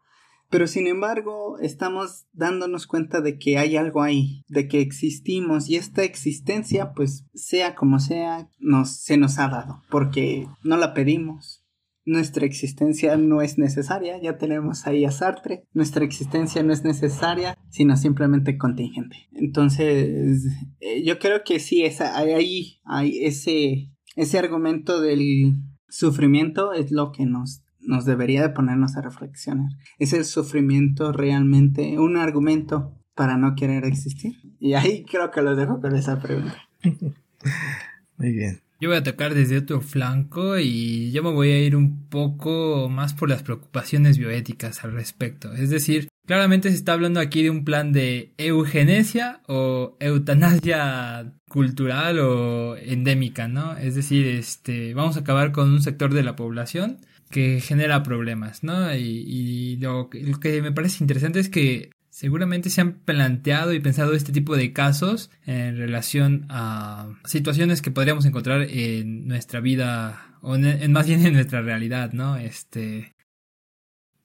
Pero 0.51 0.67
sin 0.67 0.87
embargo, 0.87 1.59
estamos 1.61 2.27
dándonos 2.35 2.87
cuenta 2.87 3.23
de 3.23 3.39
que 3.39 3.57
hay 3.57 3.79
algo 3.79 4.03
ahí, 4.03 4.45
de 4.49 4.69
que 4.69 4.83
existimos 4.83 5.71
y 5.71 5.77
esta 5.77 6.03
existencia, 6.03 6.93
pues 6.93 7.25
sea 7.33 7.75
como 7.75 8.01
sea, 8.01 8.51
nos, 8.59 8.99
se 8.99 9.17
nos 9.17 9.39
ha 9.39 9.49
dado, 9.49 9.81
porque 9.89 10.47
no 10.63 10.77
la 10.77 10.93
pedimos. 10.93 11.62
Nuestra 12.05 12.47
existencia 12.47 13.17
no 13.17 13.43
es 13.43 13.59
necesaria, 13.59 14.21
ya 14.21 14.37
tenemos 14.39 14.87
ahí 14.87 15.05
a 15.05 15.11
Sartre. 15.11 15.65
Nuestra 15.73 16.05
existencia 16.05 16.63
no 16.63 16.73
es 16.73 16.85
necesaria, 16.85 17.57
sino 17.71 17.97
simplemente 17.97 18.59
contingente. 18.59 19.17
Entonces, 19.33 20.45
eh, 20.81 21.03
yo 21.05 21.19
creo 21.19 21.45
que 21.45 21.61
sí, 21.61 21.85
esa, 21.85 22.17
ahí 22.17 22.81
hay 22.85 23.25
ese, 23.25 23.91
ese 24.17 24.39
argumento 24.39 25.01
del 25.01 25.57
sufrimiento 25.89 26.73
es 26.73 26.91
lo 26.91 27.13
que 27.13 27.27
nos 27.27 27.63
nos 27.83 28.05
debería 28.05 28.43
de 28.43 28.51
ponernos 28.51 28.97
a 28.97 29.03
reflexionar. 29.03 29.71
¿Es 29.99 30.13
el 30.13 30.25
sufrimiento 30.25 31.13
realmente 31.13 31.99
un 31.99 32.17
argumento 32.17 32.97
para 33.15 33.37
no 33.37 33.55
querer 33.55 33.85
existir? 33.85 34.35
Y 34.59 34.75
ahí 34.75 35.05
creo 35.05 35.31
que 35.31 35.43
lo 35.43 35.57
dejo 35.57 35.81
con 35.81 35.95
esa 35.97 36.21
pregunta. 36.21 36.57
Muy 38.17 38.33
bien. 38.33 38.61
Yo 38.83 38.89
voy 38.89 38.99
a 38.99 39.05
tocar 39.05 39.33
desde 39.33 39.59
otro 39.59 39.81
flanco 39.81 40.59
y 40.59 41.13
yo 41.13 41.23
me 41.23 41.31
voy 41.31 41.51
a 41.51 41.61
ir 41.61 41.77
un 41.77 42.09
poco 42.09 42.89
más 42.89 43.15
por 43.15 43.29
las 43.29 43.45
preocupaciones 43.45 44.19
bioéticas 44.19 44.83
al 44.83 44.91
respecto. 44.91 45.53
Es 45.53 45.71
decir, 45.71 46.09
claramente 46.27 46.69
se 46.69 46.75
está 46.75 46.95
hablando 46.95 47.21
aquí 47.21 47.45
de 47.45 47.51
un 47.51 47.65
plan 47.65 47.93
de 47.93 48.35
eugenesia 48.39 49.41
o 49.47 49.97
eutanasia 50.01 51.33
cultural 51.49 52.19
o 52.19 52.77
endémica, 52.77 53.47
¿no? 53.47 53.77
Es 53.77 53.95
decir, 53.95 54.27
este, 54.27 54.95
vamos 54.95 55.17
a 55.17 55.21
acabar 55.21 55.53
con 55.53 55.71
un 55.71 55.81
sector 55.81 56.13
de 56.13 56.25
la 56.25 56.35
población 56.35 56.99
que 57.31 57.61
genera 57.61 58.03
problemas, 58.03 58.65
¿no? 58.65 58.93
Y, 58.97 59.77
lo, 59.77 60.11
que 60.11 60.61
me 60.61 60.73
parece 60.73 61.05
interesante 61.05 61.39
es 61.39 61.49
que 61.49 61.91
seguramente 62.23 62.71
se 62.71 62.81
han 62.81 63.01
planteado 63.01 63.73
y 63.73 63.81
pensado 63.81 64.13
este 64.13 64.31
tipo 64.31 64.57
de 64.57 64.73
casos 64.73 65.33
en 65.45 65.77
relación 65.77 66.47
a 66.51 67.09
situaciones 67.25 67.83
que 67.83 67.91
podríamos 67.91 68.25
encontrar 68.27 68.63
en 68.71 69.27
nuestra 69.27 69.59
vida 69.59 70.39
o 70.41 70.55
en, 70.55 70.93
más 70.93 71.09
bien 71.09 71.27
en 71.27 71.33
nuestra 71.33 71.63
realidad, 71.63 72.13
¿no? 72.13 72.37
Este 72.37 73.13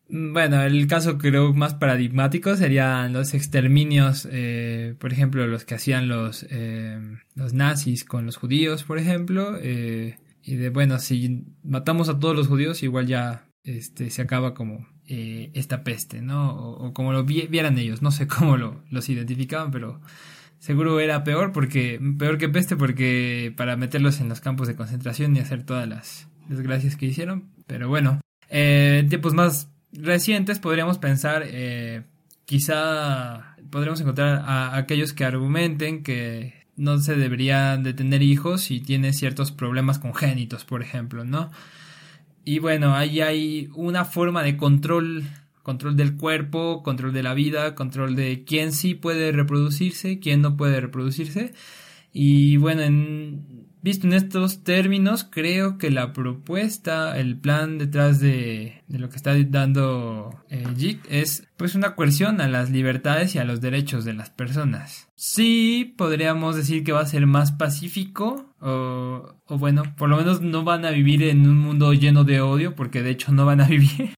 bueno, 0.10 0.62
el 0.62 0.86
caso 0.86 1.18
creo 1.18 1.56
más 1.56 1.74
paradigmático 1.74 2.56
serían 2.56 3.14
los 3.14 3.34
exterminios, 3.34 4.28
eh, 4.32 4.94
por 5.00 5.12
ejemplo, 5.12 5.48
los 5.48 5.66
que 5.66 5.74
hacían 5.74 6.08
los, 6.08 6.46
eh, 6.52 7.00
los 7.34 7.54
nazis 7.54 8.06
con 8.06 8.28
los 8.28 8.38
judíos, 8.38 8.84
por 8.84 9.00
ejemplo, 9.00 9.58
eh, 9.60 10.20
y 10.44 10.56
de 10.58 10.70
bueno, 10.70 11.00
si 11.00 11.46
matamos 11.64 12.10
a 12.10 12.20
todos 12.20 12.36
los 12.36 12.46
judíos, 12.46 12.84
igual 12.84 13.08
ya 13.08 13.50
este, 13.64 14.12
se 14.12 14.22
acaba 14.22 14.54
como 14.54 14.88
eh, 15.08 15.52
esta 15.54 15.84
peste, 15.84 16.22
¿no? 16.22 16.54
O, 16.56 16.94
como 16.94 17.14
lo 17.14 17.24
vieran 17.24 17.78
ellos, 17.78 18.02
no 18.02 18.12
sé 18.12 18.28
cómo 18.28 18.58
lo, 18.58 18.84
los 18.90 19.10
identificaban, 19.10 19.72
pero 19.72 20.02
seguro 20.60 21.00
era 21.00 21.24
peor 21.24 21.52
porque 21.52 22.00
peor 22.18 22.38
que 22.38 22.50
peste 22.50 22.76
porque 22.76 23.54
para 23.56 23.78
meterlos 23.78 24.20
en 24.20 24.30
los 24.30 24.42
campos 24.42 24.68
de 24.68 24.76
concentración 24.76 25.36
y 25.36 25.40
hacer 25.40 25.64
todas 25.64 25.88
las 25.88 26.28
desgracias 26.50 26.96
que 26.96 27.06
hicieron. 27.06 27.50
Pero 27.68 27.88
bueno, 27.90 28.22
eh, 28.50 29.00
en 29.02 29.10
tiempos 29.10 29.34
más 29.34 29.70
recientes 29.92 30.60
podríamos 30.60 30.98
pensar, 30.98 31.44
eh, 31.46 32.04
quizá 32.46 33.56
podríamos 33.70 34.02
encontrar 34.02 34.44
a 34.46 34.76
aquellos 34.78 35.14
que 35.14 35.26
argumenten 35.26 36.04
que 36.04 36.66
no 36.76 37.00
se 37.00 37.16
deberían 37.16 37.84
de 37.84 37.94
tener 37.94 38.22
hijos 38.22 38.62
si 38.62 38.80
tiene 38.80 39.14
ciertos 39.14 39.52
problemas 39.52 40.00
congénitos, 40.00 40.64
por 40.64 40.82
ejemplo, 40.82 41.26
¿no? 41.26 41.52
Y 42.48 42.60
bueno, 42.60 42.96
ahí 42.96 43.20
hay 43.20 43.70
una 43.76 44.06
forma 44.06 44.42
de 44.42 44.56
control, 44.56 45.26
control 45.64 45.98
del 45.98 46.16
cuerpo, 46.16 46.82
control 46.82 47.12
de 47.12 47.22
la 47.22 47.34
vida, 47.34 47.76
control 47.76 48.16
de 48.16 48.46
quién 48.46 48.72
sí 48.72 48.96
puede 48.96 49.34
reproducirse, 49.34 50.20
quién 50.20 50.42
no 50.42 50.56
puede 50.56 50.80
reproducirse. 50.80 51.52
Y 52.14 52.56
bueno, 52.56 52.84
en, 52.84 53.67
Visto 53.82 54.08
en 54.08 54.14
estos 54.14 54.64
términos, 54.64 55.28
creo 55.30 55.78
que 55.78 55.92
la 55.92 56.14
propuesta, 56.14 57.18
el 57.18 57.38
plan 57.38 57.78
detrás 57.78 58.20
de, 58.20 58.84
lo 58.88 59.10
que 59.10 59.16
está 59.16 59.36
dando 59.50 60.44
eh, 60.50 61.00
es 61.10 61.48
pues 61.58 61.76
una 61.76 61.96
coerción 61.96 62.42
a 62.42 62.48
las 62.48 62.70
libertades 62.70 63.36
y 63.36 63.40
a 63.40 63.44
los 63.44 63.62
derechos 63.62 64.04
de 64.04 64.14
las 64.14 64.30
personas. 64.30 65.08
Sí, 65.16 65.94
podríamos 65.98 66.56
decir 66.56 66.84
que 66.84 66.92
va 66.92 67.02
a 67.02 67.08
ser 67.08 67.28
más 67.28 67.52
pacífico 67.52 68.54
o, 68.60 69.36
o 69.46 69.58
bueno, 69.58 69.84
por 69.96 70.10
lo 70.10 70.18
menos 70.18 70.42
no 70.42 70.64
van 70.64 70.86
a 70.86 70.92
vivir 70.92 71.24
en 71.24 71.48
un 71.48 71.58
mundo 71.58 71.94
lleno 71.94 72.24
de 72.24 72.42
odio 72.42 72.76
porque 72.76 73.04
de 73.04 73.12
hecho 73.12 73.32
no 73.32 73.46
van 73.46 73.62
a 73.62 73.68
vivir. 73.68 74.14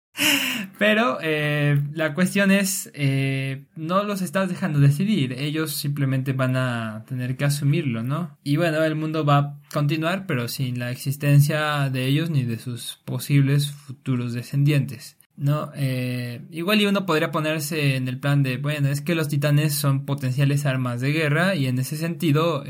Pero 0.79 1.17
eh, 1.21 1.77
la 1.91 2.13
cuestión 2.13 2.51
es, 2.51 2.89
eh, 2.93 3.65
no 3.75 4.03
los 4.03 4.21
estás 4.21 4.47
dejando 4.47 4.79
decidir, 4.79 5.33
ellos 5.33 5.75
simplemente 5.75 6.31
van 6.31 6.55
a 6.55 7.03
tener 7.05 7.35
que 7.35 7.43
asumirlo, 7.43 8.01
¿no? 8.01 8.37
Y 8.45 8.55
bueno, 8.55 8.81
el 8.81 8.95
mundo 8.95 9.25
va 9.25 9.37
a 9.37 9.57
continuar, 9.73 10.25
pero 10.25 10.47
sin 10.47 10.79
la 10.79 10.89
existencia 10.89 11.89
de 11.89 12.05
ellos 12.05 12.29
ni 12.29 12.43
de 12.45 12.57
sus 12.57 12.97
posibles 13.03 13.69
futuros 13.71 14.31
descendientes. 14.31 15.17
¿no? 15.35 15.71
Eh, 15.73 16.41
igual 16.51 16.81
y 16.81 16.85
uno 16.85 17.05
podría 17.05 17.31
ponerse 17.31 17.95
en 17.95 18.09
el 18.09 18.19
plan 18.19 18.43
de, 18.43 18.57
bueno, 18.57 18.89
es 18.89 18.99
que 18.99 19.15
los 19.15 19.29
titanes 19.29 19.73
son 19.73 20.05
potenciales 20.05 20.65
armas 20.65 20.99
de 20.99 21.13
guerra 21.13 21.55
y 21.55 21.67
en 21.67 21.79
ese 21.79 21.95
sentido 21.95 22.65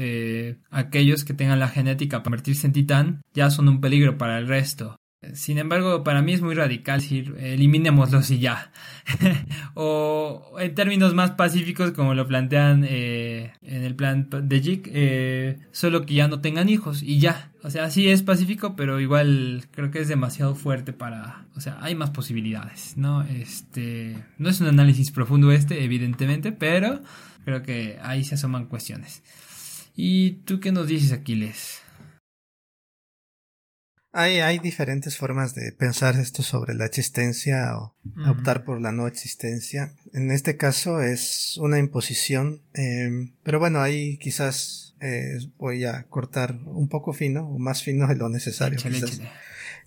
aquellos 0.69 1.25
que 1.25 1.33
tengan 1.33 1.59
la 1.59 1.67
genética 1.67 2.17
para 2.17 2.25
convertirse 2.25 2.67
en 2.67 2.73
titán 2.73 3.21
ya 3.33 3.49
son 3.49 3.69
un 3.69 3.81
peligro 3.81 4.19
para 4.19 4.37
el 4.37 4.47
resto. 4.47 4.98
Sin 5.33 5.57
embargo, 5.57 6.03
para 6.05 6.21
mí 6.21 6.31
es 6.31 6.41
muy 6.41 6.55
radical 6.55 7.01
decir, 7.01 7.35
eliminémoslos 7.39 8.31
y 8.31 8.39
ya. 8.39 8.71
o 9.73 10.55
en 10.59 10.73
términos 10.75 11.13
más 11.13 11.31
pacíficos, 11.31 11.91
como 11.91 12.13
lo 12.13 12.25
plantean 12.25 12.85
eh, 12.87 13.51
en 13.61 13.83
el 13.83 13.95
plan 13.95 14.29
de 14.29 14.61
Jig, 14.61 14.83
eh, 14.85 15.59
solo 15.71 16.05
que 16.05 16.13
ya 16.13 16.29
no 16.29 16.39
tengan 16.39 16.69
hijos 16.69 17.03
y 17.03 17.19
ya. 17.19 17.51
O 17.63 17.69
sea, 17.69 17.89
sí 17.89 18.07
es 18.07 18.23
pacífico, 18.23 18.77
pero 18.77 19.01
igual 19.01 19.65
creo 19.71 19.91
que 19.91 19.99
es 19.99 20.07
demasiado 20.07 20.55
fuerte 20.55 20.93
para... 20.93 21.45
O 21.57 21.59
sea, 21.59 21.77
hay 21.81 21.95
más 21.95 22.11
posibilidades, 22.11 22.95
¿no? 22.95 23.23
Este... 23.23 24.15
No 24.37 24.49
es 24.49 24.61
un 24.61 24.67
análisis 24.67 25.11
profundo 25.11 25.51
este, 25.51 25.83
evidentemente, 25.83 26.53
pero 26.53 27.01
creo 27.43 27.61
que 27.61 27.99
ahí 28.01 28.23
se 28.23 28.35
asoman 28.35 28.67
cuestiones. 28.67 29.21
¿Y 29.97 30.31
tú 30.45 30.61
qué 30.61 30.71
nos 30.71 30.87
dices, 30.87 31.11
Aquiles? 31.11 31.81
Hay, 34.11 34.39
hay 34.39 34.57
diferentes 34.57 35.17
formas 35.17 35.53
de 35.53 35.71
pensar 35.71 36.15
esto 36.15 36.41
sobre 36.41 36.73
la 36.73 36.85
existencia 36.85 37.77
o 37.77 37.95
optar 38.27 38.63
por 38.63 38.81
la 38.81 38.91
no 38.91 39.07
existencia. 39.07 39.93
En 40.13 40.31
este 40.31 40.57
caso 40.57 41.01
es 41.01 41.57
una 41.57 41.77
imposición, 41.77 42.61
em, 42.73 43.33
pero 43.43 43.59
bueno, 43.59 43.81
ahí 43.81 44.17
quizás 44.17 44.95
eh, 44.99 45.37
voy 45.57 45.85
a 45.85 46.03
cortar 46.03 46.57
un 46.65 46.89
poco 46.89 47.13
fino 47.13 47.47
o 47.47 47.59
más 47.59 47.83
fino 47.83 48.07
de 48.07 48.15
lo 48.15 48.29
necesario. 48.29 48.79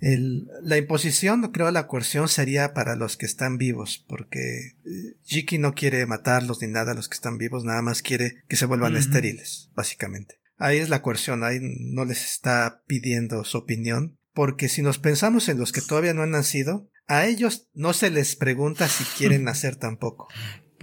El, 0.00 0.48
la 0.62 0.78
imposición, 0.78 1.42
creo, 1.52 1.70
la 1.70 1.86
coerción 1.86 2.28
sería 2.28 2.74
para 2.74 2.96
los 2.96 3.16
que 3.16 3.26
están 3.26 3.56
vivos, 3.56 4.04
porque 4.08 4.74
eh, 4.84 5.14
Jiki 5.24 5.58
no 5.58 5.74
quiere 5.74 6.06
matarlos 6.06 6.60
ni 6.60 6.68
nada 6.68 6.92
a 6.92 6.94
los 6.94 7.08
que 7.08 7.14
están 7.14 7.38
vivos, 7.38 7.64
nada 7.64 7.82
más 7.82 8.02
quiere 8.02 8.42
que 8.48 8.56
se 8.56 8.66
vuelvan 8.66 8.96
estériles, 8.96 9.70
básicamente. 9.76 10.41
Ahí 10.62 10.78
es 10.78 10.90
la 10.90 11.02
coerción, 11.02 11.42
ahí 11.42 11.58
no 11.60 12.04
les 12.04 12.24
está 12.24 12.84
pidiendo 12.86 13.42
su 13.42 13.58
opinión, 13.58 14.16
porque 14.32 14.68
si 14.68 14.80
nos 14.80 15.00
pensamos 15.00 15.48
en 15.48 15.58
los 15.58 15.72
que 15.72 15.80
todavía 15.80 16.14
no 16.14 16.22
han 16.22 16.30
nacido, 16.30 16.88
a 17.08 17.26
ellos 17.26 17.68
no 17.74 17.92
se 17.92 18.10
les 18.10 18.36
pregunta 18.36 18.86
si 18.86 19.02
quieren 19.02 19.42
nacer 19.44 19.74
tampoco. 19.74 20.28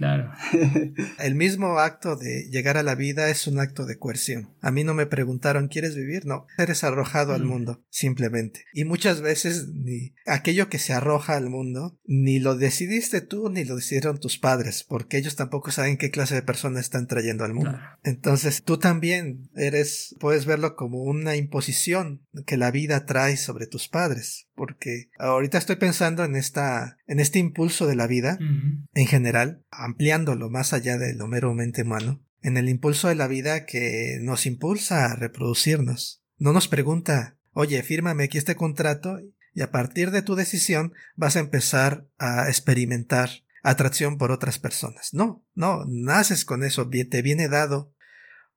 Claro. 0.00 0.32
El 1.18 1.34
mismo 1.34 1.78
acto 1.78 2.16
de 2.16 2.48
llegar 2.50 2.78
a 2.78 2.82
la 2.82 2.94
vida 2.94 3.28
es 3.28 3.46
un 3.46 3.60
acto 3.60 3.84
de 3.84 3.98
coerción. 3.98 4.48
A 4.62 4.70
mí 4.70 4.82
no 4.82 4.94
me 4.94 5.04
preguntaron, 5.04 5.68
¿quieres 5.68 5.94
vivir? 5.94 6.24
No, 6.24 6.46
eres 6.56 6.84
arrojado 6.84 7.34
al 7.34 7.44
mm. 7.44 7.46
mundo, 7.46 7.84
simplemente. 7.90 8.64
Y 8.72 8.86
muchas 8.86 9.20
veces 9.20 9.68
ni 9.68 10.14
aquello 10.24 10.70
que 10.70 10.78
se 10.78 10.94
arroja 10.94 11.36
al 11.36 11.50
mundo, 11.50 11.98
ni 12.06 12.38
lo 12.38 12.56
decidiste 12.56 13.20
tú, 13.20 13.50
ni 13.50 13.66
lo 13.66 13.76
decidieron 13.76 14.18
tus 14.18 14.38
padres, 14.38 14.84
porque 14.88 15.18
ellos 15.18 15.36
tampoco 15.36 15.70
saben 15.70 15.98
qué 15.98 16.10
clase 16.10 16.34
de 16.34 16.42
persona 16.42 16.80
están 16.80 17.06
trayendo 17.06 17.44
al 17.44 17.52
mundo. 17.52 17.78
Entonces, 18.02 18.62
tú 18.62 18.78
también 18.78 19.50
eres, 19.54 20.16
puedes 20.18 20.46
verlo 20.46 20.76
como 20.76 21.02
una 21.02 21.36
imposición 21.36 22.22
que 22.46 22.56
la 22.56 22.70
vida 22.70 23.04
trae 23.04 23.36
sobre 23.36 23.66
tus 23.66 23.88
padres 23.88 24.46
porque 24.60 25.08
ahorita 25.18 25.56
estoy 25.56 25.76
pensando 25.76 26.22
en 26.22 26.36
esta, 26.36 26.98
en 27.10 27.18
este 27.18 27.40
impulso 27.40 27.88
de 27.88 27.96
la 27.96 28.06
vida, 28.06 28.38
en 28.94 29.06
general, 29.08 29.64
ampliándolo 29.72 30.48
más 30.48 30.72
allá 30.72 30.96
de 30.96 31.12
lo 31.12 31.26
meramente 31.26 31.82
humano, 31.82 32.24
en 32.40 32.56
el 32.56 32.68
impulso 32.68 33.08
de 33.08 33.16
la 33.16 33.26
vida 33.26 33.66
que 33.66 34.18
nos 34.22 34.46
impulsa 34.46 35.06
a 35.06 35.16
reproducirnos. 35.16 36.22
No 36.38 36.52
nos 36.52 36.68
pregunta, 36.68 37.36
oye, 37.50 37.82
fírmame 37.82 38.22
aquí 38.22 38.38
este 38.38 38.54
contrato 38.54 39.18
y 39.52 39.62
a 39.62 39.72
partir 39.72 40.12
de 40.12 40.22
tu 40.22 40.36
decisión 40.36 40.92
vas 41.16 41.34
a 41.34 41.40
empezar 41.40 42.06
a 42.16 42.46
experimentar 42.46 43.28
atracción 43.64 44.16
por 44.16 44.30
otras 44.30 44.60
personas. 44.60 45.12
No, 45.12 45.44
no, 45.52 45.84
naces 45.88 46.44
con 46.44 46.62
eso, 46.62 46.88
te 46.88 47.22
viene 47.22 47.48
dado 47.48 47.92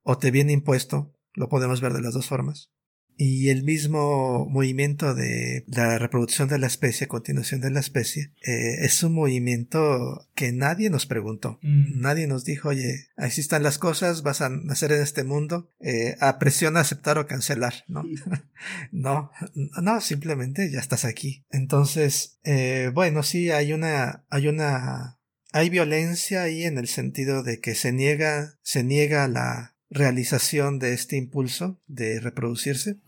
o 0.02 0.16
te 0.16 0.30
viene 0.30 0.52
impuesto, 0.52 1.12
lo 1.32 1.48
podemos 1.48 1.80
ver 1.80 1.92
de 1.92 2.02
las 2.02 2.14
dos 2.14 2.28
formas 2.28 2.70
y 3.16 3.50
el 3.50 3.62
mismo 3.62 4.46
movimiento 4.46 5.14
de 5.14 5.64
la 5.68 5.98
reproducción 5.98 6.48
de 6.48 6.58
la 6.58 6.66
especie, 6.66 7.06
continuación 7.06 7.60
de 7.60 7.70
la 7.70 7.80
especie, 7.80 8.32
eh, 8.42 8.84
es 8.84 9.02
un 9.02 9.14
movimiento 9.14 10.28
que 10.34 10.52
nadie 10.52 10.90
nos 10.90 11.06
preguntó. 11.06 11.58
Mm. 11.62 12.00
Nadie 12.00 12.26
nos 12.26 12.44
dijo, 12.44 12.70
oye, 12.70 13.08
así 13.16 13.40
están 13.40 13.62
las 13.62 13.78
cosas, 13.78 14.22
vas 14.22 14.40
a 14.40 14.48
nacer 14.48 14.92
en 14.92 15.02
este 15.02 15.24
mundo, 15.24 15.70
eh, 15.80 16.16
a 16.20 16.38
presión 16.38 16.76
aceptar 16.76 17.18
o 17.18 17.26
cancelar, 17.26 17.84
¿no? 17.86 18.04
no, 18.92 19.30
no, 19.54 20.00
simplemente 20.00 20.70
ya 20.70 20.80
estás 20.80 21.04
aquí. 21.04 21.44
Entonces, 21.50 22.38
eh, 22.44 22.90
bueno, 22.92 23.22
sí, 23.22 23.50
hay 23.50 23.72
una, 23.72 24.24
hay 24.28 24.48
una, 24.48 25.18
hay 25.52 25.70
violencia 25.70 26.42
ahí 26.42 26.64
en 26.64 26.78
el 26.78 26.88
sentido 26.88 27.42
de 27.42 27.60
que 27.60 27.74
se 27.74 27.92
niega, 27.92 28.58
se 28.62 28.82
niega 28.82 29.28
la, 29.28 29.73
realización 29.94 30.78
de 30.78 30.92
este 30.92 31.16
impulso 31.16 31.80
de 31.86 32.20
reproducirse 32.20 32.98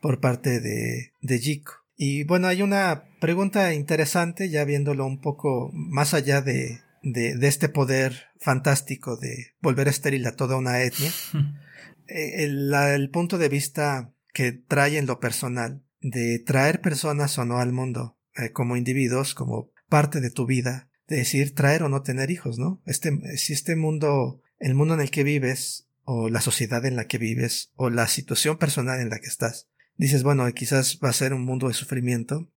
por 0.00 0.20
parte 0.20 0.60
de, 0.60 1.12
de 1.20 1.38
Jico. 1.38 1.74
Y 1.96 2.24
bueno, 2.24 2.48
hay 2.48 2.62
una 2.62 3.04
pregunta 3.20 3.74
interesante, 3.74 4.48
ya 4.48 4.64
viéndolo 4.64 5.06
un 5.06 5.20
poco 5.20 5.70
más 5.72 6.14
allá 6.14 6.40
de, 6.40 6.80
de, 7.02 7.46
este 7.46 7.68
poder 7.68 8.28
fantástico 8.40 9.16
de 9.16 9.54
volver 9.60 9.88
estéril 9.88 10.26
a 10.26 10.36
toda 10.36 10.56
una 10.56 10.82
etnia. 10.82 11.12
Eh, 12.08 12.44
el, 12.44 13.10
punto 13.10 13.38
de 13.38 13.48
vista 13.48 14.12
que 14.34 14.50
trae 14.52 14.98
en 14.98 15.06
lo 15.06 15.20
personal 15.20 15.82
de 16.00 16.40
traer 16.40 16.80
personas 16.80 17.38
o 17.38 17.44
no 17.44 17.58
al 17.58 17.72
mundo 17.72 18.18
eh, 18.36 18.50
como 18.50 18.76
individuos, 18.76 19.34
como 19.34 19.70
parte 19.88 20.20
de 20.20 20.30
tu 20.30 20.44
vida, 20.44 20.90
de 21.06 21.18
decir 21.18 21.54
traer 21.54 21.84
o 21.84 21.88
no 21.88 22.02
tener 22.02 22.30
hijos, 22.30 22.58
¿no? 22.58 22.82
Este, 22.86 23.12
si 23.38 23.52
este 23.52 23.76
mundo, 23.76 24.42
el 24.58 24.74
mundo 24.74 24.94
en 24.94 25.00
el 25.00 25.12
que 25.12 25.22
vives, 25.22 25.86
o 26.04 26.28
la 26.28 26.40
sociedad 26.40 26.84
en 26.84 26.96
la 26.96 27.06
que 27.06 27.18
vives 27.18 27.70
o 27.74 27.90
la 27.90 28.08
situación 28.08 28.58
personal 28.58 29.00
en 29.00 29.10
la 29.10 29.18
que 29.18 29.28
estás. 29.28 29.68
Dices, 29.96 30.22
bueno, 30.22 30.50
quizás 30.52 30.98
va 31.02 31.10
a 31.10 31.14
ser 31.14 31.34
un 31.34 31.44
mundo 31.44 31.68
de 31.68 31.74
sufrimiento. 31.74 32.50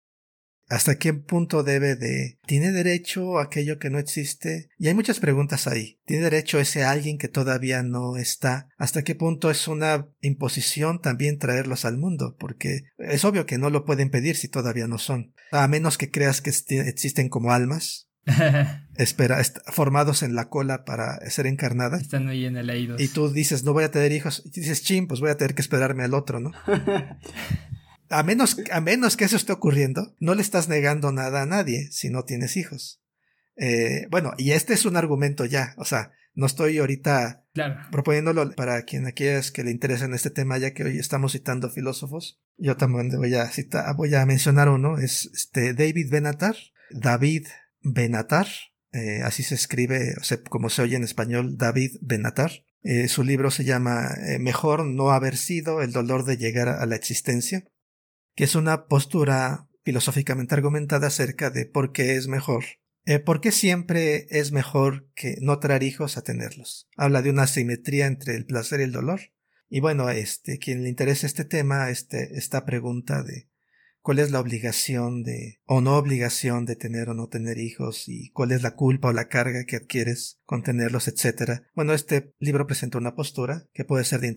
¿Hasta 0.68 0.98
qué 0.98 1.14
punto 1.14 1.62
debe 1.62 1.94
de... 1.94 2.40
¿Tiene 2.44 2.72
derecho 2.72 3.38
aquello 3.38 3.78
que 3.78 3.88
no 3.88 4.00
existe? 4.00 4.68
Y 4.78 4.88
hay 4.88 4.94
muchas 4.94 5.20
preguntas 5.20 5.68
ahí. 5.68 6.00
¿Tiene 6.04 6.24
derecho 6.24 6.58
ese 6.58 6.82
alguien 6.82 7.18
que 7.18 7.28
todavía 7.28 7.84
no 7.84 8.16
está? 8.16 8.68
¿Hasta 8.76 9.04
qué 9.04 9.14
punto 9.14 9.48
es 9.48 9.68
una 9.68 10.08
imposición 10.20 11.00
también 11.00 11.38
traerlos 11.38 11.84
al 11.84 11.98
mundo? 11.98 12.36
Porque 12.36 12.82
es 12.98 13.24
obvio 13.24 13.46
que 13.46 13.58
no 13.58 13.70
lo 13.70 13.84
pueden 13.84 14.10
pedir 14.10 14.34
si 14.34 14.48
todavía 14.48 14.88
no 14.88 14.98
son. 14.98 15.34
A 15.52 15.68
menos 15.68 15.98
que 15.98 16.10
creas 16.10 16.40
que 16.40 16.50
existen 16.50 17.28
como 17.28 17.52
almas, 17.52 18.05
espera, 18.96 19.40
formados 19.66 20.22
en 20.22 20.34
la 20.34 20.48
cola 20.48 20.84
para 20.84 21.18
ser 21.30 21.46
encarnada. 21.46 21.98
Están 21.98 22.28
ahí 22.28 22.44
en 22.44 22.56
el 22.56 22.96
Y 22.98 23.08
tú 23.08 23.30
dices, 23.30 23.64
no 23.64 23.72
voy 23.72 23.84
a 23.84 23.90
tener 23.90 24.12
hijos. 24.12 24.42
Y 24.44 24.60
dices, 24.60 24.82
ching, 24.82 25.06
pues 25.06 25.20
voy 25.20 25.30
a 25.30 25.36
tener 25.36 25.54
que 25.54 25.62
esperarme 25.62 26.04
al 26.04 26.14
otro, 26.14 26.40
¿no? 26.40 26.52
a 28.10 28.22
menos, 28.22 28.56
a 28.70 28.80
menos 28.80 29.16
que 29.16 29.24
eso 29.24 29.36
esté 29.36 29.52
ocurriendo, 29.52 30.14
no 30.20 30.34
le 30.34 30.42
estás 30.42 30.68
negando 30.68 31.12
nada 31.12 31.42
a 31.42 31.46
nadie 31.46 31.88
si 31.90 32.10
no 32.10 32.24
tienes 32.24 32.56
hijos. 32.56 33.02
Eh, 33.56 34.06
bueno, 34.10 34.34
y 34.36 34.52
este 34.52 34.74
es 34.74 34.84
un 34.84 34.96
argumento 34.96 35.44
ya, 35.44 35.74
o 35.78 35.84
sea, 35.84 36.12
no 36.34 36.44
estoy 36.44 36.76
ahorita 36.76 37.44
proponiéndolo 37.90 38.52
para 38.52 38.82
quien 38.82 39.06
aquellos 39.06 39.50
que 39.50 39.64
le 39.64 39.70
interesen 39.70 40.12
este 40.12 40.28
tema, 40.28 40.58
ya 40.58 40.74
que 40.74 40.84
hoy 40.84 40.98
estamos 40.98 41.32
citando 41.32 41.70
filósofos. 41.70 42.38
Yo 42.58 42.76
también 42.76 43.08
voy 43.16 43.34
a 43.34 43.46
citar, 43.46 43.96
voy 43.96 44.14
a 44.14 44.26
mencionar 44.26 44.68
uno, 44.68 44.98
es 44.98 45.30
este 45.32 45.72
David 45.72 46.10
Benatar, 46.10 46.56
David 46.90 47.46
Benatar, 47.88 48.48
eh, 48.92 49.22
así 49.22 49.42
se 49.42 49.54
escribe, 49.54 50.14
o 50.20 50.24
sea, 50.24 50.42
como 50.42 50.70
se 50.70 50.82
oye 50.82 50.96
en 50.96 51.04
español, 51.04 51.56
David 51.56 51.96
Benatar. 52.00 52.64
Eh, 52.82 53.08
su 53.08 53.24
libro 53.24 53.50
se 53.50 53.64
llama 53.64 54.08
eh, 54.26 54.38
Mejor 54.38 54.84
no 54.86 55.10
haber 55.10 55.36
sido 55.36 55.82
el 55.82 55.92
dolor 55.92 56.24
de 56.24 56.36
llegar 56.36 56.68
a 56.68 56.86
la 56.86 56.96
existencia, 56.96 57.64
que 58.34 58.44
es 58.44 58.54
una 58.54 58.86
postura 58.86 59.68
filosóficamente 59.84 60.54
argumentada 60.54 61.08
acerca 61.08 61.50
de 61.50 61.66
por 61.66 61.92
qué 61.92 62.16
es 62.16 62.26
mejor. 62.26 62.64
¿Por 63.24 63.40
qué 63.40 63.52
siempre 63.52 64.26
es 64.30 64.50
mejor 64.50 65.08
que 65.14 65.36
no 65.40 65.60
traer 65.60 65.84
hijos 65.84 66.16
a 66.16 66.22
tenerlos? 66.22 66.88
Habla 66.96 67.22
de 67.22 67.30
una 67.30 67.46
simetría 67.46 68.06
entre 68.06 68.34
el 68.34 68.46
placer 68.46 68.80
y 68.80 68.82
el 68.82 68.90
dolor. 68.90 69.20
Y 69.68 69.78
bueno, 69.78 70.10
este, 70.10 70.58
quien 70.58 70.82
le 70.82 70.88
interesa 70.88 71.28
este 71.28 71.44
tema, 71.44 71.88
este, 71.90 72.36
esta 72.36 72.64
pregunta 72.64 73.22
de 73.22 73.48
cuál 74.06 74.20
es 74.20 74.30
la 74.30 74.38
obligación 74.38 75.24
de 75.24 75.58
o 75.64 75.80
no 75.80 75.96
obligación 75.96 76.64
de 76.64 76.76
tener 76.76 77.08
o 77.08 77.14
no 77.14 77.26
tener 77.26 77.58
hijos 77.58 78.04
y 78.06 78.30
cuál 78.30 78.52
es 78.52 78.62
la 78.62 78.76
culpa 78.76 79.08
o 79.08 79.12
la 79.12 79.26
carga 79.26 79.64
que 79.64 79.74
adquieres 79.74 80.38
con 80.44 80.62
tenerlos, 80.62 81.08
etcétera. 81.08 81.64
Bueno, 81.74 81.92
este 81.92 82.32
libro 82.38 82.68
presenta 82.68 82.98
una 82.98 83.16
postura 83.16 83.66
que 83.74 83.84
puede 83.84 84.04
ser 84.04 84.20
de, 84.20 84.28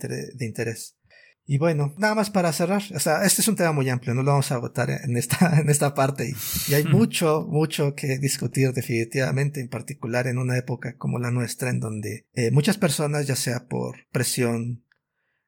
interés. 0.44 0.98
Y 1.46 1.60
bueno, 1.60 1.94
nada 2.00 2.16
más 2.16 2.32
para 2.32 2.52
cerrar, 2.52 2.82
o 2.96 3.00
sea, 3.00 3.24
este 3.24 3.44
es 3.44 3.48
un 3.48 3.56
tema 3.56 3.72
muy 3.72 3.88
amplio, 3.90 4.16
no 4.16 4.24
lo 4.24 4.32
vamos 4.32 4.52
a 4.52 4.56
agotar 4.56 4.90
en 4.90 5.16
esta, 5.16 5.60
en 5.62 5.70
esta 5.70 5.94
parte 5.94 6.34
y, 6.68 6.74
hay 6.74 6.84
mucho, 6.92 7.46
mucho 7.48 7.94
que 7.94 8.18
discutir 8.18 8.74
definitivamente, 8.74 9.62
en 9.62 9.70
particular 9.70 10.26
en 10.26 10.40
una 10.40 10.58
época 10.58 10.96
como 10.98 11.20
la 11.20 11.30
nuestra, 11.30 11.70
en 11.70 11.80
donde 11.80 12.26
eh, 12.34 12.50
muchas 12.50 12.80
personas, 12.80 13.28
ya 13.28 13.36
sea 13.36 13.68
por 13.68 13.98
presión 14.12 14.84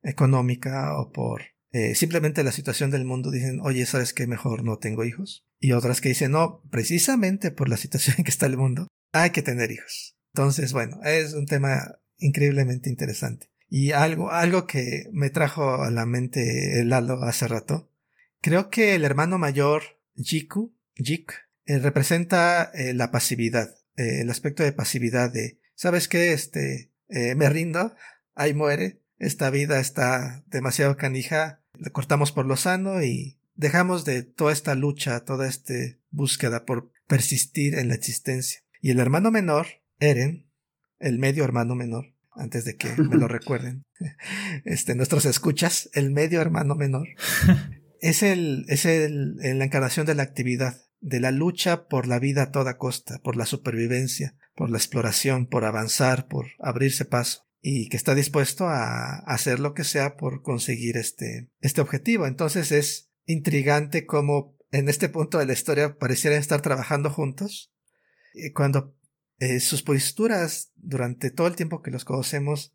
económica 0.04 0.96
o 1.00 1.12
por 1.12 1.42
eh, 1.74 1.96
simplemente 1.96 2.44
la 2.44 2.52
situación 2.52 2.92
del 2.92 3.06
mundo 3.06 3.32
dicen, 3.32 3.60
oye, 3.62 3.86
¿sabes 3.86 4.14
qué? 4.14 4.28
Mejor 4.28 4.64
no 4.64 4.78
tengo 4.78 5.06
hijos. 5.06 5.46
Y 5.60 5.72
otras 5.72 6.02
que 6.02 6.10
dicen, 6.10 6.32
no, 6.32 6.62
precisamente 6.70 7.52
por 7.52 7.70
la 7.70 7.78
situación 7.78 8.16
en 8.18 8.26
que 8.26 8.32
está 8.32 8.46
el 8.46 8.58
mundo, 8.58 8.88
hay 9.14 9.30
que 9.30 9.42
tener 9.42 9.72
hijos. 9.72 10.18
Entonces, 10.34 10.74
bueno, 10.74 11.00
es 11.04 11.34
un 11.34 11.46
tema 11.46 12.00
increíblemente 12.18 12.90
interesante. 12.90 13.48
Y 13.70 13.92
algo, 13.92 14.32
algo 14.32 14.68
que 14.68 15.06
me 15.14 15.30
trajo 15.30 15.82
a 15.82 15.92
la 15.92 16.06
mente 16.06 16.84
Lalo 16.84 17.24
hace 17.24 17.48
rato, 17.48 17.90
creo 18.42 18.70
que 18.70 18.96
el 18.96 19.06
hermano 19.06 19.38
mayor, 19.38 19.84
Jiku, 20.18 20.76
Jik, 20.96 21.34
eh, 21.66 21.80
representa 21.80 22.70
eh, 22.74 22.94
la 22.94 23.12
pasividad, 23.12 23.76
el 23.96 24.30
aspecto 24.30 24.64
de 24.64 24.74
pasividad 24.74 25.32
de, 25.32 25.60
¿sabes 25.76 26.08
qué? 26.08 26.34
Este, 26.34 26.92
me 27.08 27.50
rindo, 27.50 27.96
ahí 28.36 28.54
muere, 28.54 29.02
esta 29.20 29.50
vida 29.52 29.80
está 29.80 30.44
demasiado 30.48 30.98
canija, 30.98 31.61
le 31.82 31.92
cortamos 31.92 32.32
por 32.32 32.46
lo 32.46 32.56
sano 32.58 33.04
y 33.04 33.40
dejamos 33.56 34.06
de 34.06 34.22
toda 34.22 34.54
esta 34.54 34.76
lucha, 34.76 35.22
toda 35.22 35.48
esta 35.48 35.74
búsqueda 36.12 36.64
por 36.64 36.92
persistir 37.08 37.74
en 37.76 37.88
la 37.88 37.96
existencia. 37.96 38.62
Y 38.82 38.92
el 38.92 39.00
hermano 39.00 39.32
menor, 39.32 39.68
Eren, 40.00 40.48
el 41.00 41.18
medio 41.18 41.44
hermano 41.44 41.74
menor, 41.74 42.14
antes 42.34 42.66
de 42.66 42.78
que 42.78 42.96
me 42.98 43.18
lo 43.18 43.28
recuerden, 43.28 43.84
este, 44.64 44.94
nuestros 44.94 45.26
escuchas, 45.26 45.90
el 45.94 46.12
medio 46.12 46.40
hermano 46.40 46.76
menor, 46.76 47.08
es 48.00 48.22
el, 48.22 48.66
es 48.68 48.86
el, 48.86 49.38
en 49.42 49.58
la 49.58 49.66
encarnación 49.66 50.06
de 50.06 50.16
la 50.16 50.24
actividad, 50.24 50.86
de 51.00 51.20
la 51.20 51.32
lucha 51.32 51.88
por 51.88 52.06
la 52.06 52.20
vida 52.20 52.44
a 52.44 52.52
toda 52.52 52.78
costa, 52.78 53.20
por 53.24 53.36
la 53.36 53.48
supervivencia, 53.48 54.36
por 54.56 54.70
la 54.70 54.78
exploración, 54.78 55.48
por 55.48 55.66
avanzar, 55.66 56.28
por 56.28 56.46
abrirse 56.60 57.06
paso 57.06 57.48
y 57.62 57.90
que 57.90 57.98
está 57.98 58.16
dispuesto 58.16 58.68
a 58.68 59.20
hacer 59.20 59.60
lo 59.60 59.74
que 59.74 59.84
sea 59.84 60.18
por 60.18 60.42
conseguir 60.42 60.98
este, 60.98 61.50
este 61.60 61.82
objetivo. 61.82 62.26
Entonces 62.26 62.72
es 62.72 63.12
intrigante 63.26 64.06
cómo 64.06 64.58
en 64.72 64.90
este 64.90 65.10
punto 65.10 65.38
de 65.38 65.46
la 65.46 65.54
historia 65.54 65.98
parecieran 65.98 66.40
estar 66.40 66.62
trabajando 66.62 67.10
juntos, 67.10 67.74
cuando 68.54 68.96
eh, 69.40 69.60
sus 69.60 69.84
posturas 69.84 70.72
durante 70.76 71.30
todo 71.32 71.48
el 71.48 71.56
tiempo 71.56 71.82
que 71.82 71.92
los 71.92 72.06
conocemos 72.06 72.74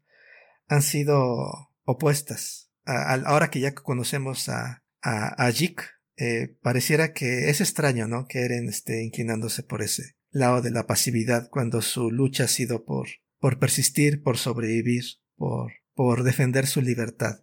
han 0.69 0.83
sido 0.83 1.71
opuestas. 1.85 2.71
ahora 2.85 3.51
que 3.51 3.61
ya 3.61 3.75
conocemos 3.75 4.49
a, 4.49 4.85
a, 5.01 5.47
a 5.47 5.51
Jik, 5.51 5.83
eh, 6.17 6.57
pareciera 6.63 7.13
que 7.13 7.51
es 7.51 7.61
extraño, 7.61 8.09
¿no? 8.09 8.27
Que 8.27 8.41
Eren 8.41 8.69
esté 8.69 9.05
inclinándose 9.05 9.63
por 9.63 9.83
ese 9.83 10.17
lado 10.31 10.63
de 10.63 10.71
la 10.71 10.87
pasividad 10.87 11.49
cuando 11.51 11.83
su 11.83 12.11
lucha 12.11 12.45
ha 12.45 12.49
sido 12.49 12.85
por, 12.85 13.07
por 13.39 13.59
persistir, 13.59 14.23
por 14.23 14.39
sobrevivir, 14.39 15.05
por, 15.37 15.73
por 15.95 16.23
defender 16.23 16.67
su 16.67 16.83
libertad. 16.83 17.41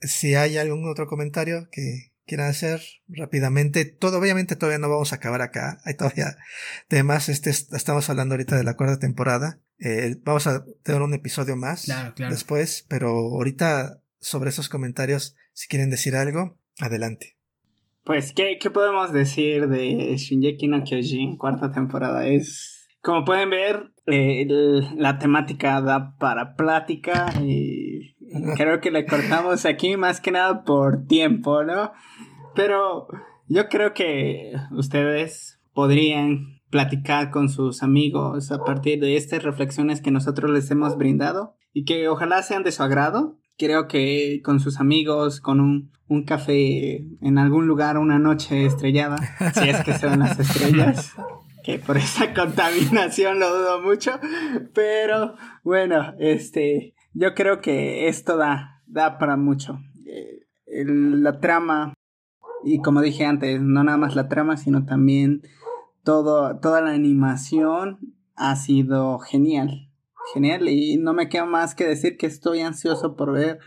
Si 0.00 0.34
hay 0.34 0.56
algún 0.58 0.88
otro 0.88 1.06
comentario 1.06 1.68
que 1.70 2.12
quieran 2.26 2.48
hacer 2.48 2.82
rápidamente, 3.06 3.84
todo, 3.84 4.18
obviamente 4.18 4.56
todavía 4.56 4.78
no 4.78 4.88
vamos 4.88 5.12
a 5.12 5.16
acabar 5.16 5.42
acá, 5.42 5.80
hay 5.84 5.94
todavía 5.94 6.36
temas, 6.88 7.28
este, 7.28 7.50
estamos 7.50 8.08
hablando 8.08 8.34
ahorita 8.34 8.56
de 8.56 8.64
la 8.64 8.76
cuarta 8.76 8.98
temporada, 8.98 9.60
eh, 9.78 10.16
vamos 10.22 10.46
a 10.46 10.64
tener 10.82 11.02
un 11.02 11.14
episodio 11.14 11.56
más 11.56 11.86
después, 12.16 12.86
pero 12.88 13.08
ahorita 13.08 14.00
sobre 14.20 14.50
esos 14.50 14.68
comentarios, 14.68 15.36
si 15.52 15.68
quieren 15.68 15.90
decir 15.90 16.16
algo, 16.16 16.58
adelante. 16.78 17.36
Pues, 18.04 18.32
¿qué, 18.34 18.58
qué 18.60 18.70
podemos 18.70 19.12
decir 19.12 19.68
de 19.68 20.16
Shinjeki 20.16 20.68
no 20.68 20.84
Kyojin, 20.84 21.36
cuarta 21.38 21.72
temporada? 21.72 22.26
Es, 22.26 22.73
como 23.04 23.24
pueden 23.24 23.50
ver, 23.50 23.92
eh, 24.06 24.46
la 24.96 25.18
temática 25.18 25.80
da 25.82 26.16
para 26.18 26.56
plática 26.56 27.32
y 27.40 28.16
creo 28.56 28.80
que 28.80 28.90
le 28.90 29.04
cortamos 29.04 29.66
aquí 29.66 29.96
más 29.96 30.20
que 30.20 30.30
nada 30.30 30.64
por 30.64 31.06
tiempo, 31.06 31.62
¿no? 31.64 31.92
Pero 32.54 33.06
yo 33.46 33.68
creo 33.68 33.92
que 33.92 34.52
ustedes 34.72 35.60
podrían 35.74 36.62
platicar 36.70 37.30
con 37.30 37.50
sus 37.50 37.82
amigos 37.82 38.50
a 38.50 38.64
partir 38.64 39.00
de 39.00 39.16
estas 39.16 39.42
reflexiones 39.42 40.00
que 40.00 40.10
nosotros 40.10 40.50
les 40.50 40.70
hemos 40.70 40.96
brindado 40.96 41.56
y 41.74 41.84
que 41.84 42.08
ojalá 42.08 42.42
sean 42.42 42.62
de 42.62 42.72
su 42.72 42.82
agrado 42.82 43.36
creo 43.58 43.86
que 43.86 44.40
con 44.42 44.60
sus 44.60 44.80
amigos, 44.80 45.40
con 45.40 45.60
un, 45.60 45.92
un 46.08 46.24
café 46.24 47.06
en 47.20 47.38
algún 47.38 47.66
lugar, 47.66 47.98
una 47.98 48.18
noche 48.18 48.66
estrellada, 48.66 49.16
si 49.54 49.68
es 49.68 49.82
que 49.84 49.94
son 49.94 50.18
las 50.20 50.38
estrellas, 50.38 51.14
que 51.64 51.78
por 51.78 51.96
esa 51.96 52.32
contaminación 52.34 53.40
lo 53.40 53.48
dudo 53.48 53.80
mucho, 53.80 54.20
pero 54.72 55.34
bueno, 55.64 56.14
este, 56.18 56.94
yo 57.12 57.34
creo 57.34 57.60
que 57.60 58.06
esto 58.08 58.36
da, 58.36 58.82
da 58.86 59.18
para 59.18 59.36
mucho. 59.36 59.80
Eh, 60.06 60.44
la 60.86 61.40
trama, 61.40 61.94
y 62.64 62.80
como 62.80 63.00
dije 63.00 63.24
antes, 63.24 63.60
no 63.60 63.82
nada 63.82 63.98
más 63.98 64.14
la 64.14 64.28
trama, 64.28 64.56
sino 64.56 64.84
también 64.84 65.42
todo, 66.04 66.60
toda 66.60 66.80
la 66.80 66.90
animación 66.90 67.98
ha 68.36 68.54
sido 68.56 69.18
genial 69.18 69.90
genial 70.32 70.68
y 70.68 70.96
no 70.96 71.12
me 71.12 71.28
queda 71.28 71.44
más 71.44 71.74
que 71.74 71.86
decir 71.86 72.16
que 72.16 72.26
estoy 72.26 72.60
ansioso 72.60 73.16
por 73.16 73.32
ver 73.32 73.58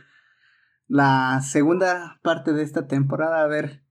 la 0.88 1.42
segunda 1.42 2.20
parte 2.24 2.54
de 2.54 2.64
esta 2.64 2.88
temporada, 2.88 3.44
a 3.44 3.48
ver 3.48 3.84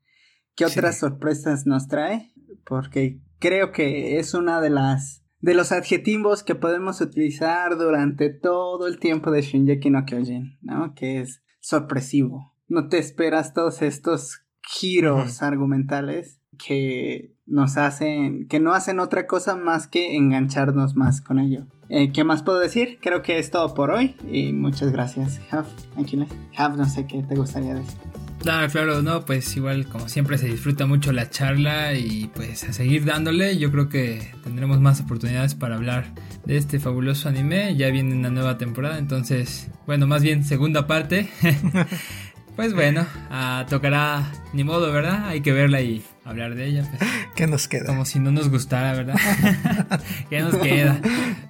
qué 0.54 0.64
otras 0.64 0.98
sorpresas 0.98 1.66
nos 1.66 1.88
trae, 1.88 2.32
porque 2.64 3.20
creo 3.38 3.72
que 3.72 4.18
es 4.18 4.34
una 4.34 4.60
de 4.60 4.70
las 4.70 5.22
de 5.40 5.54
los 5.54 5.70
adjetivos 5.70 6.42
que 6.42 6.54
podemos 6.54 7.00
utilizar 7.00 7.76
durante 7.76 8.30
todo 8.30 8.86
el 8.86 8.98
tiempo 8.98 9.30
de 9.30 9.42
Shinjeki 9.42 9.90
no 9.90 10.04
Kyojin, 10.04 10.58
¿no? 10.62 10.94
Que 10.94 11.20
es 11.20 11.42
sorpresivo. 11.60 12.54
No 12.68 12.88
te 12.88 12.98
esperas 12.98 13.54
todos 13.54 13.82
estos 13.82 14.42
giros 14.62 15.42
argumentales 15.42 16.40
que 16.58 17.36
nos 17.46 17.76
hacen, 17.76 18.48
que 18.48 18.60
no 18.60 18.72
hacen 18.72 18.98
otra 18.98 19.26
cosa 19.26 19.56
más 19.56 19.86
que 19.86 20.16
engancharnos 20.16 20.96
más 20.96 21.20
con 21.20 21.38
ello. 21.38 21.66
Eh, 21.88 22.10
¿Qué 22.12 22.24
más 22.24 22.42
puedo 22.42 22.58
decir? 22.58 22.98
Creo 23.00 23.22
que 23.22 23.38
es 23.38 23.50
todo 23.50 23.72
por 23.74 23.90
hoy 23.90 24.16
y 24.30 24.52
muchas 24.52 24.90
gracias, 24.90 25.40
Jav. 25.50 25.66
Jav, 26.54 26.76
no 26.76 26.86
sé 26.86 27.06
qué 27.06 27.22
te 27.22 27.36
gustaría 27.36 27.74
decir. 27.74 28.25
Claro, 28.46 28.70
claro, 28.70 29.02
no, 29.02 29.24
pues 29.24 29.56
igual 29.56 29.88
como 29.88 30.08
siempre 30.08 30.38
se 30.38 30.46
disfruta 30.46 30.86
mucho 30.86 31.10
la 31.10 31.28
charla 31.30 31.94
y 31.94 32.30
pues 32.32 32.62
a 32.62 32.72
seguir 32.72 33.04
dándole, 33.04 33.58
yo 33.58 33.72
creo 33.72 33.88
que 33.88 34.30
tendremos 34.44 34.80
más 34.80 35.00
oportunidades 35.00 35.56
para 35.56 35.74
hablar 35.74 36.12
de 36.44 36.56
este 36.56 36.78
fabuloso 36.78 37.28
anime, 37.28 37.74
ya 37.74 37.88
viene 37.88 38.14
una 38.14 38.30
nueva 38.30 38.56
temporada, 38.56 38.98
entonces, 38.98 39.66
bueno, 39.84 40.06
más 40.06 40.22
bien 40.22 40.44
segunda 40.44 40.86
parte. 40.86 41.28
Pues 42.54 42.72
bueno, 42.72 43.06
uh, 43.30 43.68
tocará 43.68 44.32
ni 44.54 44.64
modo, 44.64 44.90
¿verdad? 44.90 45.28
Hay 45.28 45.42
que 45.42 45.52
verla 45.52 45.82
y 45.82 46.02
hablar 46.24 46.54
de 46.54 46.64
ella. 46.64 46.88
Pues. 46.88 47.10
¿Qué 47.34 47.46
nos 47.46 47.68
queda? 47.68 47.84
Como 47.84 48.06
si 48.06 48.18
no 48.18 48.32
nos 48.32 48.48
gustara, 48.48 48.94
¿verdad? 48.94 49.16
¿Qué 50.30 50.40
nos 50.40 50.54
queda? 50.54 50.98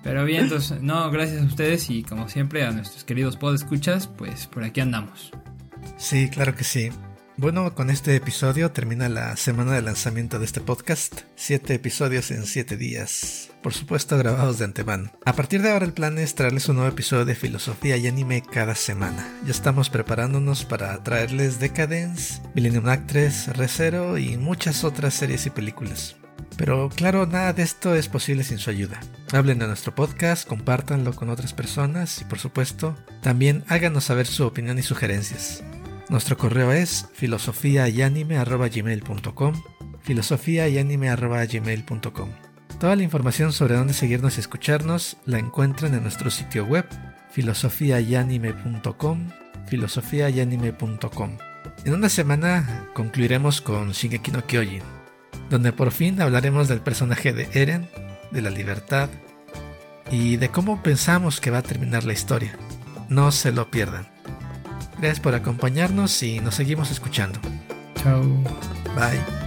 Pero 0.02 0.24
bien, 0.24 0.42
entonces, 0.42 0.82
no, 0.82 1.08
gracias 1.12 1.42
a 1.42 1.46
ustedes 1.46 1.88
y 1.90 2.02
como 2.02 2.28
siempre 2.28 2.64
a 2.66 2.72
nuestros 2.72 3.04
queridos 3.04 3.36
podescuchas, 3.36 4.08
pues 4.08 4.48
por 4.48 4.64
aquí 4.64 4.80
andamos. 4.80 5.30
Sí, 5.96 6.28
claro 6.28 6.54
que 6.54 6.64
sí. 6.64 6.90
Bueno, 7.38 7.74
con 7.74 7.90
este 7.90 8.16
episodio 8.16 8.72
termina 8.72 9.10
la 9.10 9.36
semana 9.36 9.72
de 9.72 9.82
lanzamiento 9.82 10.38
de 10.38 10.46
este 10.46 10.62
podcast. 10.62 11.20
Siete 11.34 11.74
episodios 11.74 12.30
en 12.30 12.46
siete 12.46 12.78
días. 12.78 13.50
Por 13.62 13.74
supuesto, 13.74 14.16
grabados 14.16 14.58
de 14.58 14.64
antemano. 14.64 15.12
A 15.26 15.34
partir 15.34 15.60
de 15.60 15.70
ahora 15.70 15.84
el 15.84 15.92
plan 15.92 16.18
es 16.18 16.34
traerles 16.34 16.68
un 16.70 16.76
nuevo 16.76 16.90
episodio 16.90 17.26
de 17.26 17.34
filosofía 17.34 17.98
y 17.98 18.06
anime 18.06 18.42
cada 18.42 18.74
semana. 18.74 19.28
Ya 19.44 19.50
estamos 19.50 19.90
preparándonos 19.90 20.64
para 20.64 21.02
traerles 21.02 21.60
Decadence, 21.60 22.40
Millennium 22.54 22.88
Actress, 22.88 23.54
Recero 23.54 24.16
y 24.16 24.38
muchas 24.38 24.82
otras 24.82 25.12
series 25.12 25.44
y 25.44 25.50
películas. 25.50 26.16
Pero 26.56 26.88
claro, 26.88 27.26
nada 27.26 27.52
de 27.52 27.64
esto 27.64 27.94
es 27.94 28.08
posible 28.08 28.44
sin 28.44 28.56
su 28.56 28.70
ayuda. 28.70 28.98
Hablen 29.32 29.58
de 29.58 29.66
nuestro 29.66 29.94
podcast, 29.94 30.48
compártanlo 30.48 31.14
con 31.14 31.28
otras 31.28 31.52
personas 31.52 32.20
y 32.22 32.24
por 32.24 32.38
supuesto, 32.38 32.96
también 33.20 33.62
háganos 33.68 34.04
saber 34.04 34.26
su 34.26 34.46
opinión 34.46 34.78
y 34.78 34.82
sugerencias. 34.82 35.62
Nuestro 36.08 36.38
correo 36.38 36.70
es 36.72 37.08
filosofiayanime.gmail.com 37.14 39.62
filosofiayanime.gmail.com 40.00 42.28
Toda 42.78 42.94
la 42.94 43.02
información 43.02 43.52
sobre 43.52 43.74
dónde 43.74 43.92
seguirnos 43.92 44.36
y 44.36 44.40
escucharnos 44.40 45.16
la 45.24 45.40
encuentran 45.40 45.94
en 45.94 46.02
nuestro 46.02 46.30
sitio 46.30 46.64
web 46.64 46.86
filosofiayanime.com 47.32 49.30
filosofiayanime.com 49.66 51.38
En 51.84 51.94
una 51.94 52.08
semana 52.08 52.86
concluiremos 52.94 53.60
con 53.60 53.90
Shingeki 53.90 54.30
no 54.30 54.46
Kyojin, 54.46 54.84
donde 55.50 55.72
por 55.72 55.90
fin 55.90 56.20
hablaremos 56.20 56.68
del 56.68 56.78
personaje 56.80 57.32
de 57.32 57.48
Eren, 57.52 57.90
de 58.30 58.42
la 58.42 58.50
libertad 58.50 59.10
y 60.12 60.36
de 60.36 60.50
cómo 60.50 60.84
pensamos 60.84 61.40
que 61.40 61.50
va 61.50 61.58
a 61.58 61.62
terminar 61.62 62.04
la 62.04 62.12
historia. 62.12 62.56
No 63.08 63.32
se 63.32 63.50
lo 63.50 63.72
pierdan. 63.72 64.15
Gracias 64.98 65.20
por 65.20 65.34
acompañarnos 65.34 66.22
y 66.22 66.40
nos 66.40 66.54
seguimos 66.54 66.90
escuchando. 66.90 67.38
Chao. 67.96 68.22
Bye. 68.94 69.45